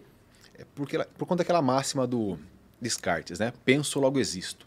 [0.55, 2.37] é porque por conta daquela máxima do
[2.81, 3.53] Descartes, né?
[3.63, 4.65] Penso, logo existo.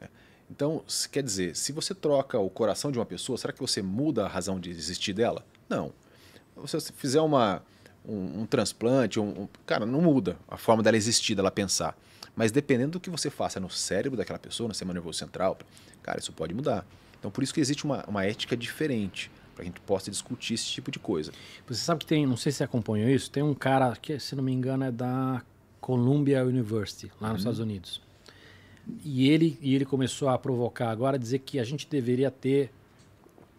[0.00, 0.08] Né?
[0.50, 4.24] Então, quer dizer, se você troca o coração de uma pessoa, será que você muda
[4.24, 5.44] a razão de existir dela?
[5.68, 5.92] Não.
[6.66, 7.62] Se você fizer uma,
[8.08, 11.96] um, um transplante, um, um, cara, não muda a forma dela existir, dela pensar.
[12.34, 15.58] Mas dependendo do que você faça no cérebro daquela pessoa, no sistema nervoso central,
[16.02, 16.86] cara, isso pode mudar.
[17.18, 20.54] Então, por isso que existe uma, uma ética diferente para que a gente possa discutir
[20.54, 21.32] esse tipo de coisa.
[21.66, 24.36] Você sabe que tem, não sei se você acompanhou isso, tem um cara que, se
[24.36, 25.42] não me engano, é da
[25.80, 27.38] Columbia University, lá nos uhum.
[27.38, 28.00] Estados Unidos.
[29.04, 32.70] E ele, e ele começou a provocar agora, a dizer que a gente deveria ter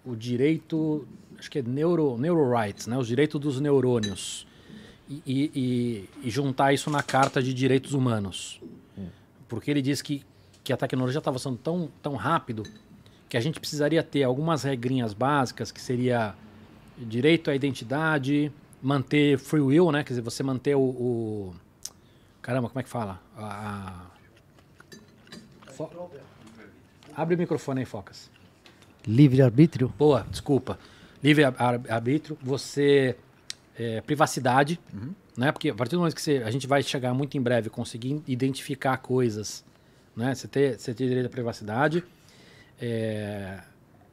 [0.06, 1.06] o direito
[1.40, 2.98] acho que é neuro, neuro rights, né?
[2.98, 4.46] os direitos dos neurônios,
[5.10, 8.62] e, e, e juntar isso na Carta de Direitos Humanos.
[9.48, 10.24] Porque ele diz que,
[10.64, 12.64] que a tecnologia estava sendo tão, tão rápido
[13.28, 16.36] que a gente precisaria ter algumas regrinhas básicas, que seria
[16.96, 20.04] direito à identidade, manter free will, né?
[20.04, 20.82] Quer dizer, você manter o...
[20.82, 21.56] o...
[22.42, 23.20] Caramba, como é que fala?
[23.36, 24.06] A...
[25.72, 25.90] Fo...
[27.16, 28.30] Abre o microfone aí, Focas.
[29.08, 29.92] Livre-arbítrio?
[29.98, 30.78] Boa, desculpa
[31.24, 33.16] livre-arbítrio, você.
[33.78, 35.14] É, privacidade, uhum.
[35.38, 35.54] né?
[35.54, 38.22] Porque a partir do momento que você, a gente vai chegar muito em breve conseguir
[38.28, 39.64] identificar coisas,
[40.14, 40.36] né?
[40.36, 42.04] Você ter, você ter direito à privacidade,
[42.82, 43.60] é,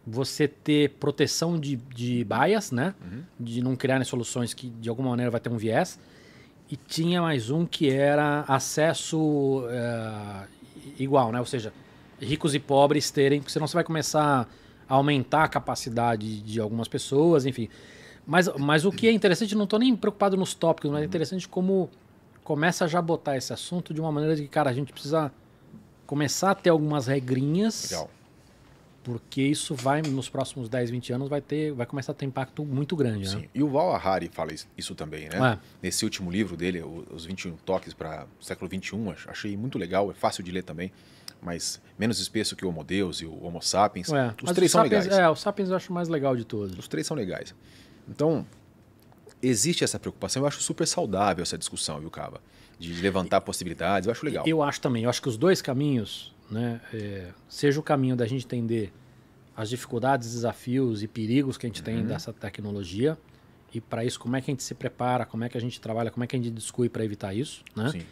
[0.06, 2.94] você ter proteção de, de bias, né?
[3.02, 3.22] Uhum.
[3.40, 5.98] De não criar soluções que de alguma maneira vai ter um viés.
[6.70, 10.46] e tinha mais um que era acesso é,
[10.96, 11.40] igual, né?
[11.40, 11.72] Ou seja,
[12.20, 14.48] ricos e pobres terem, porque senão você vai começar
[14.88, 17.68] aumentar a capacidade de algumas pessoas, enfim.
[18.26, 21.48] Mas, mas o que é interessante, não estou nem preocupado nos tópicos, mas é interessante
[21.48, 21.88] como
[22.42, 25.32] começa já a botar esse assunto de uma maneira de que, cara, a gente precisa
[26.06, 27.90] começar a ter algumas regrinhas.
[27.90, 28.10] Legal.
[29.02, 32.64] Porque isso vai, nos próximos 10, 20 anos, vai ter, vai começar a ter impacto
[32.64, 33.28] muito grande.
[33.28, 33.36] Sim.
[33.36, 33.48] Né?
[33.54, 35.54] E o Val Harari fala isso também, né?
[35.54, 35.58] É.
[35.80, 38.96] Nesse último livro dele, Os 21 Toques para o século XXI,
[39.28, 40.90] achei muito legal, é fácil de ler também
[41.40, 44.12] mas menos espesso que o Homo Deus e o Homo Sapiens.
[44.12, 45.20] É, os três são sapiens, legais.
[45.20, 46.78] É, o Sapiens eu acho mais legal de todos.
[46.78, 47.54] Os três são legais.
[48.08, 48.46] Então,
[49.42, 52.40] existe essa preocupação, eu acho super saudável essa discussão, viu, Cava?
[52.78, 54.46] De levantar possibilidades, eu acho legal.
[54.46, 58.26] Eu acho também, eu acho que os dois caminhos, né, é, seja o caminho da
[58.26, 58.92] gente entender
[59.56, 61.84] as dificuldades, desafios e perigos que a gente uhum.
[61.84, 63.16] tem dessa tecnologia,
[63.72, 65.80] e para isso como é que a gente se prepara, como é que a gente
[65.80, 67.90] trabalha, como é que a gente discute para evitar isso, né?
[67.90, 68.02] Sim.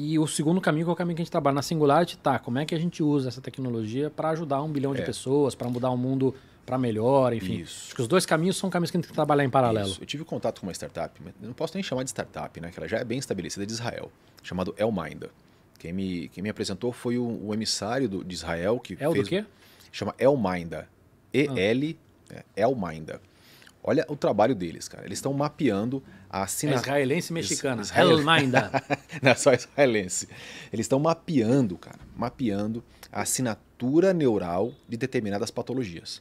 [0.00, 2.38] E o segundo caminho, que é o caminho que a gente trabalha na Singularity, tá,
[2.38, 4.98] como é que a gente usa essa tecnologia para ajudar um bilhão é.
[4.98, 6.32] de pessoas, para mudar o mundo
[6.64, 7.56] para melhor, enfim.
[7.56, 7.86] Isso.
[7.86, 9.88] Acho que os dois caminhos são caminhos que a gente tem que trabalhar em paralelo.
[9.88, 10.00] Isso.
[10.00, 12.70] Eu tive contato com uma startup, não posso nem chamar de startup, né?
[12.70, 14.08] Que ela já é bem estabelecida de Israel,
[14.40, 15.30] chamado Elminda.
[15.80, 19.24] Quem me, quem me apresentou foi o, o emissário do, de Israel que El fez...
[19.24, 19.44] do quê?
[19.90, 20.88] Chama Elminda.
[21.34, 21.98] E-L,
[22.30, 22.44] ah.
[22.54, 23.20] é, Elminda.
[23.88, 25.06] Olha o trabalho deles, cara.
[25.06, 26.80] Eles estão mapeando a assinatura.
[26.80, 27.80] É israelense mexicana.
[27.80, 28.08] Israel...
[29.22, 30.28] Não é só israelense.
[30.70, 36.20] Eles estão mapeando, cara, mapeando a assinatura neural de determinadas patologias.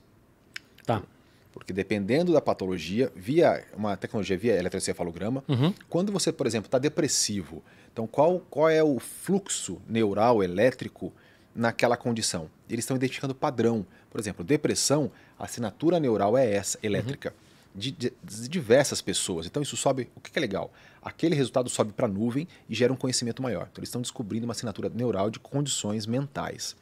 [0.85, 1.03] Tá.
[1.51, 5.73] Porque dependendo da patologia, via uma tecnologia via eletrocefalograma, uhum.
[5.89, 7.61] quando você, por exemplo, está depressivo,
[7.91, 11.11] então qual, qual é o fluxo neural elétrico
[11.53, 12.49] naquela condição?
[12.69, 13.85] Eles estão identificando padrão.
[14.09, 17.31] Por exemplo, depressão, a assinatura neural é essa, elétrica.
[17.31, 17.46] Uhum.
[17.77, 19.45] De, de, de, diversas pessoas.
[19.45, 20.09] Então isso sobe.
[20.15, 20.73] O que, que é legal?
[21.01, 23.67] Aquele resultado sobe para a nuvem e gera um conhecimento maior.
[23.71, 26.75] Então eles estão descobrindo uma assinatura neural de condições mentais.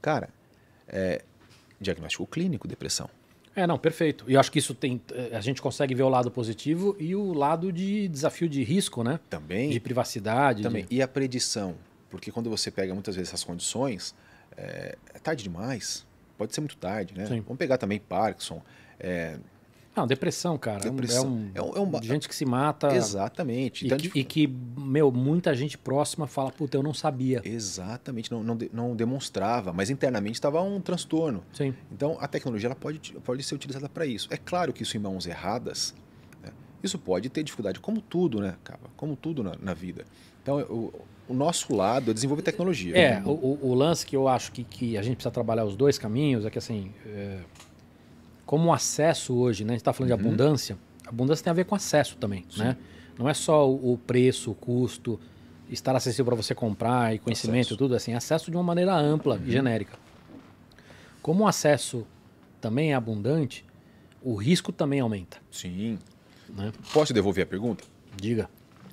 [0.00, 0.28] Cara,
[0.88, 1.22] é,
[1.80, 3.10] diagnóstico clínico, depressão.
[3.56, 4.24] É, não, perfeito.
[4.26, 5.00] E eu acho que isso tem.
[5.32, 9.20] A gente consegue ver o lado positivo e o lado de desafio de risco, né?
[9.30, 9.70] Também.
[9.70, 10.62] De privacidade.
[10.62, 10.84] Também.
[10.86, 10.96] De...
[10.96, 11.76] E a predição.
[12.10, 14.14] Porque quando você pega muitas vezes essas condições,
[14.56, 16.04] é, é tarde demais.
[16.36, 17.26] Pode ser muito tarde, né?
[17.26, 17.40] Sim.
[17.40, 18.60] Vamos pegar também Parkinson.
[18.98, 19.36] É,
[19.96, 20.80] não, depressão, cara.
[20.80, 21.50] Depressão.
[21.54, 22.94] É, um, é, um, é um, gente que se mata.
[22.94, 23.84] Exatamente.
[23.84, 27.40] E, então, que, e, que, meu, muita gente próxima fala, puta, eu não sabia.
[27.44, 31.44] Exatamente, não, não, não demonstrava, mas internamente estava um transtorno.
[31.52, 31.74] Sim.
[31.92, 34.28] Então, a tecnologia ela pode, pode ser utilizada para isso.
[34.32, 35.94] É claro que isso em mãos erradas,
[36.42, 36.50] né,
[36.82, 38.80] isso pode ter dificuldade, como tudo, né, cara?
[38.96, 40.04] Como tudo na, na vida.
[40.42, 40.92] Então, o,
[41.28, 42.96] o nosso lado é desenvolver tecnologia.
[42.98, 45.98] É, o, o, lance que eu acho que, que a gente precisa trabalhar os dois
[45.98, 46.92] caminhos é que, assim...
[47.06, 47.38] É
[48.46, 49.70] como o acesso hoje, né?
[49.70, 50.16] A gente está falando uhum.
[50.16, 50.78] de abundância.
[51.06, 52.60] Abundância tem a ver com acesso também, Sim.
[52.60, 52.76] né?
[53.18, 55.20] Não é só o preço, o custo,
[55.70, 57.74] estar acessível para você comprar e conhecimento acesso.
[57.74, 59.46] e tudo assim, acesso de uma maneira ampla uhum.
[59.46, 59.98] e genérica.
[61.22, 62.06] Como o acesso
[62.60, 63.64] também é abundante,
[64.22, 65.38] o risco também aumenta.
[65.50, 65.98] Sim.
[66.48, 66.72] Né?
[66.92, 67.84] Posso devolver a pergunta?
[68.16, 68.48] Diga.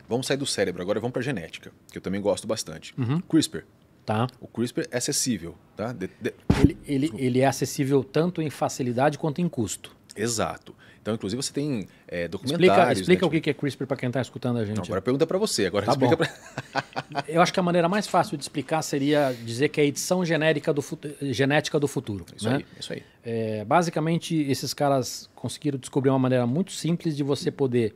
[0.07, 2.93] Vamos sair do cérebro agora, vamos para genética, que eu também gosto bastante.
[2.97, 3.21] Uhum.
[3.21, 3.63] CRISPR.
[4.05, 4.27] Tá.
[4.39, 5.91] O CRISPR é acessível, tá?
[5.91, 6.33] De, de...
[6.59, 9.95] Ele, ele, ele, é acessível tanto em facilidade quanto em custo.
[10.15, 10.75] Exato.
[11.01, 12.69] Então, inclusive, você tem é, documentários...
[12.69, 14.77] Explica, explica né, o que é CRISPR para quem está escutando a gente.
[14.77, 15.65] Não, agora pergunta para você.
[15.65, 17.25] Agora tá explica para...
[17.27, 20.23] Eu acho que a maneira mais fácil de explicar seria dizer que é a edição
[20.23, 20.83] genérica do
[21.21, 22.25] genética do futuro.
[22.35, 22.57] Isso né?
[22.57, 23.03] aí, isso aí.
[23.23, 27.95] É, basicamente, esses caras conseguiram descobrir uma maneira muito simples de você poder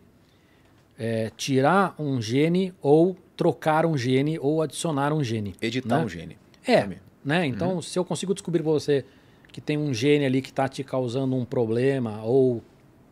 [0.98, 5.56] é, tirar um gene ou trocar um gene ou adicionar um gene.
[5.62, 6.06] Editar né?
[6.06, 6.38] um gene.
[6.66, 7.00] É, também.
[7.24, 7.46] né?
[7.46, 7.82] Então, uhum.
[7.82, 9.06] se eu consigo descobrir para você
[9.52, 12.62] que tem um gene ali que está te causando um problema ou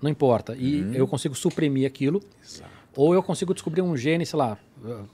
[0.02, 0.94] não importa, e uhum.
[0.94, 2.70] eu consigo suprimir aquilo, Exato.
[2.96, 4.58] ou eu consigo descobrir um gene, sei lá,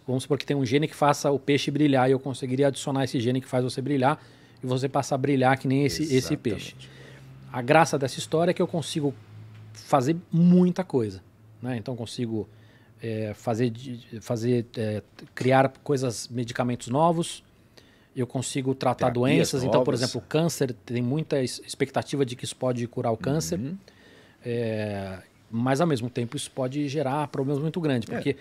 [0.08, 3.04] vamos supor que tem um gene que faça o peixe brilhar e eu conseguiria adicionar
[3.04, 4.20] esse gene que faz você brilhar
[4.64, 6.76] e você passa a brilhar que nem esse, esse peixe.
[7.54, 9.14] A graça dessa história é que eu consigo
[9.74, 11.22] fazer muita coisa,
[11.62, 11.78] né?
[11.78, 12.50] Então consigo
[13.02, 13.72] é, fazer,
[14.22, 15.02] fazer é,
[15.34, 17.44] criar coisas, medicamentos novos,
[18.16, 19.64] eu consigo tratar Terapias doenças.
[19.64, 19.68] Novas.
[19.70, 23.60] Então, por exemplo, o câncer, tem muita expectativa de que isso pode curar o câncer.
[23.60, 23.78] Uhum.
[24.44, 25.20] É,
[25.50, 28.10] mas, ao mesmo tempo, isso pode gerar problemas muito grandes.
[28.10, 28.14] É.
[28.14, 28.36] Porque,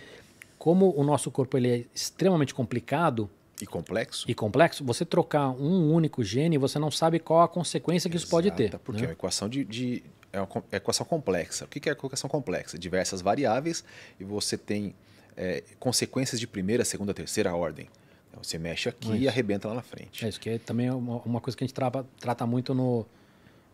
[0.59, 3.31] como o nosso corpo ele é extremamente complicado...
[3.61, 4.25] E complexo.
[4.29, 8.29] E complexo, você trocar um único gene, você não sabe qual a consequência que isso
[8.29, 8.79] pode ter.
[8.79, 9.07] Porque né?
[9.07, 10.03] é uma equação de, de
[10.33, 11.65] é uma equação complexa.
[11.65, 12.79] O que é equação complexa?
[12.79, 13.85] Diversas variáveis
[14.19, 14.95] e você tem
[15.37, 17.89] é, consequências de primeira, segunda, terceira ordem.
[18.31, 20.25] Então, você mexe aqui e arrebenta lá na frente.
[20.25, 23.07] É isso que é também uma, uma coisa que a gente trata, trata muito no,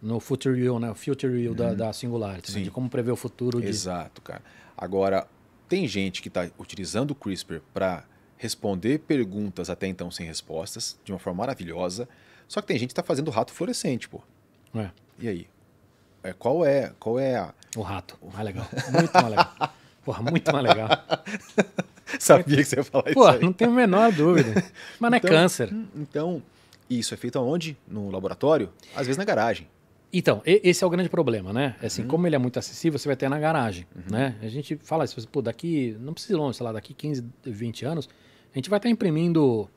[0.01, 0.91] no Future View, né?
[0.91, 1.57] O Future View uhum.
[1.57, 2.63] da, da Singularity, né?
[2.63, 3.61] de como prever o futuro.
[3.61, 3.67] De...
[3.67, 4.43] Exato, cara.
[4.77, 5.27] Agora,
[5.69, 8.05] tem gente que está utilizando o CRISPR para
[8.37, 12.09] responder perguntas até então sem respostas, de uma forma maravilhosa.
[12.47, 14.23] Só que tem gente que está fazendo rato fluorescente, pô.
[14.75, 14.91] É.
[15.19, 15.47] E aí?
[16.25, 17.55] É, qual é qual é a...
[17.77, 18.67] O rato, mais legal.
[18.93, 19.53] Muito mais legal.
[20.05, 20.89] Porra, muito mais legal.
[22.19, 23.41] Sabia que você ia falar Pô, isso aí.
[23.43, 24.53] não tenho a menor dúvida.
[25.01, 25.75] Mas não é Então- câncer.
[25.97, 26.43] Então,
[26.89, 27.77] isso é feito aonde?
[27.89, 28.71] No laboratório?
[28.95, 29.67] Às vezes na garagem.
[30.13, 31.75] Então, esse é o grande problema, né?
[31.83, 32.09] Assim, Uhum.
[32.09, 34.37] como ele é muito acessível, você vai ter na garagem, né?
[34.41, 37.85] A gente fala isso, pô, daqui, não precisa ir longe, sei lá, daqui 15, 20
[37.85, 38.09] anos,
[38.53, 39.69] a gente vai estar imprimindo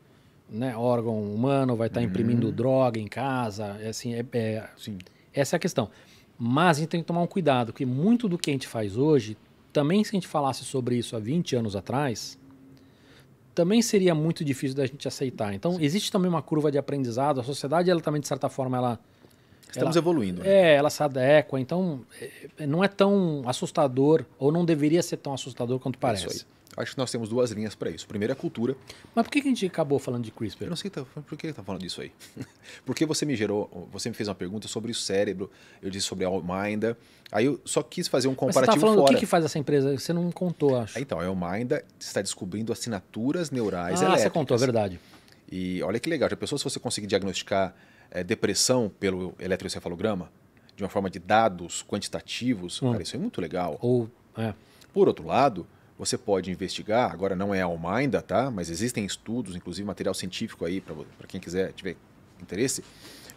[0.48, 2.06] né, órgão humano, vai estar Uhum.
[2.06, 5.00] imprimindo droga em casa, é assim, é- é, Sim.
[5.34, 5.90] essa é a questão.
[6.38, 8.96] Mas a gente tem que tomar um cuidado, porque muito do que a gente faz
[8.96, 9.36] hoje,
[9.74, 12.38] também se a gente falasse sobre isso há 20 anos atrás,
[13.56, 15.54] também seria muito difícil da gente aceitar.
[15.54, 19.00] Então, existe também uma curva de aprendizado, a sociedade, ela também, de certa forma, ela...
[19.68, 20.44] Estamos ela- evoluindo.
[20.44, 20.50] né?
[20.50, 22.02] É, ela se adequa, então
[22.60, 26.46] é, não é tão assustador, ou não deveria ser tão assustador quanto parece.
[26.78, 28.08] Acho que nós temos duas linhas para isso.
[28.08, 28.76] Primeiro é a cultura.
[29.16, 30.70] Mas por que a gente acabou falando de Eu CRISPR?
[30.70, 32.12] não sei tá- por que tá falando disso aí.
[32.86, 35.50] Porque você me gerou, você me fez uma pergunta sobre o cérebro,
[35.82, 36.96] eu disse sobre a Alminda.
[37.32, 39.14] Aí eu só quis fazer um Mas você tá comparativo falando o fora.
[39.16, 39.98] que, que faz essa empresa?
[39.98, 41.00] Você não contou, acho.
[41.00, 44.22] Então, a Alminda está descobrindo assinaturas neurais ah, elétricas.
[44.22, 45.00] você contou, é verdade.
[45.52, 47.74] E olha que legal, já pensou se você conseguir diagnosticar
[48.12, 50.30] eh, depressão pelo eletroencefalograma?
[50.76, 52.80] De uma forma de dados quantitativos?
[52.84, 52.92] Hum.
[52.92, 53.80] Cara, isso é muito legal.
[53.82, 54.08] Ou,
[54.38, 54.54] é,
[54.94, 55.66] Por outro lado,
[55.98, 58.52] você pode investigar, agora não é a Alminda, tá?
[58.52, 61.96] Mas existem estudos, inclusive material científico aí, para quem quiser, tiver
[62.42, 62.84] interesse,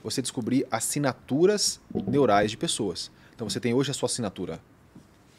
[0.03, 3.11] você descobrir assinaturas neurais de pessoas.
[3.35, 4.61] Então você tem hoje a sua assinatura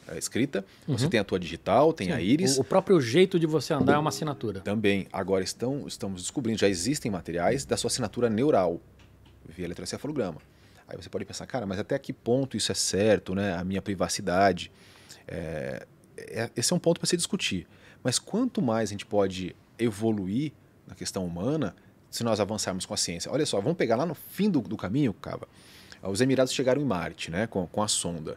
[0.08, 1.10] eh, escrita, você Uhum.
[1.10, 2.58] tem a tua digital, tem a sim, íris.
[2.58, 4.60] O, o próprio jeito de você andar é uma assinatura.
[4.60, 8.80] Também, agora estão, estamos descobrindo, já existem materiais da sua assinatura neural,
[9.48, 10.40] via eletroencefalograma.
[10.88, 13.54] Aí você pode pensar, cara, mas até que ponto isso é certo, né?
[13.56, 14.70] A minha privacidade.
[15.26, 15.86] É,
[16.28, 17.66] é- esse é um ponto para se discutir.
[18.02, 20.52] Mas quanto mais a gente pode evoluir
[20.86, 21.74] na questão humana,
[22.10, 23.30] se nós avançarmos com a ciência.
[23.32, 25.48] Olha só, vamos pegar lá no fim do, do caminho, Cava.
[26.02, 27.46] Os Emirados chegaram em Marte, né?
[27.46, 28.36] Com, com a sonda.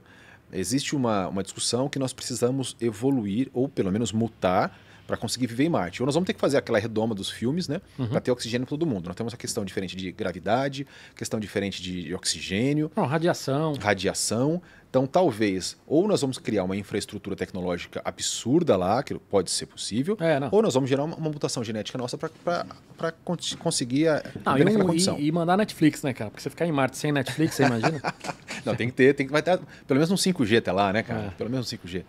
[0.54, 5.66] Existe uma, uma discussão que nós precisamos evoluir, ou pelo menos mutar, para conseguir viver
[5.66, 6.02] em Marte.
[6.02, 7.82] Ou nós vamos ter que fazer aquela redoma dos filmes, né?
[7.98, 8.08] Uhum.
[8.08, 9.08] Para ter oxigênio para todo mundo.
[9.08, 13.74] Nós temos uma questão diferente de gravidade, questão diferente de, de oxigênio, Não, radiação.
[13.74, 14.62] radiação.
[14.96, 20.16] Então, talvez, ou nós vamos criar uma infraestrutura tecnológica absurda lá, que pode ser possível,
[20.22, 23.12] É, ou nós vamos gerar uma, uma mutação genética nossa para
[23.60, 25.20] conseguir a, Não, e, um- condição.
[25.20, 26.32] e, e mandar Netflix, né, cara?
[26.32, 28.02] Porque você ficar em Marte sem Netflix, você imagina?
[28.64, 31.04] Não, tem que ter, tem que vai ter pelo menos um 5G até lá, né,
[31.04, 31.26] cara?
[31.26, 31.30] É.
[31.32, 32.06] Pelo menos um 5G.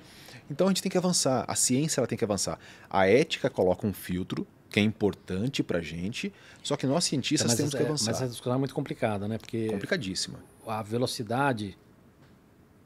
[0.49, 2.57] Então a gente tem que avançar, a ciência ela tem que avançar.
[2.89, 6.33] A ética coloca um filtro que é importante pra gente,
[6.63, 8.13] só que nós cientistas temos que é, avançar.
[8.13, 9.39] mas essa discussão é muito complicada, né?
[9.39, 10.39] Porque Complicadíssima.
[10.65, 11.77] a velocidade,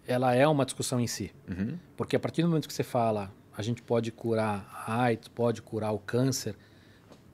[0.07, 1.33] ela é uma discussão em si.
[1.49, 1.79] Uhum.
[1.97, 5.63] Porque a partir do momento que você fala, a gente pode curar a AIDS, pode
[5.63, 6.55] curar o câncer,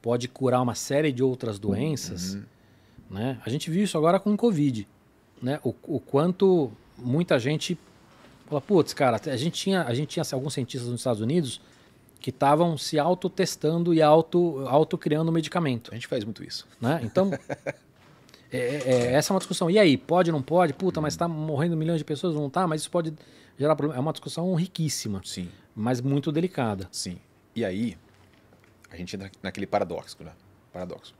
[0.02, 2.42] pode curar uma série de outras doenças, Uhum.
[3.10, 3.40] né?
[3.44, 4.86] A gente viu isso agora com o Covid,
[5.42, 5.58] né?
[5.64, 7.78] O, o quanto muita gente
[8.46, 11.60] fala, putz, cara, a gente tinha, a gente tinha alguns cientistas nos Estados Unidos
[12.20, 16.66] que estavam se auto-testando e auto, auto-criando medicamento A gente faz muito isso.
[16.80, 17.00] né?
[17.02, 17.30] Então,
[18.52, 19.70] é, é- essa é uma discussão.
[19.70, 20.72] E aí, pode, não pode?
[20.72, 22.66] Puta, mas está morrendo milhões de pessoas, não tá?
[22.66, 23.12] Mas isso pode
[23.58, 23.98] gerar problema.
[23.98, 26.88] É uma discussão riquíssima, Sim, mas muito delicada.
[26.92, 27.18] sim.
[27.54, 27.96] E aí,
[28.90, 30.32] a gente entra naquele paradoxo, né?
[30.72, 31.14] Paradoxo.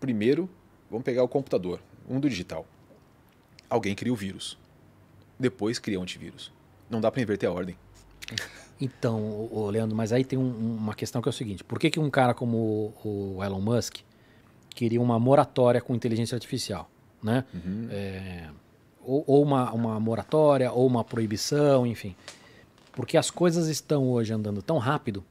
[0.00, 0.48] Primeiro,
[0.90, 2.66] vamos pegar o computador, um mundo digital.
[3.70, 4.56] Alguém cria o vírus.
[5.38, 6.52] Depois cria o antivírus.
[6.90, 7.76] Não dá para inverter a ordem.
[8.80, 11.64] Então, ô- ô, Leandro, mas aí tem um- um- uma questão que é o seguinte:
[11.64, 13.98] por que, que um cara como o, o Elon Musk
[14.78, 16.88] queria uma moratória com inteligência artificial?
[17.20, 17.44] Né?
[17.52, 17.88] Uhum.
[17.90, 18.48] É,
[19.02, 22.14] ou ou uma, uma moratória, ou uma proibição, enfim.
[22.92, 25.24] Porque as coisas estão hoje andando tão rápido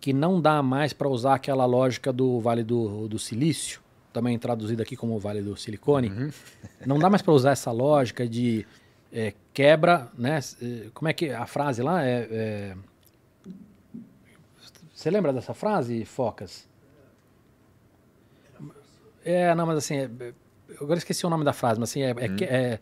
[0.00, 3.80] que não dá mais para usar aquela lógica do Vale do, do Silício,
[4.12, 6.08] também traduzida aqui como Vale do Silicone.
[6.10, 6.30] Uhum.
[6.86, 8.64] Não dá mais para usar essa lógica de
[9.12, 10.38] é, quebra, né?
[10.62, 12.76] É, Como é que a frase lá é, é-
[14.94, 16.69] Você lembra dessa frase, Focas?
[19.24, 20.32] É, não, mas assim, é- é-
[20.68, 22.78] eu agora esqueci o nome da frase, mas assim, é, é que- é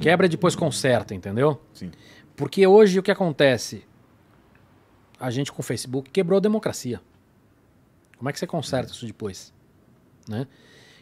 [0.00, 1.60] quebra e depois conserta, entendeu?
[1.74, 1.90] Sim.
[2.36, 3.84] Porque hoje o que acontece?
[5.20, 7.00] A gente com o Facebook quebrou a democracia.
[8.16, 9.52] Como é que você conserta isso depois?
[10.28, 10.46] Né?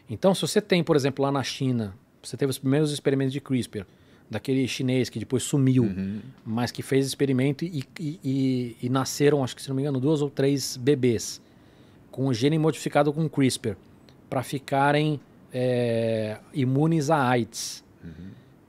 [0.09, 3.39] Então, se você tem, por exemplo, lá na China, você teve os primeiros experimentos de
[3.39, 3.85] CRISPR,
[4.29, 6.19] daquele chinês que depois sumiu, Uhum.
[6.45, 9.99] mas que fez experimento e, e- e- e nasceram, acho que se não me engano,
[9.99, 11.41] duas ou três bebês
[12.09, 13.75] com o gene modificado com CRISPR
[14.31, 15.19] para ficarem
[15.53, 17.83] é, imunes a AIDS.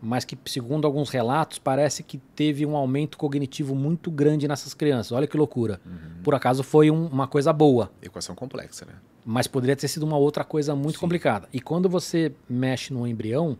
[0.04, 5.12] mas que, segundo alguns relatos, parece que teve um aumento cognitivo muito grande nessas crianças.
[5.12, 5.80] Olha que loucura.
[5.86, 6.22] Uhum.
[6.24, 7.92] Por acaso foi um, uma coisa boa.
[8.02, 8.94] Equação complexa, né?
[9.24, 11.02] Mas poderia ter sido uma outra coisa muito Sim.
[11.02, 11.48] complicada.
[11.52, 13.56] E quando você mexe no embrião,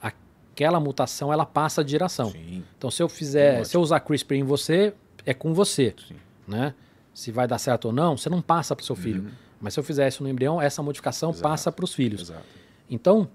[0.00, 2.30] aquela mutação ela passa de geração.
[2.30, 2.62] Sim.
[2.78, 4.94] Então, se eu fizer, se eu usar CRISPR em você,
[5.26, 6.14] é com você, Sim.
[6.46, 6.72] né?
[7.12, 9.24] Se vai dar certo ou não, você não passa para o seu filho.
[9.24, 9.49] Uhum.
[9.60, 11.42] Mas se eu fizer isso no embrião, essa modificação Exato.
[11.42, 12.22] passa para os filhos.
[12.22, 12.44] Exato.
[12.88, 13.28] Então,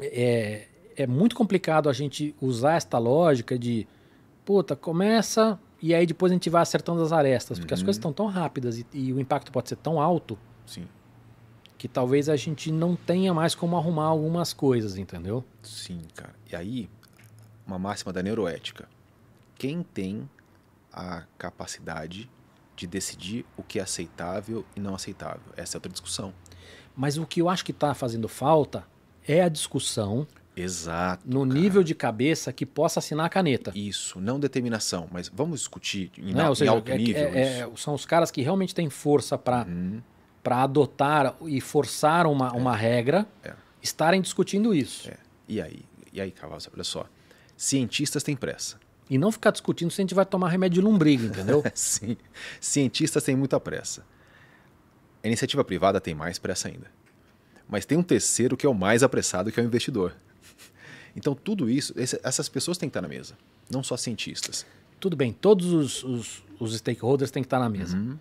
[0.00, 0.66] é,
[0.96, 3.86] é muito complicado a gente usar esta lógica de,
[4.44, 7.76] puta, começa e aí depois a gente vai acertando as arestas, porque uhum.
[7.76, 10.88] as coisas estão tão rápidas e, e, o impacto pode ser tão alto Sim.
[11.76, 15.44] que talvez a gente não tenha mais como arrumar algumas coisas, entendeu?
[15.62, 16.34] Sim, cara.
[16.50, 16.90] E aí,
[17.66, 18.88] uma máxima da neuroética.
[19.56, 20.28] Quem tem
[20.92, 22.28] a capacidade
[22.78, 25.52] de decidir o que é aceitável e não aceitável?
[25.56, 26.32] Essa é outra discussão.
[26.96, 28.84] Mas o que eu acho que está fazendo falta
[29.26, 30.26] é a discussão
[30.56, 31.22] Exato.
[31.24, 31.60] No cara.
[31.60, 33.72] nível de cabeça que possa assinar a caneta.
[33.74, 37.28] Isso, não determinação, mas vamos discutir em, não, seja, em alto é, nível.
[37.28, 40.02] É, é, são os caras que realmente têm força para uhum.
[40.44, 42.78] adotar e forçar uma, uma é.
[42.78, 43.54] regra é.
[43.80, 45.08] estarem discutindo isso.
[45.46, 47.06] E aí, e aí, Cavalo, olha só.
[47.56, 48.78] Cientistas têm pressa.
[49.10, 51.62] E não ficar discutindo se a gente vai tomar remédio de lombriga, entendeu?
[51.74, 52.16] Sim.
[52.60, 54.04] Cientistas têm muita pressa.
[55.22, 56.90] A iniciativa privada tem mais pressa ainda.
[57.68, 60.14] Mas tem um terceiro que é o mais apressado, que é o investidor.
[61.16, 63.36] Então, tudo isso, essas pessoas têm que estar na mesa,
[63.70, 64.64] não só cientistas.
[65.00, 67.96] Tudo bem, todos os, os, os stakeholders têm que estar na mesa.
[67.96, 68.16] Uhum.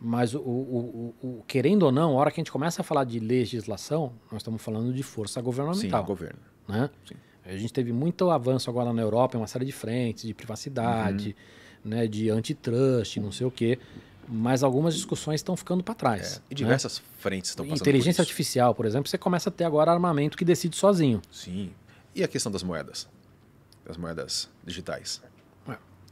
[0.00, 3.04] Mas, o, o, o, querendo ou não, a hora que a gente começa a falar
[3.04, 6.02] de legislação, nós estamos falando de força governamental.
[6.02, 6.40] Sim, governo.
[6.68, 6.90] Né?
[7.06, 7.14] Sim.
[7.48, 11.34] A gente teve muito avanço agora na Europa em uma série de frentes, de privacidade,
[11.84, 11.90] uhum.
[11.90, 13.78] né, de antitrust, não sei o quê.
[14.28, 16.36] Mas algumas discussões estão ficando para trás.
[16.36, 17.04] É, e diversas né?
[17.18, 20.44] frentes estão passando Inteligência por artificial, por exemplo, você começa a ter agora armamento que
[20.44, 21.22] decide sozinho.
[21.30, 21.70] Sim.
[22.14, 23.08] E a questão das moedas?
[23.86, 25.22] Das moedas digitais?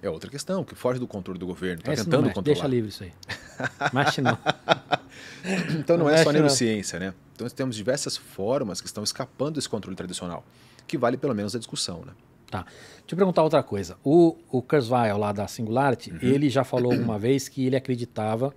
[0.02, 1.80] É outra questão, que foge do controle do governo.
[1.80, 2.42] Está tentando controlar.
[2.42, 3.12] Deixa livre isso aí.
[3.92, 4.38] Mexe não.
[5.78, 7.14] então não, não é só neurociência, né?
[7.34, 10.44] Então temos diversas formas que estão escapando desse controle tradicional,
[10.86, 12.12] que vale pelo menos a discussão, né?
[12.50, 12.62] Tá.
[12.62, 13.96] Deixa eu perguntar outra coisa.
[14.04, 16.18] O, o Kurzweil, lá da Singularity, uhum.
[16.22, 18.54] ele já falou uma vez que ele acreditava...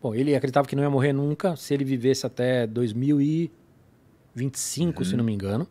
[0.00, 5.04] Bom, ele acreditava que não ia morrer nunca se ele vivesse até 2025, uhum.
[5.04, 5.68] se não me engano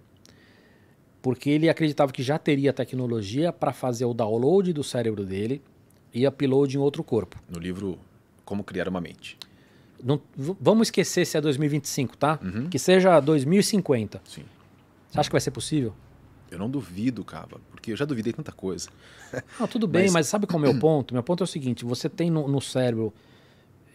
[1.22, 5.62] porque ele acreditava que já teria tecnologia para fazer o download do cérebro dele
[6.14, 7.38] e upload em outro corpo.
[7.48, 7.98] No livro
[8.44, 9.38] Como Criar uma Mente.
[10.04, 12.40] Não, vamos esquecer se é 2025, tá?
[12.42, 12.70] Uhum.
[12.70, 14.22] Que seja 2050.
[14.26, 14.44] Sim.
[15.12, 15.94] Você acha que vai ser possível?
[16.50, 18.90] Eu não duvido, Cava, porque eu já duvidei tanta coisa.
[19.58, 20.14] Ah, tudo bem, mas...
[20.14, 21.14] mas sabe qual é o meu ponto?
[21.14, 23.14] Meu ponto é o seguinte: você tem no, no cérebro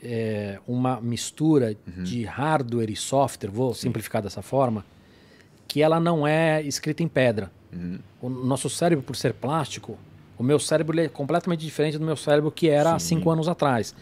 [0.02, 2.02] é, uma mistura uhum.
[2.02, 3.82] de hardware e software, vou Sim.
[3.88, 4.84] simplificar dessa forma,
[5.68, 7.50] que ela não é escrita em pedra.
[7.70, 7.98] Uhum.
[8.22, 9.98] O nosso cérebro, por ser plástico,
[10.38, 13.94] o meu cérebro é completamente diferente do meu cérebro que era há cinco anos atrás.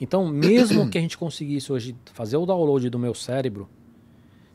[0.00, 3.68] Então, mesmo que a gente conseguisse hoje fazer o download do meu cérebro,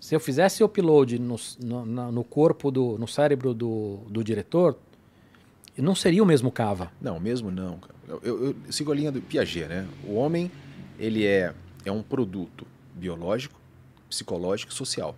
[0.04, 4.78] se eu fizesse o upload no, no, no corpo do, no cérebro do, do diretor,
[5.78, 6.92] não seria o mesmo cava.
[7.00, 7.80] Não, mesmo não.
[8.06, 9.88] Eu, eu, eu, sigo a linha do Piaget, né?
[10.06, 10.52] O homem
[11.00, 11.54] ele é,
[11.86, 13.58] é um produto biológico,
[14.10, 15.16] psicológico e social.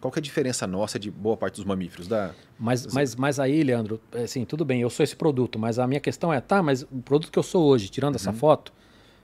[0.00, 2.08] Qual que é a diferença nossa de boa parte dos mamíferos?
[2.08, 2.34] Da...
[2.58, 6.00] Mas, mas, mas aí, Leandro, assim, tudo bem, eu sou esse produto, mas a minha
[6.00, 8.20] questão é, tá, mas o produto que eu sou hoje, tirando uhum.
[8.20, 8.72] essa foto,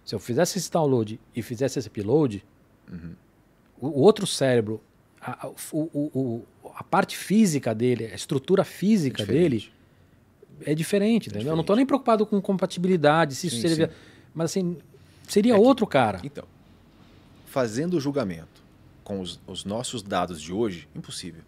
[0.05, 2.45] se eu fizesse esse download e fizesse esse upload,
[2.93, 3.15] uhum.
[3.81, 4.83] o, o, outro cérebro,
[5.31, 6.45] a, o, o,
[6.75, 9.73] a, parte física dele, a estrutura física é dele
[10.65, 11.53] é diferente, é entendeu?
[11.53, 13.89] Eu não estou nem preocupado com compatibilidade, se sim, isso seria...
[13.89, 13.95] Sim.
[14.35, 14.77] Mas assim,
[15.27, 16.21] seria é outro cara.
[16.23, 16.45] Então,
[17.47, 18.63] fazendo o julgamento
[19.03, 21.43] com os, os nossos dados de hoje, impossível.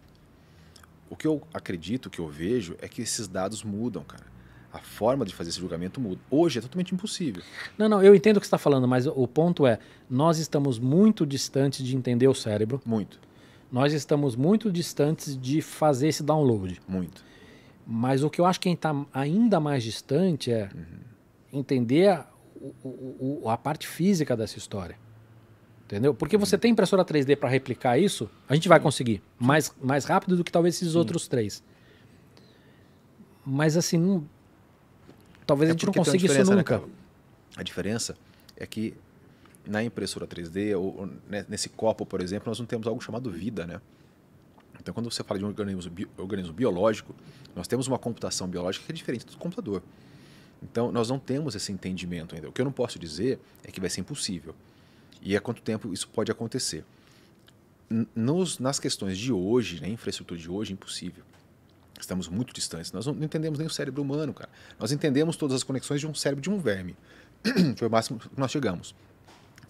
[1.11, 4.24] O que eu acredito, o que eu vejo, é que esses dados mudam, cara.
[4.73, 6.20] A forma de fazer esse julgamento muda.
[6.31, 7.43] Hoje é totalmente impossível.
[7.77, 10.78] Não, não, eu entendo o que você está falando, mas o ponto é: nós estamos
[10.78, 12.81] muito distantes de entender o cérebro.
[12.86, 13.19] Muito.
[13.70, 16.80] Nós estamos muito distantes de fazer esse download.
[16.88, 17.24] Muito.
[17.86, 21.60] Mas o que eu acho que está ainda mais distante é uhum.
[21.60, 22.26] entender a,
[22.82, 24.97] o, o, a parte física dessa história.
[25.84, 26.14] Entendeu?
[26.14, 29.20] Porque você tem impressora 3D para replicar isso, a gente vai conseguir.
[29.38, 31.64] Mais, mais rápido do que talvez esses outros três.
[33.44, 34.24] Mas assim, não,
[35.44, 36.78] talvez é a gente não consiga isso né, nunca.
[36.78, 36.84] Né,
[37.56, 38.16] a diferença
[38.56, 38.94] é que
[39.66, 43.31] na impressora 3D, ou, ou, né, nesse copo, por exemplo, nós não temos algo chamado
[43.31, 43.81] vida, né?
[44.81, 47.15] Então, quando você fala de um organismo, bi organismo biológico,
[47.55, 49.82] nós temos uma computação biológica que é diferente do computador.
[50.62, 52.49] Então, nós não temos esse entendimento ainda.
[52.49, 54.55] O que eu não posso dizer é que vai ser impossível.
[55.23, 56.85] E há quanto tempo isso pode acontecer?
[58.15, 61.24] Nos, nas questões de hoje, na né, infraestrutura de hoje, impossível.
[61.99, 62.93] Estamos muito distantes.
[62.93, 64.49] Nós não entendemos nem o cérebro humano, cara.
[64.78, 66.97] Nós entendemos todas as conexões de um cérebro de um verme.
[67.77, 68.95] Foi o máximo que nós chegamos.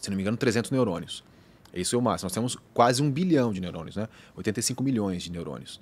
[0.00, 1.22] Se não me engano, 300 neurônios.
[1.74, 2.26] Isso é o máximo.
[2.26, 4.08] Nós temos quase um bilhão de neurônios, né?
[4.36, 5.80] 85 milhões de neurônios.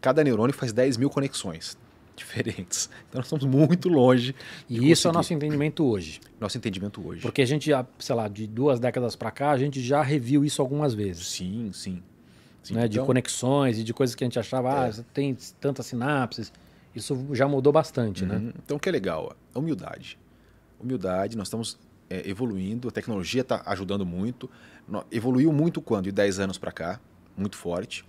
[0.00, 1.76] Cada neurônio faz 10 mil conexões
[2.16, 2.90] diferentes.
[3.08, 4.34] Então nós estamos muito longe.
[4.68, 5.06] E isso conseguir.
[5.06, 6.20] é o nosso entendimento hoje.
[6.40, 7.22] Nosso entendimento hoje.
[7.22, 10.60] Porque a gente, sei lá, de duas décadas para cá, a gente já reviu isso
[10.60, 11.26] algumas vezes.
[11.28, 12.02] Sim, sim.
[12.62, 12.74] sim.
[12.74, 12.86] Né?
[12.86, 14.90] Então, de conexões e de coisas que a gente achava, é.
[14.90, 16.52] ah, tem tantas sinapses.
[16.94, 18.36] Isso já mudou bastante, né?
[18.36, 18.42] uhum.
[18.46, 18.52] né?
[18.64, 19.36] Então o que é legal?
[19.54, 20.18] A humildade.
[20.80, 21.78] Humildade, nós estamos
[22.10, 24.50] é, evoluindo, a tecnologia está ajudando muito.
[25.10, 26.04] Evoluiu muito quando?
[26.04, 27.00] De 10 anos para cá,
[27.36, 28.04] muito forte.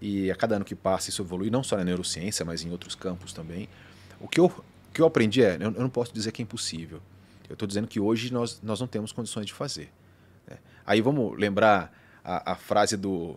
[0.00, 2.94] E a cada ano que passa isso evolui, não só na neurociência, mas em outros
[2.94, 3.68] campos também.
[4.20, 6.44] O que eu, o que eu aprendi é, eu, eu não posso dizer que é
[6.44, 7.00] impossível.
[7.48, 9.90] Eu estou dizendo que hoje nós, nós não temos condições de fazer.
[10.46, 10.58] Né?
[10.86, 11.92] Aí vamos lembrar
[12.22, 13.36] a, a frase do,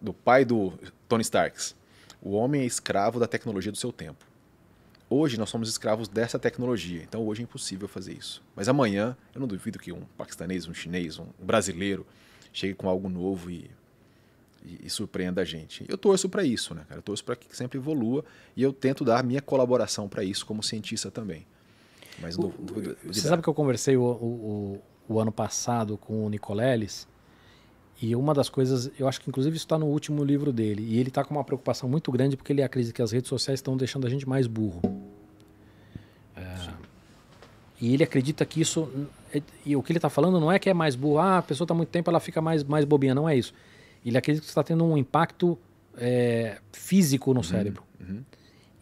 [0.00, 0.72] do pai do
[1.08, 1.76] Tony Starks.
[2.20, 4.24] O homem é escravo da tecnologia do seu tempo.
[5.10, 8.42] Hoje nós somos escravos dessa tecnologia, então hoje é impossível fazer isso.
[8.54, 12.06] Mas amanhã, eu não duvido que um paquistanês, um chinês, um brasileiro
[12.52, 13.70] chegue com algo novo e
[14.64, 15.84] e, e surpreenda a gente.
[15.88, 16.98] Eu torço para isso, né, cara?
[16.98, 18.24] Eu torço para que sempre evolua
[18.56, 21.46] e eu tento dar a minha colaboração para isso como cientista também.
[22.20, 26.28] Mas o, do, você sabe que eu conversei o, o, o, ano passado com o
[26.28, 27.06] Nicoleles
[28.00, 30.98] e uma das coisas, eu acho que inclusive isso está no último livro dele e
[30.98, 33.76] ele está com uma preocupação muito grande porque ele acredita que as redes sociais estão
[33.76, 34.80] deixando a gente mais burro.
[36.36, 36.70] É,
[37.80, 38.88] e ele acredita que isso
[39.66, 41.64] e o que ele está falando não é que é mais burro, ah, a pessoa
[41.64, 43.52] está muito tempo ela fica mais mais bobinha, não é isso
[44.04, 45.58] ele acredita que está tendo um impacto
[45.96, 47.82] é, físico no uhum, cérebro.
[48.00, 48.22] Uhum.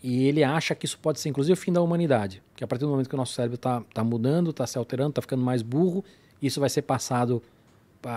[0.03, 2.43] E ele acha que isso pode ser, inclusive, o fim da humanidade.
[2.55, 5.11] Que a partir do momento que o nosso cérebro está tá mudando, está se alterando,
[5.11, 6.05] está ficando mais burro,
[6.41, 7.43] isso vai ser passado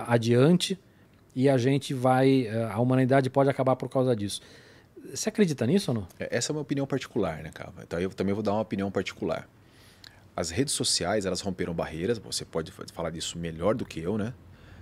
[0.06, 0.78] adiante
[1.34, 2.46] e a gente vai.
[2.46, 4.40] É, a humanidade pode acabar por causa disso.
[5.12, 6.08] Você acredita nisso ou não?
[6.18, 7.72] É, essa é uma opinião particular, né, cara?
[7.82, 9.48] Então eu também vou dar uma opinião particular.
[10.36, 14.32] As redes sociais, elas romperam barreiras, você pode falar disso melhor do que eu, né?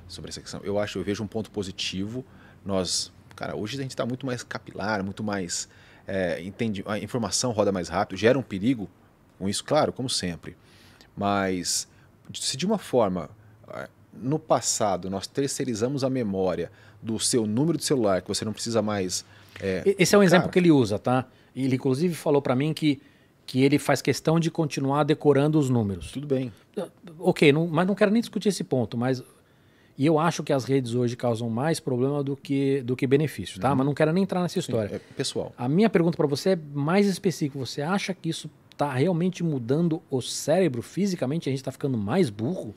[0.09, 0.61] sobre essa questão.
[0.65, 2.25] Eu acho, eu vejo um ponto positivo.
[2.65, 5.69] Nós, cara, hoje a gente está muito mais capilar, muito mais
[6.07, 8.89] é, entende, a informação roda mais rápido, gera um perigo
[9.39, 10.57] com isso, claro, como sempre.
[11.17, 11.87] Mas
[12.35, 13.31] se de uma forma
[14.23, 16.71] no passado nós terceirizamos a memória
[17.03, 19.25] do seu número de celular que você não precisa mais.
[19.61, 21.27] É, Esse é um cara, exemplo que ele usa, tá?
[21.55, 23.01] Ele inclusive falou para mim que
[23.47, 26.13] que ele faz questão de continuar decorando os números.
[26.13, 26.53] Tudo bem.
[27.19, 29.23] Ok, não, mas não quero nem discutir esse ponto, mas
[29.99, 33.61] e eu acho que as redes hoje causam mais problema do que, do que benefício,
[33.61, 33.71] tá?
[33.71, 33.77] Uhum.
[33.77, 34.91] Mas não quero nem entrar nessa história.
[34.91, 35.53] Sim, é pessoal.
[35.59, 37.59] A minha pergunta para você é mais específica.
[37.59, 41.49] Você acha que isso está realmente mudando o cérebro fisicamente?
[41.49, 42.77] A gente está ficando mais burro?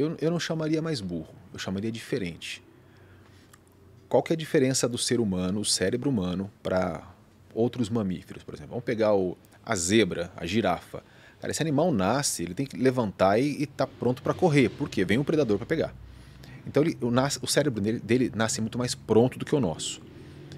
[0.00, 1.34] Eu, eu não chamaria mais burro.
[1.52, 2.62] Eu chamaria diferente.
[4.08, 7.02] Qual que é a diferença do ser humano, o cérebro humano, para
[7.54, 8.70] outros mamíferos, por exemplo?
[8.70, 11.02] Vamos pegar o, a zebra, a girafa.
[11.40, 14.68] Cara, esse animal nasce, ele tem que levantar e estar tá pronto para correr.
[14.70, 15.04] Por quê?
[15.04, 15.94] Vem um predador para pegar.
[16.66, 19.60] Então ele, o, nas, o cérebro dele, dele, nasce muito mais pronto do que o
[19.60, 20.00] nosso.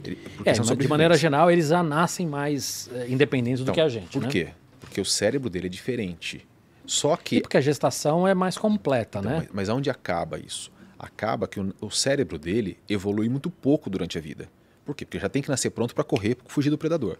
[0.04, 3.88] Ele, é, de maneira geral, eles já nascem mais é, independentes então, do que a
[3.88, 4.08] gente.
[4.08, 4.28] Por né?
[4.28, 4.48] quê?
[4.80, 6.46] Porque o cérebro dele é diferente.
[6.86, 7.36] Só que.
[7.36, 9.38] E porque a gestação é mais completa, então, né?
[9.38, 10.70] Mas, mas aonde acaba isso?
[10.98, 14.48] Acaba que o, o, cérebro dele evolui muito pouco durante a vida.
[14.84, 15.04] Por quê?
[15.04, 17.18] Porque já tem que nascer pronto para correr, fugir do predador.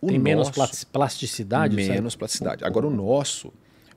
[0.00, 1.74] O tem nosso, menos plasticidade?
[1.74, 2.64] Menos plasticidade.
[2.64, 3.52] Agora, o nosso,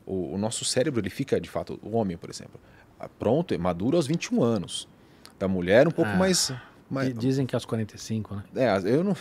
[0.05, 2.59] o, o, nosso cérebro, ele fica, de fato, o homem, por exemplo,
[3.19, 4.87] pronto, é maduro aos 21 anos.
[5.37, 6.51] Da mulher um pouco ah, mais,
[6.89, 7.13] mais...
[7.13, 8.43] Dizem que aos 45, né?
[8.55, 9.15] É, eu não.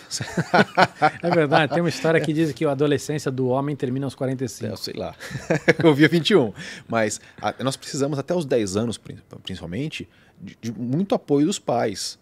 [1.23, 4.67] é verdade, tem uma história que diz que a adolescência do homem termina aos 45.
[4.67, 5.15] É, eu sei lá.
[5.83, 6.53] eu via 21.
[6.89, 9.01] Mas a, nós precisamos, até os 10 anos,
[9.43, 10.09] principalmente,
[10.41, 12.19] de, de muito apoio dos pais.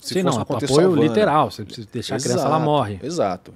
[0.00, 1.50] Se Sim, não, apoio literal.
[1.50, 3.00] Você precisa deixar exato, a criança, ela morre.
[3.02, 3.54] Exato.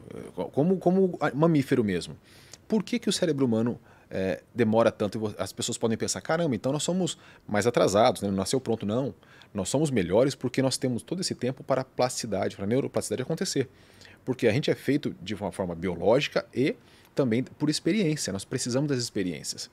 [0.53, 2.17] Como, como mamífero mesmo.
[2.67, 3.79] Por que, que o cérebro humano
[4.15, 5.35] é, demora tanto.
[5.39, 7.17] As pessoas podem pensar, caramba, então nós somos
[7.49, 8.29] mais atrasados, né?
[8.29, 8.85] não nasceu pronto.
[8.85, 9.15] Não.
[9.55, 13.23] Nós somos melhores porque nós temos todo esse tempo para a plasticidade, para a neuroplasticidade
[13.23, 13.69] acontecer.
[14.23, 16.77] Porque a gente é feito de uma forma biológica e
[17.15, 18.33] também por experiência.
[18.33, 19.71] Nós precisamos das experiências.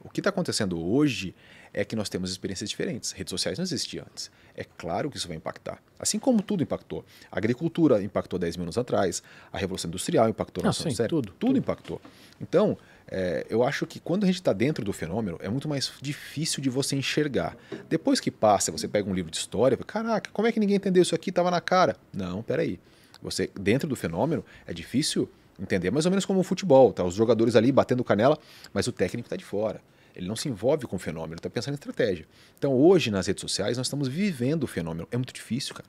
[0.00, 1.34] O que está acontecendo hoje
[1.72, 3.12] é que nós temos experiências diferentes.
[3.12, 4.30] Redes sociais não existiam antes.
[4.54, 5.82] É claro que isso vai impactar.
[5.98, 7.04] Assim como tudo impactou.
[7.32, 11.08] A agricultura impactou 10 mil anos atrás, a Revolução Industrial impactou nosso cérebro.
[11.08, 12.00] Tudo, tudo, tudo impactou.
[12.40, 12.78] Então,
[13.10, 16.62] é, eu acho que quando a gente está dentro do fenômeno, é muito mais difícil
[16.62, 17.56] de você enxergar.
[17.88, 21.02] Depois que passa, você pega um livro de história, caraca, como é que ninguém entendeu
[21.02, 21.30] isso aqui?
[21.30, 21.96] Estava na cara.
[22.12, 22.78] Não, peraí.
[23.22, 25.28] Você, dentro do fenômeno, é difícil
[25.58, 25.90] entender.
[25.90, 27.02] Mais ou menos como o futebol, tá?
[27.02, 28.38] Os jogadores ali batendo canela,
[28.72, 29.80] mas o técnico está de fora.
[30.14, 32.26] Ele não se envolve com o fenômeno, está pensando em estratégia.
[32.58, 35.06] Então, hoje, nas redes sociais, nós estamos vivendo o fenômeno.
[35.10, 35.88] É muito difícil, cara.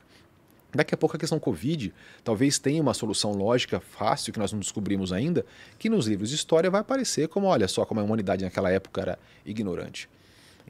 [0.74, 1.92] Daqui a pouco a questão Covid
[2.24, 5.46] talvez tenha uma solução lógica fácil que nós não descobrimos ainda,
[5.80, 9.02] que nos livros de história vai aparecer como, olha só, como a humanidade naquela época
[9.02, 10.08] era ignorante.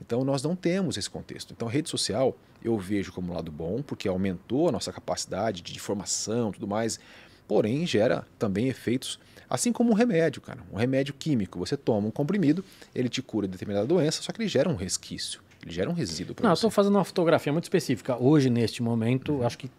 [0.02, 1.54] Então nós não temos esse contexto.
[1.54, 5.76] Então a rede social eu vejo como lado bom, porque aumentou a nossa capacidade de
[5.76, 7.00] informação, tudo mais,
[7.48, 9.20] porém gera também efeitos,
[9.50, 11.60] assim como um remédio, cara, um remédio químico.
[11.60, 12.64] Você toma um comprimido,
[12.96, 15.94] ele te cura de determinada doença, só que ele gera um resquício, ele gera um
[15.94, 16.36] resíduo.
[16.40, 16.52] Não, você.
[16.52, 18.16] eu estou fazendo uma fotografia muito específica.
[18.22, 19.46] Hoje, neste momento, uhum.
[19.46, 19.70] acho que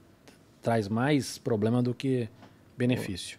[0.63, 2.29] traz mais problema do que
[2.77, 3.39] benefício.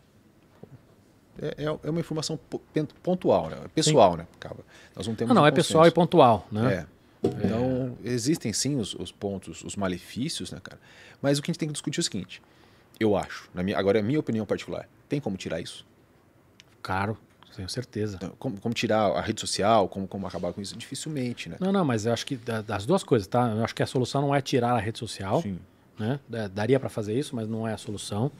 [1.41, 2.39] É, é, é uma informação
[3.01, 3.57] pontual, né?
[3.73, 4.17] pessoal, sim.
[4.19, 4.27] né?
[4.95, 5.29] Nós não temos.
[5.29, 6.73] Não, não um é pessoal e pontual, né?
[6.73, 7.01] É.
[7.23, 8.09] Então, é.
[8.09, 10.79] existem sim os, os, pontos, os malefícios, né, cara?
[11.21, 12.41] Mas o que a gente tem que discutir é o seguinte:
[12.99, 15.85] eu acho, na minha, agora é a minha opinião particular, tem como tirar isso?
[16.81, 17.17] Claro,
[17.55, 18.15] tenho certeza.
[18.15, 20.75] Então, como, como, tirar a rede social, como, como acabar com isso?
[20.77, 21.57] Dificilmente, né?
[21.59, 23.49] Não, não, mas eu acho que das duas coisas, tá?
[23.49, 25.41] Eu acho que a solução não é tirar a rede social.
[25.41, 25.59] Sim.
[25.99, 26.19] Né?
[26.53, 28.31] Daria para fazer isso, mas não é a solução.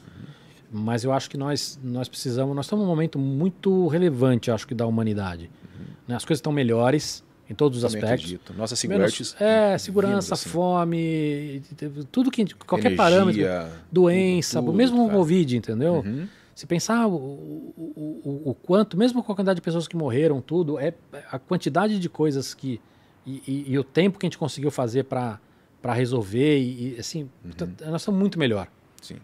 [0.70, 2.56] Mas eu acho que nós, nós precisamos.
[2.56, 5.50] Nós estamos num momento muito relevante, acho que, da humanidade.
[5.62, 5.86] Uhum.
[6.08, 6.16] Né?
[6.16, 7.22] As coisas estão melhores
[7.52, 8.24] em todos os Também aspectos.
[8.24, 8.54] Acredito.
[8.54, 9.44] Nossa segurança.
[9.44, 10.48] É, segurança, assim.
[10.48, 11.62] fome,
[12.10, 12.54] tudo que.
[12.54, 13.78] qualquer Energia, parâmetro.
[13.90, 16.02] Doença, tudo, mesmo o Covid, entendeu?
[16.04, 16.26] Uhum.
[16.54, 20.40] Se pensar o, o, o, o, quanto, mesmo com a quantidade de pessoas que morreram,
[20.40, 20.94] tudo, é
[21.30, 22.80] a quantidade de coisas que.
[23.26, 25.38] E, e, e o tempo que a gente conseguiu fazer para
[25.82, 27.90] para resolver e, assim, uhum.
[27.90, 28.68] nós estamos muito melhor.
[29.02, 29.16] Sim.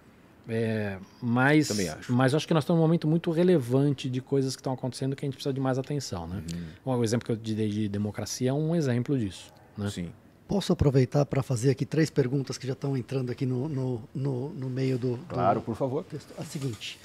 [0.48, 2.12] É, mas, Também acho.
[2.12, 5.24] mas acho que nós estamos num momento muito relevante de coisas que estão acontecendo que
[5.24, 6.42] a gente precisa de mais atenção, né?
[6.84, 6.96] Uhum.
[6.98, 9.88] O exemplo que eu dei de democracia é um exemplo disso, né?
[9.90, 10.10] Sim.
[10.48, 14.48] Posso aproveitar para fazer aqui três perguntas que já estão entrando aqui no, no, no,
[14.48, 16.02] no meio do, do, Claro, por favor.
[16.04, 16.32] Texto.
[16.38, 16.98] A seguinte,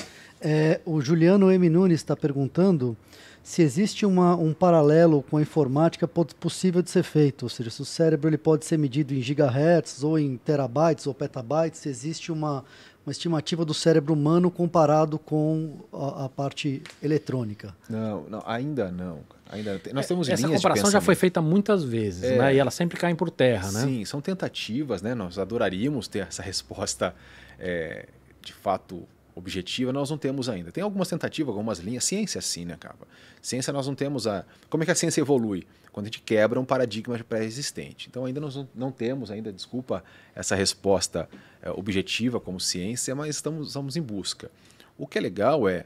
[0.43, 1.69] é, o Juliano M.
[1.69, 2.97] Nunes está perguntando
[3.41, 7.81] se existe uma, um paralelo com a informática possível de ser feito, ou seja, se
[7.81, 12.31] o cérebro ele pode ser medido em gigahertz ou em terabytes ou petabytes, se existe
[12.31, 12.63] uma,
[13.05, 17.75] uma estimativa do cérebro humano comparado com a, a parte eletrônica.
[17.89, 19.19] Não, não, ainda não.
[19.49, 22.55] Ainda nós temos Essa comparação já foi feita muitas vezes, é, né?
[22.55, 23.81] E ela sempre cai por terra, sim, né?
[23.81, 25.13] Sim, são tentativas, né?
[25.13, 27.13] Nós adoraríamos ter essa resposta
[27.59, 28.07] é,
[28.41, 29.03] de fato
[29.35, 30.71] objetiva nós não temos ainda.
[30.71, 32.03] Tem algumas tentativas, algumas linhas.
[32.03, 32.95] Ciência sim, né, cara?
[33.41, 34.45] Ciência nós não temos a...
[34.69, 35.65] Como é que a ciência evolui?
[35.91, 38.07] Quando a gente quebra um paradigma pré-existente.
[38.09, 40.03] Então ainda nós não temos ainda, desculpa,
[40.33, 41.29] essa resposta
[41.61, 44.49] é, objetiva como ciência, mas estamos, estamos em busca.
[44.97, 45.85] O que é legal é,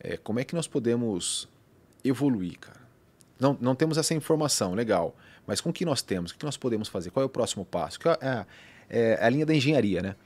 [0.00, 1.48] é como é que nós podemos
[2.04, 2.80] evoluir, cara.
[3.38, 5.14] Não, não temos essa informação, legal.
[5.46, 6.30] Mas com o que nós temos?
[6.30, 7.10] O que nós podemos fazer?
[7.10, 7.98] Qual é o próximo passo?
[8.20, 8.46] É,
[8.88, 10.16] é, é a linha da engenharia, né?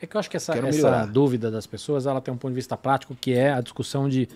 [0.00, 2.56] É que eu acho que essa, essa dúvida das pessoas ela tem um ponto de
[2.56, 4.28] vista prático, que é a discussão de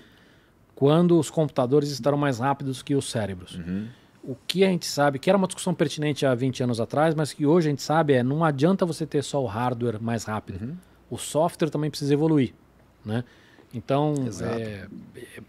[0.74, 3.56] quando os computadores estarão mais rápidos que os cérebros.
[3.56, 3.88] Uhum.
[4.22, 7.32] O que a gente sabe, que era uma discussão pertinente há 20 anos atrás, mas
[7.32, 10.62] que hoje a gente sabe é não adianta você ter só o hardware mais rápido.
[10.62, 10.76] Uhum.
[11.10, 12.54] O software também precisa evoluir.
[13.04, 13.24] Né?
[13.72, 14.86] Então, é,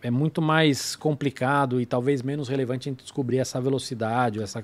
[0.03, 4.41] é, muito mais complicado e talvez menos relevante a gente descobrir essa velocidade.
[4.41, 4.59] Essa,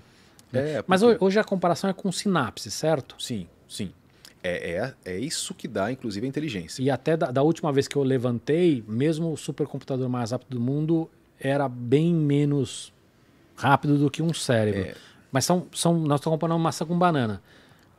[0.52, 0.74] né?
[0.76, 3.16] é, Mas hoje a comparação é com sinapse, certo?
[3.18, 3.92] Sim, sim.
[4.48, 6.82] É, é, é isso que dá, inclusive, a inteligência.
[6.82, 10.60] E até da, da, última vez que eu levantei, mesmo o supercomputador mais rápido do
[10.60, 12.94] mundo era bem menos
[13.58, 14.82] rápido do que um cérebro.
[14.82, 14.96] É.
[15.32, 17.42] Mas são, são, nós estamos comparando massa com banana.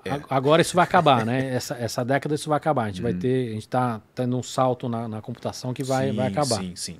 [0.05, 0.11] É.
[0.31, 1.55] Agora isso vai acabar, né?
[1.55, 2.85] Essa, essa década isso vai acabar.
[2.85, 3.03] A gente hum.
[3.03, 6.29] vai ter, a gente está tendo um salto na, na computação que vai, sim, vai
[6.29, 6.61] acabar.
[6.61, 6.97] Sim, sim.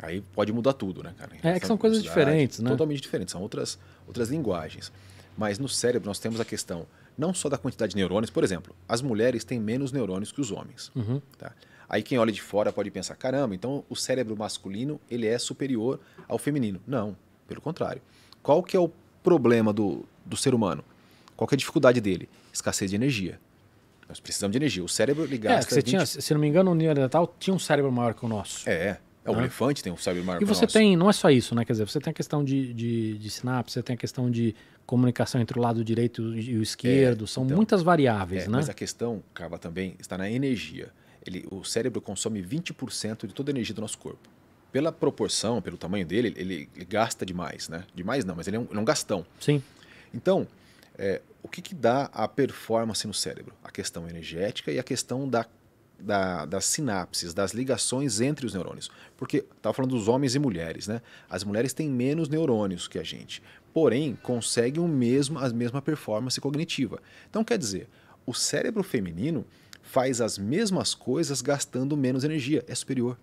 [0.00, 1.32] Aí pode mudar tudo, né, cara?
[1.42, 2.70] É que são coisas diferentes, né?
[2.70, 4.92] Totalmente diferentes, são outras, outras linguagens.
[5.36, 6.86] Mas no cérebro nós temos a questão
[7.16, 10.50] não só da quantidade de neurônios, por exemplo, as mulheres têm menos neurônios que os
[10.50, 10.90] homens.
[10.94, 11.20] Uhum.
[11.38, 11.52] Tá?
[11.88, 16.00] Aí quem olha de fora pode pensar, caramba, então o cérebro masculino ele é superior
[16.28, 16.80] ao feminino.
[16.86, 17.16] Não,
[17.46, 18.02] pelo contrário.
[18.42, 18.90] Qual que é o
[19.22, 20.84] problema do, do ser humano?
[21.36, 22.28] Qual que é a dificuldade dele?
[22.52, 23.38] Escassez de energia.
[24.08, 24.84] Nós precisamos de energia.
[24.84, 25.48] O cérebro gasta...
[25.48, 25.86] É, você 20...
[25.86, 28.68] tinha, se não me engano, o Neandertal tinha um cérebro maior que o nosso.
[28.68, 29.38] É, é, o ah.
[29.38, 30.60] elefante tem um cérebro maior e o nosso.
[30.60, 31.64] Você tem, não é só isso, né?
[31.64, 34.54] Quer dizer, você tem a questão de, de, de sinapse, você tem a questão de
[34.86, 38.56] comunicação entre o lado direito e o esquerdo, é, são então, muitas variáveis, é, né?
[38.56, 40.90] Mas a questão, Carla, também está na energia.
[41.26, 44.28] Ele, o cérebro consome 20% de toda a energia do nosso corpo.
[44.70, 47.84] Pela proporção, pelo tamanho dele, ele, ele gasta demais, né?
[47.94, 49.26] Demais não, mas ele é um, é um gastão.
[49.40, 49.60] Sim.
[50.14, 50.46] Então,
[50.96, 53.54] é, o que, que dá a performance no cérebro?
[53.64, 55.44] A questão energética e a questão da
[55.98, 58.90] da, das sinapses, das ligações entre os neurônios.
[59.16, 61.00] Porque estava falando dos homens e mulheres, né?
[61.28, 63.42] As mulheres têm menos neurônios que a gente
[63.76, 66.98] porém conseguem o mesmo, a mesma performance cognitiva.
[67.28, 67.86] Então, quer dizer,
[68.24, 69.44] o cérebro feminino
[69.82, 73.18] faz as mesmas coisas gastando menos energia, é superior.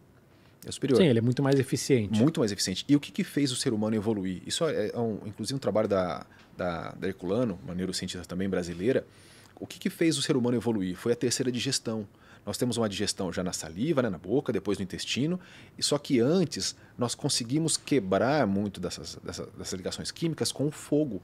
[0.63, 0.97] É superior.
[0.97, 2.21] Sim, ele é muito mais eficiente.
[2.21, 2.85] Muito mais eficiente.
[2.87, 4.43] E o que, que fez o ser humano evoluir?
[4.45, 6.23] Isso é, é um, inclusive um trabalho da,
[6.55, 9.07] da, da Herculano, uma neurocientista também brasileira.
[9.63, 10.97] O que, que fez o ser humano evoluir?
[10.97, 12.05] Foi a terceira digestão.
[12.45, 15.39] Nós temos uma digestão já na saliva, né, na boca, depois no intestino,
[15.77, 20.71] e só que antes nós conseguimos quebrar muito dessas, dessas, dessas ligações químicas com o
[20.71, 21.21] fogo.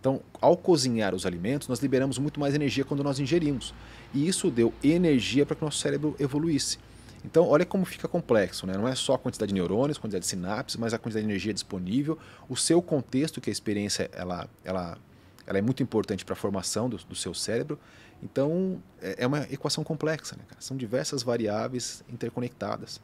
[0.00, 3.72] Então, ao cozinhar os alimentos, nós liberamos muito mais energia quando nós ingerimos.
[4.12, 6.78] E isso deu energia para que o nosso cérebro evoluísse.
[7.24, 8.76] Então, olha como fica complexo, né?
[8.76, 11.30] Não é só a quantidade de neurônios, a quantidade de sinapses, mas a quantidade de
[11.30, 12.18] energia disponível,
[12.48, 14.98] o seu contexto, que a experiência ela, ela,
[15.46, 17.78] ela é muito importante para a formação do, do, seu cérebro.
[18.22, 20.44] Então, é, é uma equação complexa, né?
[20.58, 23.00] São diversas variáveis interconectadas.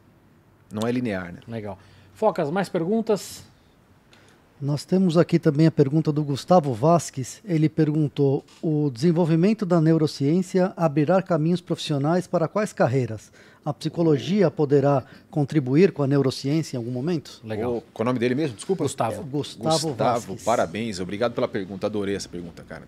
[0.73, 1.41] Não é linear, né?
[1.47, 1.79] Legal.
[2.15, 3.45] Focas, mais perguntas?
[4.63, 7.41] Nós temos aqui também a pergunta do Gustavo Vasques.
[7.45, 13.33] Ele perguntou: o desenvolvimento da neurociência abrirá caminhos profissionais para quais carreiras?
[13.65, 17.41] A psicologia poderá contribuir com a neurociência em algum momento?
[17.43, 17.79] Legal.
[17.79, 18.55] O, qual é o nome dele mesmo?
[18.55, 18.85] Desculpa.
[18.85, 19.21] Gustavo.
[19.21, 20.45] É, Gustavo, Gustavo Vasques.
[20.45, 21.01] parabéns.
[21.01, 21.89] Obrigado pela pergunta.
[21.89, 22.87] Adorei essa pergunta, cara.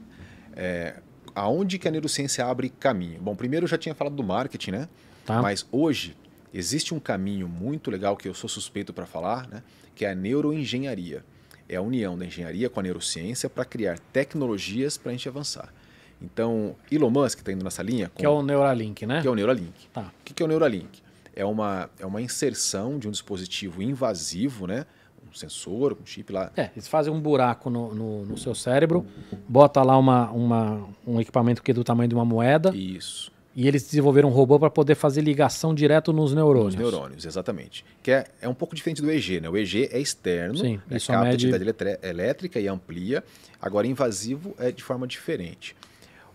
[0.54, 1.00] É,
[1.34, 3.20] aonde que a neurociência abre caminho?
[3.20, 4.88] Bom, primeiro eu já tinha falado do marketing, né?
[5.26, 5.42] Tá.
[5.42, 6.16] Mas hoje
[6.52, 9.60] existe um caminho muito legal que eu sou suspeito para falar, né?
[9.92, 11.24] Que é a neuroengenharia
[11.68, 15.72] é a união da engenharia com a neurociência para criar tecnologias para a gente avançar.
[16.20, 18.08] Então, Elon Musk está indo nessa linha.
[18.08, 19.20] Com, que é o Neuralink, né?
[19.20, 19.88] Que é o Neuralink.
[19.92, 20.12] Tá.
[20.20, 21.02] O que é o Neuralink?
[21.34, 24.86] É uma, é uma inserção de um dispositivo invasivo, né?
[25.28, 26.52] um sensor, um chip lá.
[26.56, 29.04] É, eles fazem um buraco no, no, no, seu cérebro,
[29.48, 32.74] bota lá uma, uma, um equipamento que é do tamanho de uma moeda.
[32.74, 33.32] Isso.
[33.56, 36.74] E eles desenvolveram um robô para poder fazer ligação direto nos neurônios.
[36.74, 37.84] Nos neurônios, exatamente.
[38.02, 39.48] Que é, é um pouco diferente do EG, né?
[39.48, 41.46] O EG é externo, Sim, é capta mede...
[41.54, 43.22] atividade elétrica e amplia.
[43.62, 45.76] Agora, invasivo é de forma diferente.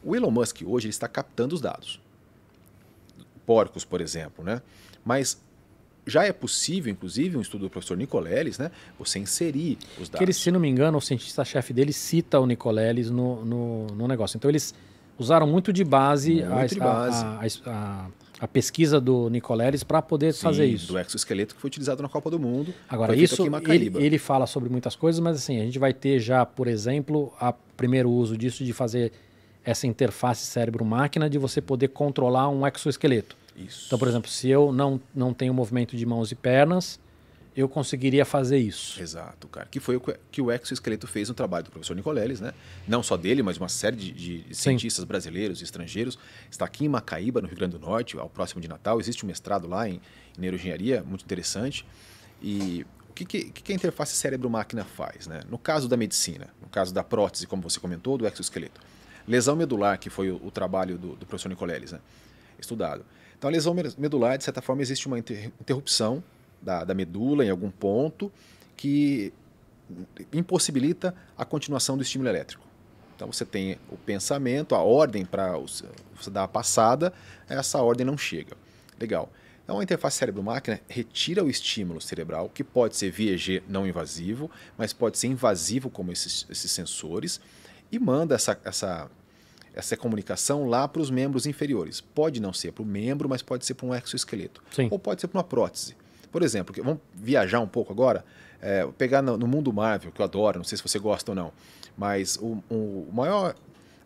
[0.01, 1.99] O Elon Musk hoje ele está captando os dados.
[3.45, 4.61] Porcos, por exemplo, né?
[5.03, 5.41] Mas
[6.07, 8.71] já é possível, inclusive, um estudo do professor Nicoleles, né?
[8.97, 10.17] Você inserir os dados.
[10.17, 14.07] Que ele, se não me engano, o cientista-chefe dele cita o Nicoleles no, no, no
[14.07, 14.37] negócio.
[14.37, 14.73] Então, eles
[15.19, 17.25] usaram muito de base, muito a, de base.
[17.25, 18.07] A, a,
[18.39, 20.93] a, pesquisa do Nicoleles para poder Sim, fazer isso.
[20.93, 22.73] do exoesqueleto que foi utilizado na Copa do Mundo.
[22.87, 26.45] Agora, isso, ele, ele, fala sobre muitas coisas, mas assim, a gente vai ter já,
[26.45, 29.11] por exemplo, o primeiro uso disso de fazer
[29.63, 33.35] essa interface cérebro-máquina de você poder controlar um exoesqueleto.
[33.55, 33.83] Isso.
[33.87, 36.99] Então, por exemplo, se eu não, não tenho movimento de mãos e pernas,
[37.55, 39.01] eu conseguiria fazer isso.
[39.01, 39.67] Exato, cara.
[39.69, 40.01] Que foi o
[40.31, 42.53] que o exoesqueleto fez no trabalho do professor Nicoleles, né?
[42.87, 46.17] Não só dele, mas uma série de, de cientistas brasileiros e estrangeiros.
[46.49, 48.99] Está aqui em Macaíba, no Rio Grande do Norte, ao próximo de Natal.
[48.99, 49.95] Existe um mestrado lá em,
[50.37, 51.85] em neuroengenharia, muito interessante.
[52.41, 55.27] E o que, que, que a interface cérebro-máquina faz?
[55.27, 55.41] Né?
[55.49, 58.79] No caso da medicina, no caso da prótese, como você comentou, do exoesqueleto.
[59.27, 61.99] Lesão medular, que foi o, o trabalho do, do professor Nicoleles, né?
[62.59, 63.05] estudado.
[63.37, 66.23] Então, a lesão medular, de certa forma, existe uma interrupção
[66.61, 68.31] da, da medula em algum ponto
[68.75, 69.33] que
[70.31, 72.65] impossibilita a continuação do estímulo elétrico.
[73.15, 75.85] Então você tem o pensamento, a ordem para você
[76.31, 77.11] dar a passada,
[77.49, 78.55] essa ordem não chega.
[78.99, 79.29] Legal.
[79.63, 84.49] Então a interface cérebro-máquina retira o estímulo cerebral, que pode ser via EG não invasivo,
[84.77, 87.41] mas pode ser invasivo como esses, esses sensores,
[87.91, 89.11] e manda essa, essa,
[89.73, 92.01] essa comunicação lá para os membros inferiores.
[92.01, 94.63] Pode não ser para o membro, mas pode ser para um exoesqueleto.
[94.71, 94.87] Sim.
[94.89, 95.95] Ou pode ser para uma prótese.
[96.31, 98.23] Por exemplo, vamos viajar um pouco agora,
[98.61, 101.35] é, pegar no, no, mundo Marvel, que eu adoro, não sei se você gosta ou
[101.35, 101.51] não,
[101.97, 103.55] mas o, o maior,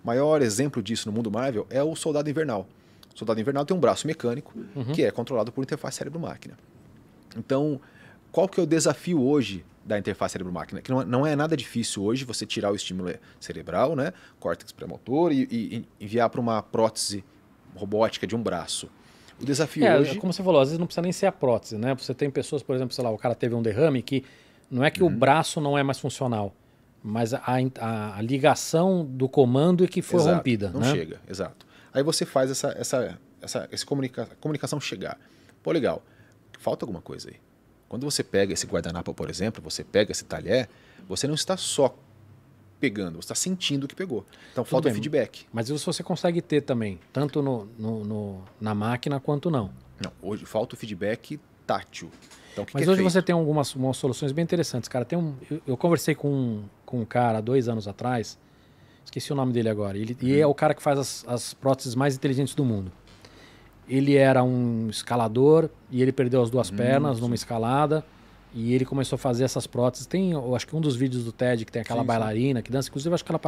[0.03, 2.67] maior exemplo disso no mundo Marvel é o Soldado Invernal.
[3.13, 4.91] O Soldado Invernal tem um braço mecânico uhum.
[4.93, 6.57] que é controlado por interface cérebro-máquina.
[7.37, 7.79] Então,
[8.31, 10.81] qual que é o desafio hoje da interface cérebro-máquina?
[10.81, 14.71] Que não, é, não, é nada difícil hoje você tirar o estímulo cerebral, né, córtex
[14.71, 17.23] pré-motor, e, e enviar para uma prótese
[17.75, 18.89] robótica de um braço.
[19.41, 20.17] O desafio é, hoje.
[20.17, 21.95] Como você falou, às vezes não precisa nem ser a prótese, né?
[21.95, 24.23] Você tem pessoas, por exemplo, sei lá, o cara teve um derrame que
[24.69, 25.09] não é que uhum.
[25.09, 26.53] o braço não é mais funcional,
[27.03, 27.41] mas a,
[27.79, 30.69] a, a ligação do comando é que foi exato, rompida.
[30.69, 30.91] Não né?
[30.91, 31.65] chega, exato.
[31.93, 35.19] Aí você faz essa, essa, essa, essa comunica, comunicação chegar.
[35.61, 36.01] Pô, legal.
[36.59, 37.35] Falta alguma coisa aí.
[37.87, 40.67] Quando você pega esse guardanapo, por exemplo, você pega esse talher,
[41.07, 41.95] você não está só
[42.83, 44.25] pegando, você está sentindo que pegou.
[44.51, 45.45] Então falta bem, feedback.
[45.53, 49.69] Mas isso você consegue ter também, tanto no, no, no, na máquina quanto não.
[50.03, 52.11] Não, hoje falta o feedback tátil.
[52.51, 55.05] Então, que Mas que hoje é você tem algumas soluções bem interessantes, cara.
[55.05, 58.37] Tem um, eu, eu, conversei com, com um cara dois anos atrás,
[59.05, 59.97] esqueci o nome dele agora.
[59.97, 60.27] Ele, uhum.
[60.27, 62.91] E é o cara que faz as, as próteses mais inteligentes do mundo.
[63.87, 66.75] Ele era um escalador e ele perdeu as duas uhum.
[66.75, 68.03] pernas numa escalada.
[68.53, 70.05] E ele começou a fazer essas próteses.
[70.05, 72.63] Tem, eu acho que um dos vídeos do TED que tem aquela sim, bailarina sim.
[72.63, 73.41] que dança, inclusive acho que ela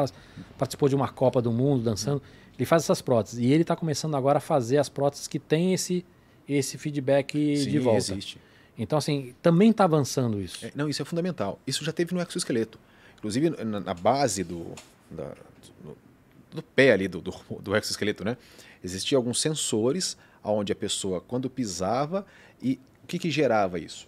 [0.57, 2.21] participou de uma Copa do Mundo dançando.
[2.57, 3.39] Ele faz essas próteses.
[3.39, 6.03] E ele está começando agora a fazer as próteses que têm esse,
[6.49, 7.99] esse feedback sim, de volta.
[7.99, 8.39] Existe.
[8.77, 10.65] Então, assim, também está avançando isso.
[10.65, 11.59] É, não, isso é fundamental.
[11.67, 12.79] Isso já teve no exoesqueleto.
[13.17, 14.73] Inclusive, na, na base do,
[15.09, 15.33] da,
[15.83, 15.97] do,
[16.51, 18.37] do pé ali do, do, do exoesqueleto, né?
[18.83, 22.25] Existiam alguns sensores onde a pessoa, quando pisava,
[22.61, 24.07] e o que, que gerava isso?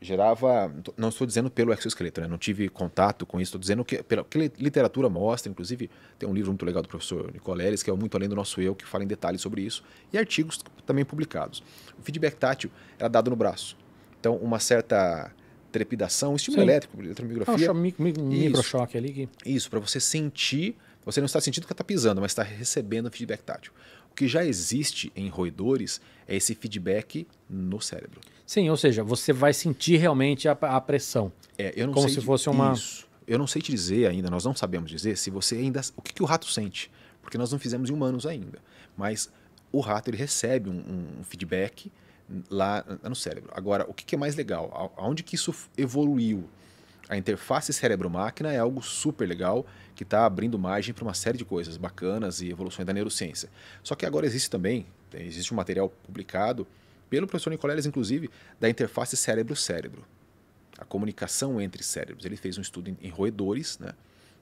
[0.00, 2.28] Gerava, não estou dizendo pelo exoesqueleto, né?
[2.28, 6.32] não tive contato com isso, estou dizendo que pela que literatura mostra, inclusive tem um
[6.32, 8.86] livro muito legal do professor Nicoleles, que é o Muito Além do Nosso Eu, que
[8.86, 11.62] fala em detalhes sobre isso, e artigos também publicados.
[11.98, 13.76] O feedback tátil era dado no braço.
[14.20, 15.32] Então, uma certa
[15.70, 16.68] trepidação, estímulo Sim.
[16.68, 17.70] elétrico, eletromiografia.
[17.70, 19.12] Ah, mi, mi, microchoque ali.
[19.12, 19.28] Que...
[19.44, 23.42] Isso, para você sentir, você não está sentindo que está pisando, mas está recebendo feedback
[23.42, 23.72] tátil.
[24.18, 28.20] Que já existe em roedores é esse feedback no cérebro.
[28.44, 31.30] Sim, ou seja, você vai sentir realmente a, a pressão.
[31.56, 32.72] É, eu não como sei se fosse uma.
[32.72, 33.06] Isso.
[33.28, 35.80] Eu não sei te dizer ainda, nós não sabemos dizer se você ainda.
[35.96, 36.90] O que, que o rato sente?
[37.22, 38.58] Porque nós não fizemos em humanos ainda.
[38.96, 39.30] Mas
[39.70, 41.92] o rato ele recebe um, um feedback
[42.50, 43.52] lá no cérebro.
[43.54, 44.92] Agora, o que, que é mais legal?
[44.96, 46.48] Aonde que isso evoluiu?
[47.08, 51.44] A interface cérebro-máquina é algo super legal que está abrindo margem para uma série de
[51.44, 53.48] coisas bacanas e evoluções da neurociência.
[53.82, 56.66] Só que agora existe também, existe um material publicado
[57.08, 58.30] pelo professor Nicoleles, inclusive,
[58.60, 60.04] da interface cérebro-cérebro.
[60.76, 62.26] A comunicação entre cérebros.
[62.26, 63.92] Ele fez um estudo em roedores, né?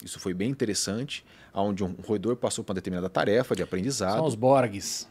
[0.04, 1.24] Isso foi bem interessante,
[1.54, 4.16] onde um roedor passou por uma determinada tarefa de aprendizado.
[4.16, 5.08] São os Borgs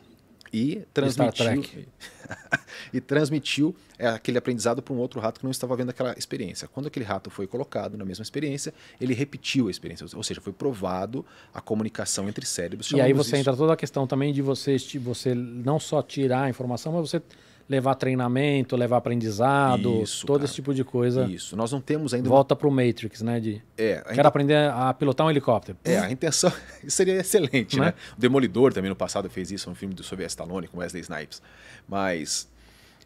[0.52, 1.46] e transmitiu
[2.94, 6.68] e transmitiu é, aquele aprendizado para um outro rato que não estava vendo aquela experiência.
[6.68, 10.54] Quando aquele rato foi colocado na mesma experiência, ele repetiu a experiência, ou seja, foi
[10.54, 12.92] provado a comunicação entre cérebros.
[12.92, 13.38] E aí você isso.
[13.38, 17.22] entra toda a questão também de você, você não só tirar a informação, mas você
[17.68, 20.46] levar treinamento, levar aprendizado, Isso, todo cara.
[20.46, 21.26] esse tipo de coisa.
[21.26, 21.56] Isso.
[21.56, 22.30] Nós não temos ainda.
[22.30, 23.40] Volta para o Matrix, né?
[23.40, 24.14] De é, ainda...
[24.14, 25.78] quero aprender a pilotar um helicóptero.
[25.84, 26.52] É, a intenção
[26.88, 27.88] seria excelente, né?
[27.88, 27.94] né?
[28.16, 31.42] O Demolidor também no passado fez isso, um filme do Sylvester Stallone com Wesley Snipes.
[31.88, 32.48] Mas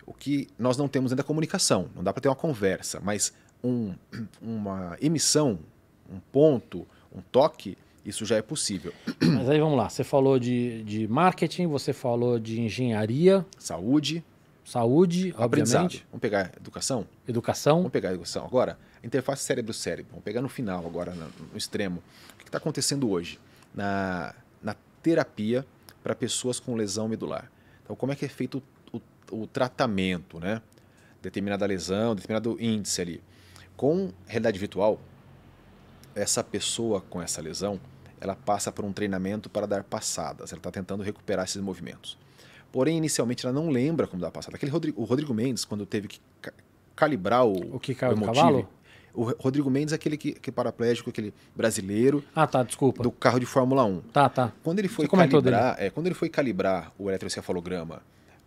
[0.06, 1.88] o que nós não temos ainda é comunicação.
[1.96, 3.34] Não dá para ter uma conversa, mas
[3.64, 3.94] um,
[4.42, 5.60] uma emissão,
[6.12, 7.78] um ponto, um toque.
[8.06, 8.94] Isso já é possível.
[9.22, 9.88] Mas aí vamos lá.
[9.88, 13.46] Você falou de, de marketing, você falou de engenharia.
[13.58, 14.24] Saúde.
[14.70, 16.06] Saúde, obviamente.
[16.12, 17.08] Vamos pegar educação?
[17.28, 17.78] Educação.
[17.78, 18.46] Vamos pegar educação.
[18.46, 20.12] Agora, interface cérebro-cérebro.
[20.12, 22.04] Vamos pegar no final, agora, no, no extremo.
[22.36, 23.40] O que está acontecendo hoje
[23.74, 25.66] na, na terapia
[26.04, 27.52] para pessoas com lesão medular?
[27.84, 28.62] Então, como é que é feito
[28.94, 28.98] o,
[29.32, 30.62] o, o tratamento, né?
[31.20, 33.24] Determinada lesão, determinado índice ali.
[33.76, 35.02] Com realidade virtual,
[36.14, 37.82] essa pessoa com essa lesão,
[38.22, 40.52] ela passa por um treinamento para dar passadas.
[40.52, 42.20] Ela está tentando recuperar esses movimentos.
[42.72, 44.56] Porém, inicialmente ela não lembra como dá passada.
[44.56, 46.54] Aquele Rodrigo, o Rodrigo Mendes, quando teve que ca
[46.96, 48.68] calibrar o, o que caiu o cavalo?
[49.14, 52.24] O Rodrigo Mendes é aquele que, que é paraplégico, aquele brasileiro.
[52.36, 53.02] Ah, tá, desculpa.
[53.02, 54.02] Do carro de Fórmula 1.
[54.14, 54.54] Tá, tá.
[54.64, 58.02] Quando ele foi calibrar, é, quando ele foi calibrar o eletrocefalograma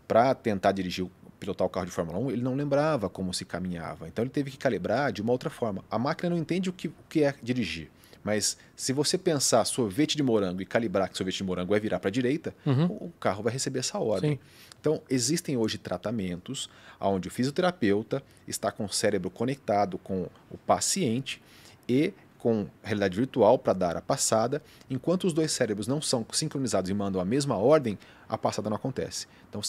[0.06, 1.06] para tentar dirigir,
[1.40, 4.06] pilotar o carro de Fórmula 1, ele não lembrava como se caminhava.
[4.06, 5.84] Então ele teve que calibrar de uma outra forma.
[5.90, 7.90] A máquina não entende o que, o que é dirigir.
[8.24, 11.98] Mas se você pensar sorvete de morango e calibrar que sorvete de morango vai virar
[11.98, 12.86] para a direita, uhum.
[12.86, 14.32] o carro vai receber essa ordem.
[14.32, 14.38] Sim.
[14.80, 16.68] Então, existem hoje tratamentos
[17.00, 21.40] onde o fisioterapeuta está com o cérebro conectado com o paciente
[21.88, 22.12] e
[22.42, 24.60] com realidade virtual para dar a passada.
[24.90, 27.96] Enquanto os dois cérebros não são sincronizados e mandam a mesma ordem,
[28.28, 29.28] a passada não acontece.
[29.48, 29.60] Então,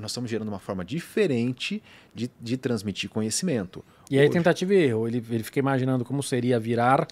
[0.00, 1.80] nós estamos gerando uma forma diferente
[2.12, 3.84] de, de transmitir conhecimento.
[4.10, 5.06] E aí, tentativa e erro.
[5.06, 7.06] Ele, ele fica imaginando como seria virar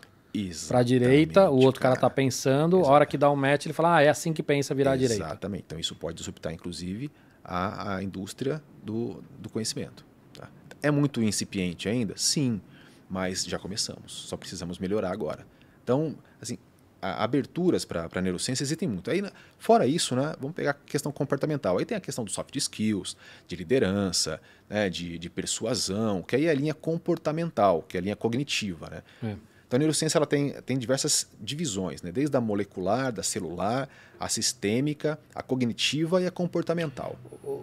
[0.68, 3.74] para a direita, o outro cara está pensando, a hora que dá um match, ele
[3.74, 5.24] fala, ah, é assim que pensa virar à direita.
[5.24, 5.64] Exatamente.
[5.66, 7.10] Então isso pode disruptar, inclusive,
[7.44, 10.04] a, a indústria do, do conhecimento.
[10.34, 10.48] Tá?
[10.82, 12.14] É muito incipiente ainda?
[12.16, 12.60] Sim,
[13.08, 14.12] mas já começamos.
[14.12, 15.46] Só precisamos melhorar agora.
[15.82, 16.58] Então, assim,
[17.00, 19.10] aberturas para a neurociência existem muito.
[19.10, 19.22] Aí,
[19.58, 21.78] fora isso, né, vamos pegar a questão comportamental.
[21.78, 26.46] Aí tem a questão dos soft skills, de liderança, né, de, de persuasão, que aí
[26.46, 28.90] é a linha comportamental, que é a linha cognitiva.
[28.90, 29.02] Né?
[29.22, 29.36] É.
[29.76, 32.10] Então a neurociência ela tem, tem diversas divisões, né?
[32.10, 33.88] desde a molecular, da celular,
[34.18, 37.16] a sistêmica, a cognitiva e a comportamental.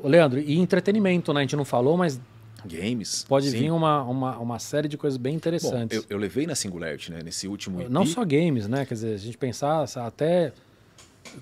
[0.04, 1.40] Leandro, e entretenimento, né?
[1.40, 2.22] A gente não falou, mas
[2.66, 3.26] games.
[3.28, 3.58] Pode sim.
[3.58, 5.98] vir uma, uma, uma série de coisas bem interessantes.
[5.98, 7.22] Bom, eu, eu, levei na Singularity, né?
[7.24, 7.90] Nesse último EP.
[7.90, 8.86] Não só games, né?
[8.86, 10.54] Quer dizer, a gente pensar até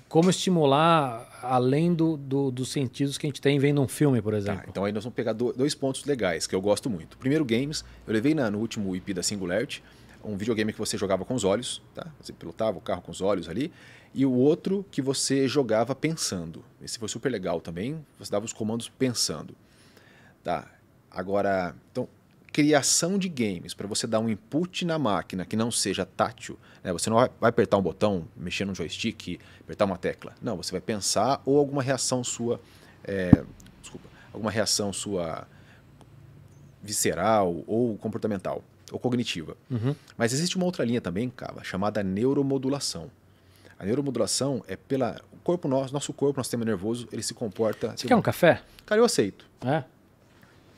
[0.08, 4.32] como estimular além do, do, dos sentidos que a gente tem vendo um filme, por
[4.32, 4.62] exemplo.
[4.62, 7.18] Tá, então aí nós vamos pegar dois pontos legais que eu gosto muito.
[7.18, 7.84] Primeiro, games.
[8.06, 9.82] Eu levei na, no último EP da Singularity
[10.24, 12.06] um videogame que você jogava com os olhos, tá?
[12.20, 13.72] Você pilotava o carro com os olhos ali,
[14.14, 16.64] e o outro que você jogava pensando.
[16.82, 19.54] Esse foi super legal também, você dava os comandos pensando.
[20.44, 20.70] Tá.
[21.10, 22.08] Agora, então,
[22.52, 26.92] criação de games para você dar um input na máquina que não seja tátil, né?
[26.92, 30.34] Você não vai, apertar um botão, mexer no joystick, apertar uma tecla.
[30.40, 32.60] Não, você vai pensar ou alguma reação sua,
[33.04, 33.44] é,
[33.80, 35.46] desculpa, alguma reação sua
[36.82, 38.62] visceral ou comportamental
[38.92, 39.56] ou cognitiva.
[39.70, 39.94] Uhum.
[40.16, 43.10] Mas existe uma outra linha também, cara, chamada neuromodulação.
[43.78, 45.20] A neuromodulação é pela.
[45.32, 47.94] O corpo nosso, nosso corpo, nosso sistema nervoso, ele se comporta.
[47.96, 48.62] Você quer um café?
[48.86, 49.44] Cara, eu aceito.
[49.64, 49.82] É?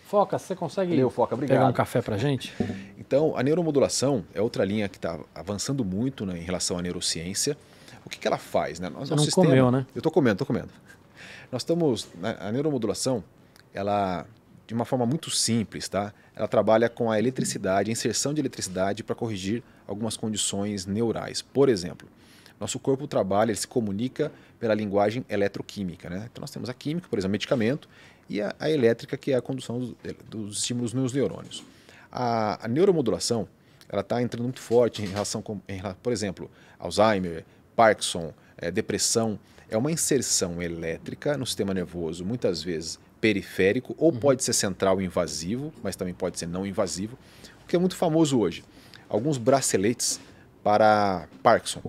[0.06, 1.58] Foca, você consegue Foca, obrigado.
[1.58, 2.54] pegar um café pra gente?
[2.96, 7.56] Então, a neuromodulação é outra linha que está avançando muito né, em relação à neurociência.
[8.04, 8.80] O que, que ela faz?
[8.80, 8.88] Né?
[8.88, 9.86] Nosso, Você não sistema, comeu, né?
[9.94, 10.68] Eu estou comendo, estou comendo.
[11.50, 12.08] Nós estamos.
[12.40, 13.22] A neuromodulação,
[13.72, 14.26] ela,
[14.66, 16.12] de uma forma muito simples, tá?
[16.34, 21.42] Ela trabalha com a eletricidade, a inserção de eletricidade para corrigir algumas condições neurais.
[21.42, 22.08] Por exemplo,
[22.58, 26.08] nosso corpo trabalha, ele se comunica pela linguagem eletroquímica.
[26.08, 26.28] Né?
[26.30, 27.88] Então nós temos a química, por exemplo, medicamento,
[28.28, 29.96] e a, a elétrica, que é a condução do,
[30.28, 31.62] dos estímulos nos neurônios.
[32.10, 33.46] A, a neuromodulação
[33.88, 37.44] ela está entrando muito forte em relação com, em, por exemplo, Alzheimer,
[37.76, 39.38] Parkinson, é, depressão.
[39.68, 44.18] É uma inserção elétrica no sistema nervoso, muitas vezes periférico, ou uhum.
[44.18, 47.16] pode ser central invasivo, mas também pode ser não invasivo,
[47.62, 48.62] o que é muito famoso hoje.
[49.08, 50.20] Alguns braceletes
[50.62, 51.80] para Parkinson.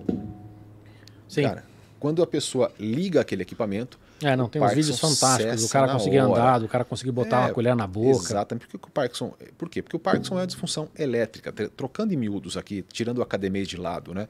[1.28, 1.42] Sim.
[1.42, 1.62] Cara,
[2.00, 3.98] quando a pessoa liga aquele equipamento.
[4.22, 7.40] É, não, tem uns vídeos fantásticos do cara conseguir andar, do cara conseguir botar é,
[7.40, 8.24] uma colher na boca.
[8.24, 8.66] Exatamente.
[8.66, 9.82] Porque o Parkinson, por quê?
[9.82, 13.76] Porque o Parkinson é uma disfunção elétrica, trocando em miúdos aqui, tirando a academia de
[13.76, 14.26] lado, né?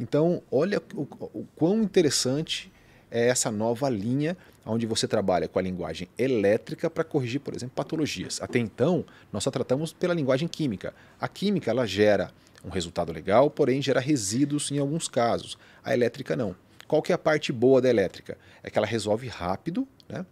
[0.00, 1.02] Então, olha o,
[1.32, 2.72] o quão interessante
[3.12, 4.36] é essa nova linha
[4.68, 8.40] onde você trabalha com a linguagem elétrica para corrigir, por exemplo, patologias.
[8.42, 10.94] Até então, nós só tratamos pela linguagem química.
[11.18, 12.30] A química ela gera
[12.64, 15.58] um resultado legal, porém gera resíduos em alguns casos.
[15.82, 16.54] A elétrica não.
[16.86, 18.36] Qual que é a parte boa da elétrica?
[18.62, 20.24] É que ela resolve rápido né?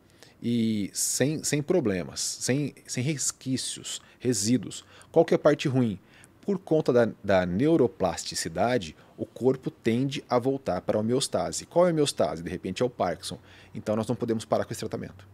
[0.43, 4.85] e sem, sem problemas, sem, sem resquícios, resíduos.
[5.11, 5.99] Qual que é a parte ruim?
[6.43, 11.67] Por conta da, da neuroplasticidade, o corpo tende a voltar para a homeostase.
[11.67, 12.43] Qual é a homeostase?
[12.43, 13.39] De repente é o Parkinson.
[13.75, 15.27] Então nós não podemos parar com esse tratamento.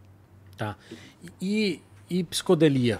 [0.57, 0.77] Tá.
[1.41, 2.99] E, e psicodelia?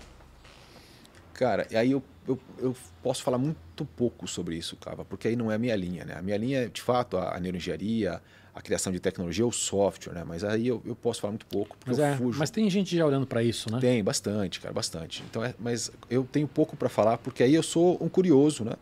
[1.34, 5.52] Cara, aí eu, eu, eu, posso falar muito pouco sobre isso, Cava, porque aí não
[5.52, 6.16] é a minha linha, né?
[6.18, 8.22] A minha linha é, de fato, a, a neuroengenharia,
[8.54, 10.24] a criação de tecnologia, o software, né?
[10.24, 13.26] Mas aí eu, eu posso falar muito pouco, mas, é, mas tem gente já olhando
[13.26, 13.80] para isso, né?
[13.80, 15.24] Tem, bastante, cara, bastante.
[15.30, 18.74] Então, é, mas eu tenho pouco para falar, porque aí eu sou um curioso, né?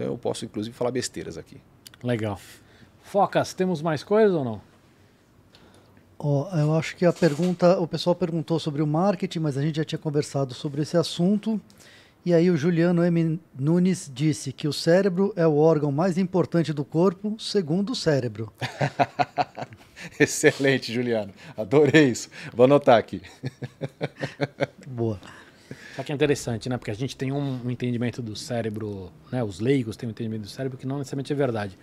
[0.00, 1.60] Então eu posso, inclusive, falar besteiras aqui.
[2.02, 2.40] Legal.
[3.02, 4.60] Focas, temos mais coisa ou não?
[6.18, 9.76] Oh, eu acho que a pergunta, o pessoal perguntou sobre o marketing, mas a gente
[9.76, 11.60] já tinha conversado sobre esse assunto.
[12.24, 13.38] E aí o Juliano M.
[13.58, 18.50] Nunes disse que o cérebro é o órgão mais importante do corpo, segundo o cérebro.
[20.18, 21.32] Excelente, Juliano.
[21.58, 22.30] Adorei isso.
[22.54, 23.20] Vou anotar aqui.
[24.86, 25.20] Boa.
[26.00, 26.78] Só que é interessante, né?
[26.78, 29.44] Porque a gente tem um entendimento do cérebro, né?
[29.44, 31.78] Os leigos têm um entendimento do cérebro que não necessariamente é verdade.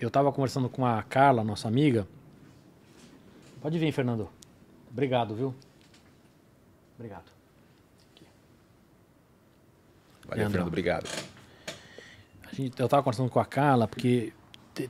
[0.00, 2.08] Eu estava conversando com a Carla, nossa amiga.
[3.60, 4.28] Pode vir, Fernando.
[4.90, 5.54] Obrigado, viu?
[6.98, 7.30] Obrigado.
[10.26, 11.08] Valeu, Fernando, obrigado.
[12.52, 14.32] Gente, eu estava conversando com a Carla, porque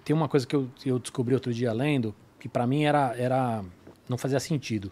[0.03, 3.63] tem uma coisa que eu, eu descobri outro dia lendo, que para mim era, era
[4.09, 4.91] não fazia sentido.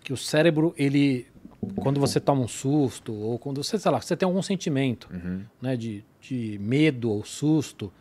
[0.00, 1.26] Que o cérebro, ele
[1.74, 5.42] quando você toma um susto, ou quando você, sei lá, você tem algum sentimento uhum.
[5.60, 7.92] né, de, de medo ou susto,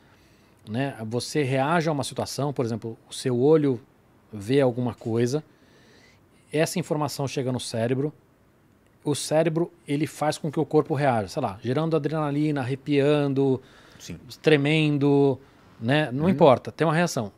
[0.70, 3.80] né, você reage a uma situação, por exemplo, o seu olho
[4.32, 5.44] vê alguma coisa,
[6.52, 8.14] essa informação chega no cérebro,
[9.04, 13.62] o cérebro ele faz com que o corpo reaja, sei lá, gerando adrenalina, arrepiando,
[14.00, 14.18] Sim.
[14.42, 15.40] tremendo,
[15.80, 16.12] né?
[16.12, 16.30] Não uhum.
[16.30, 17.32] importa, tem uma reação.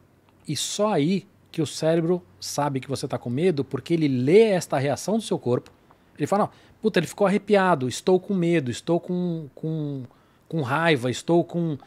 [0.48, 4.44] E só aí que o cérebro sabe que você está com medo, porque ele lê
[4.44, 5.72] esta reação do seu corpo.
[6.18, 10.03] Ele fala, não, puta, ele ficou arrepiado, estou com medo, estou com, com,
[10.48, 11.77] com raiva, estou com...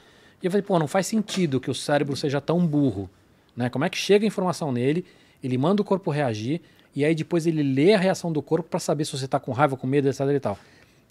[0.43, 3.11] E eu falei, pô, não faz sentido que o cérebro seja tão burro.
[3.57, 3.69] Né?
[3.69, 5.05] Como é que chega a informação nele,
[5.43, 6.61] ele manda o corpo reagir,
[6.95, 9.53] e aí depois ele lê a reação do corpo para saber se você está com
[9.53, 10.59] raiva, com medo, etc e tal.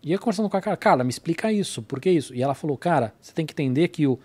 [0.02, 2.34] E eu conversando com a cara, cara, me explica isso, por que isso?
[2.34, 4.18] E ela falou, cara, você tem que entender que o,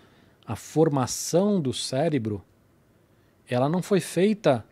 [0.47, 2.41] a formação do cérebro,
[3.47, 4.63] ela não foi feita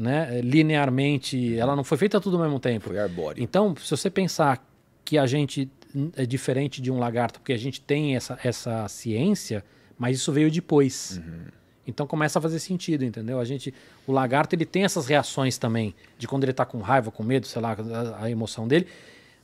[0.00, 2.88] né, linearmente, ela não foi feita tudo ao mesmo tempo.
[2.88, 3.42] Foi arbóreo.
[3.42, 4.66] Então, se você pensar
[5.04, 5.70] que a gente
[6.16, 9.62] é diferente de um lagarto, porque a gente tem essa, essa ciência,
[9.98, 11.20] mas isso veio depois.
[11.22, 11.44] Uhum.
[11.86, 13.38] Então começa a fazer sentido, entendeu?
[13.38, 13.74] A gente,
[14.06, 17.46] o lagarto ele tem essas reações também de quando ele está com raiva, com medo,
[17.46, 18.86] sei lá, a, a, emoção dele,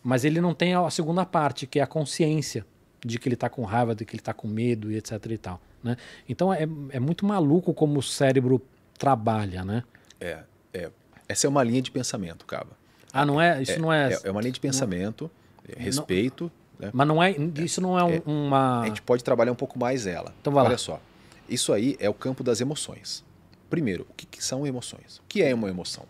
[0.02, 2.64] mas ele não tem a, segunda parte que é a consciência
[3.04, 5.38] de que ele está com raiva, de que ele está com medo e etc e
[5.38, 5.96] tal, né?
[6.28, 8.62] Então é, é muito maluco como o cérebro
[8.96, 9.82] trabalha, né?
[10.20, 10.90] É, é.
[11.28, 12.76] Essa é uma linha de pensamento, Caba.
[13.12, 13.62] Ah, não é?
[13.62, 14.12] Isso é, não é.
[14.12, 15.30] É, é uma linha de pensamento,
[15.68, 16.50] não, respeito.
[16.78, 16.90] Não, né?
[16.92, 17.30] Mas não é.
[17.30, 18.82] Isso não é, um, é, uma.
[18.82, 20.34] A gente pode trabalhar um pouco mais ela.
[20.40, 20.78] Então vai Olha lá.
[20.78, 21.00] só.
[21.48, 23.24] Isso aí é o campo das emoções.
[23.70, 25.18] Primeiro, o que, que são emoções?
[25.18, 26.04] O que é uma emoção?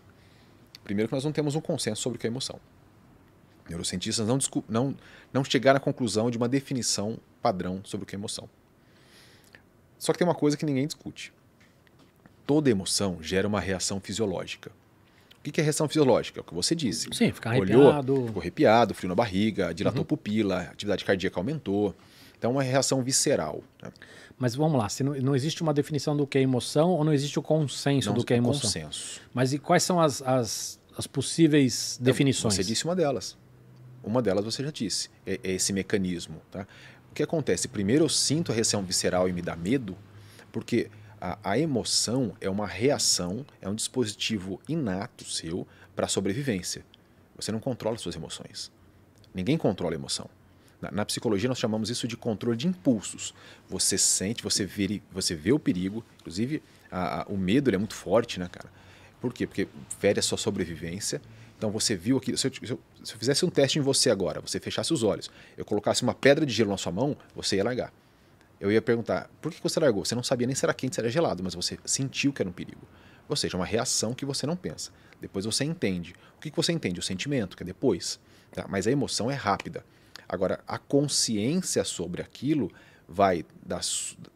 [0.83, 2.59] Primeiro que nós não temos um consenso sobre o que é emoção.
[3.69, 4.39] Neurocientistas não,
[4.69, 4.95] não,
[5.33, 8.49] não chegaram à conclusão de uma definição padrão sobre o que é emoção.
[9.97, 11.33] Só que tem uma coisa que ninguém discute.
[12.47, 14.71] Toda emoção gera uma reação fisiológica.
[15.39, 16.39] O que é reação fisiológica?
[16.39, 17.07] É o que você disse.
[17.13, 18.25] Sim, ficar Olhou, arrepiado.
[18.27, 21.93] ficou arrepiado, frio na barriga, dilatou pupila, atividade cardíaca aumentou.
[22.37, 23.61] Então, é uma reação visceral.
[23.81, 23.91] né?
[24.37, 27.13] Mas vamos lá, se não, não existe uma definição do que é emoção ou não
[27.13, 28.61] existe o consenso Não do que é o emoção?
[28.61, 29.21] consenso.
[29.33, 32.53] Mas e quais são as, as, as possíveis definições?
[32.55, 33.37] Você disse uma delas.
[34.03, 35.09] Uma delas você já disse.
[35.25, 36.41] É, é esse mecanismo.
[36.51, 36.67] Tá?
[37.11, 37.67] O que acontece?
[37.67, 39.97] Primeiro eu sinto a reação visceral e me dá medo,
[40.51, 46.85] porque a, a emoção é uma reação, é um dispositivo inato seu para sobrevivência.
[47.35, 48.71] Você não controla suas emoções.
[49.33, 50.29] Ninguém controla a emoção.
[50.81, 53.33] Na, na psicologia nós chamamos isso de controle de impulsos.
[53.67, 56.61] Você sente, você vê, você vê o perigo, inclusive
[56.91, 58.69] a- a- o medo é muito forte, né, cara?
[59.19, 59.47] Por quê?
[59.47, 59.67] Porque
[59.99, 61.21] fere a sua sobrevivência.
[61.57, 62.37] Então você viu aquilo.
[62.37, 65.01] Se eu, se eu- se eu fizesse um teste em você agora, você fechasse os
[65.01, 67.91] olhos, eu colocasse uma pedra de gelo na sua mão, você ia largar.
[68.59, 70.03] Eu ia perguntar, por que você largou?
[70.03, 72.49] Você não sabia nem se era quente, se era gelado, mas você sentiu que era
[72.49, 72.87] um perigo.
[73.29, 74.91] Ou seja, uma reação que você não pensa.
[75.21, 76.15] Depois você entende.
[76.37, 76.99] O que você entende?
[76.99, 78.19] O sentimento, que é depois.
[78.51, 78.65] tá?
[78.67, 79.85] Mas a emoção é rápida.
[80.27, 82.71] Agora, a consciência sobre aquilo
[83.07, 83.79] vai da,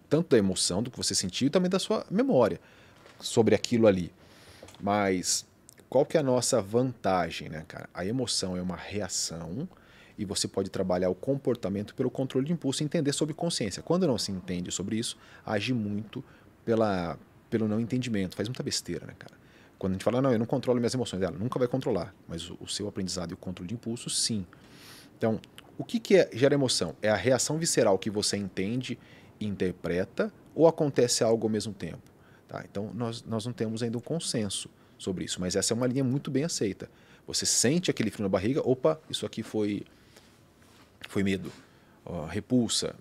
[0.10, 2.60] tanto da emoção, do que você sentiu, e também da sua memória
[3.20, 4.12] sobre aquilo ali.
[4.80, 5.46] Mas
[5.90, 7.90] qual que é a nossa vantagem, né, cara?
[7.94, 9.68] A emoção é uma reação
[10.22, 13.82] e você pode trabalhar o comportamento pelo controle de impulso e entender sobre consciência.
[13.82, 16.24] Quando não se entende sobre isso, age muito
[16.64, 17.18] pela,
[17.50, 19.34] pelo não entendimento, faz muita besteira, né, cara?
[19.80, 22.52] Quando a gente fala, não, eu não controlo minhas emoções, ela nunca vai controlar, mas
[22.52, 24.46] o, o seu aprendizado e o controle de impulso, sim.
[25.18, 25.40] Então,
[25.76, 26.96] o que, que é, gera emoção?
[27.02, 29.00] É a reação visceral que você entende
[29.40, 32.12] e interpreta ou acontece algo ao mesmo tempo?
[32.48, 32.64] Tá?
[32.70, 34.70] Então, nós, nós não temos ainda um consenso
[35.00, 36.88] sobre isso, mas essa é uma linha muito bem aceita.
[37.26, 39.84] Você sente aquele frio na barriga, opa, isso aqui foi,
[41.10, 41.52] foi medo,
[42.06, 42.96] ó, repulsa,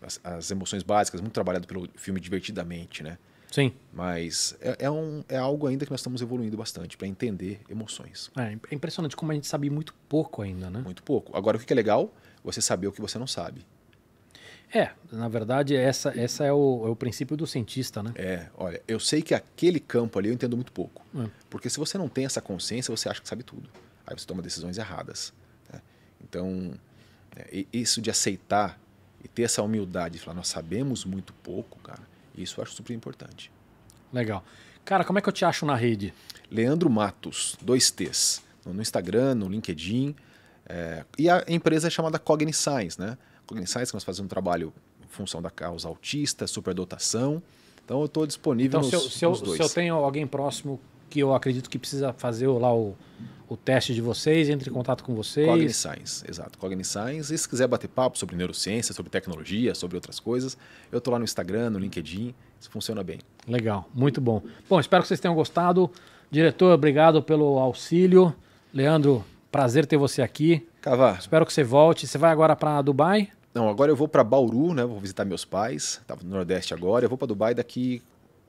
[0.00, 3.18] as, as emoções básicas, muito trabalhado pelo filme Divertidamente, né?
[3.50, 3.72] Sim.
[3.92, 8.30] Mas é, é, um, é algo ainda que nós estamos evoluindo bastante para entender emoções.
[8.36, 10.80] É, é impressionante como a gente sabe muito pouco ainda, né?
[10.80, 11.36] Muito pouco.
[11.36, 12.12] Agora, o que é legal?
[12.42, 13.64] Você saber o que você não sabe.
[14.74, 18.12] É, na verdade, essa, essa é, o, é o princípio do cientista, né?
[18.16, 21.04] É, olha, eu sei que aquele campo ali eu entendo muito pouco.
[21.14, 21.28] É.
[21.50, 23.68] Porque se você não tem essa consciência, você acha que sabe tudo.
[24.06, 25.34] Aí você toma decisões erradas.
[25.70, 25.82] né?
[26.24, 26.72] Então,
[27.72, 28.78] isso de aceitar
[29.24, 32.02] e ter essa humildade de falar, nós sabemos muito pouco, cara,
[32.36, 33.50] isso eu acho super importante.
[34.12, 34.44] Legal.
[34.84, 36.12] Cara, como é que eu te acho na rede?
[36.50, 40.14] Leandro Matos, dois T's, no Instagram, no LinkedIn.
[40.68, 43.16] é, e a empresa é chamada Cogniscience, né?
[43.46, 44.72] Cogniscience, que nós fazemos um trabalho
[45.04, 47.42] em função da causa autista, superdotação.
[47.84, 50.80] Então eu estou disponível Então, nos, se eu, se, eu, se eu tenho alguém próximo
[51.12, 52.94] que eu acredito que precisa fazer o- lá o,
[53.48, 55.46] o teste de vocês, entre em contato com vocês.
[55.46, 56.58] Cogniscience, exato.
[56.58, 57.32] Cogniscience.
[57.34, 60.56] E se quiser bater papo sobre neurociência, sobre tecnologia, sobre outras coisas,
[60.90, 62.34] eu tô lá no Instagram, no LinkedIn.
[62.58, 63.18] Isso funciona bem.
[63.46, 64.40] Legal, muito bom.
[64.68, 65.90] Bom, espero que vocês tenham gostado.
[66.30, 68.34] Diretor, obrigado pelo auxílio.
[68.72, 70.66] Leandro, prazer ter você aqui.
[70.80, 72.06] Cavá, Espero que você volte.
[72.06, 73.28] Você vai agora para Dubai?
[73.54, 74.82] não, agora eu vou para Bauru, né?
[74.84, 76.00] Vou visitar meus pais.
[76.06, 77.04] Tava no Nordeste agora.
[77.04, 78.00] Eu vou para Dubai daqui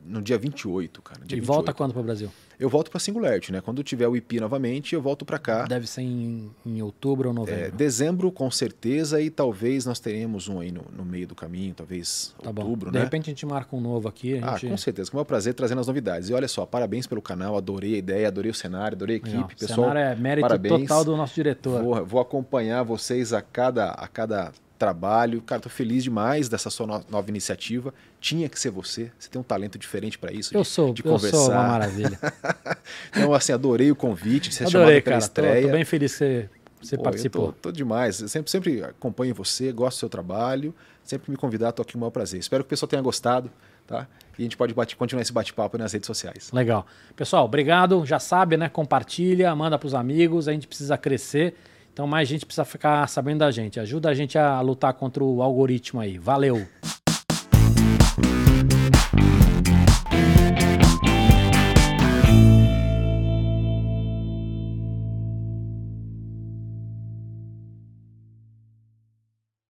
[0.06, 1.20] no dia 28, cara.
[1.26, 1.46] Dia e 28.
[1.46, 2.30] volta quando para o Brasil?
[2.60, 3.60] Eu volto para Singularity, né?
[3.62, 5.66] Quando tiver o IP novamente, eu volto para cá.
[5.66, 7.72] Deve ser em, em outubro ou É, novembro.
[7.76, 12.34] dezembro, com certeza, e talvez nós teremos um aí no, no meio do caminho, talvez
[12.42, 12.62] tá bom.
[12.62, 13.04] outubro, De né?
[13.04, 14.40] repente a gente marca um novo aqui.
[14.42, 14.70] Ah, gente...
[14.70, 15.10] com certeza.
[15.12, 16.30] Com o maior prazer trazendo as novidades.
[16.30, 19.34] E olha só, parabéns pelo canal, adorei a ideia, adorei o cenário, adorei a equipe.
[19.36, 19.50] Legal.
[19.60, 20.82] Pessoal, Cenário é mérito parabéns.
[20.82, 21.84] total do nosso diretor.
[21.84, 24.52] Vou, vou acompanhar vocês a cada, a cada
[24.84, 25.42] trabalho.
[25.42, 27.94] Cara, tô feliz demais dessa sua no- nova iniciativa.
[28.20, 29.12] Tinha que ser você.
[29.18, 30.56] Você tem um talento diferente para isso.
[30.56, 31.68] Eu de, sou, de eu sou uma conversar.
[31.70, 32.20] maravilha.
[33.16, 35.16] então, assim, adorei o convite de ser Adorei, chamado cara.
[35.20, 35.66] Tô, estreia.
[35.68, 36.50] tô bem feliz que você,
[36.82, 37.48] você Pô, participou.
[37.54, 38.20] Tô, tô demais.
[38.22, 40.74] Eu sempre, sempre acompanho você, gosto do seu trabalho.
[41.04, 42.40] Sempre me convidar, tô aqui com o maior prazer.
[42.40, 43.52] Espero que o pessoal tenha gostado,
[43.86, 44.08] tá?
[44.38, 46.50] E a gente pode bate- continuar esse bate-papo nas redes sociais.
[46.54, 46.86] Legal.
[47.16, 48.06] Pessoal, obrigado.
[48.06, 48.70] Já sabe, né?
[48.70, 50.48] Compartilha, manda pros amigos.
[50.48, 51.56] A gente precisa crescer.
[51.94, 53.80] Então mais gente precisa ficar sabendo da gente.
[53.80, 56.18] Ajuda a gente a lutar contra o algoritmo aí.
[56.18, 56.65] Valeu!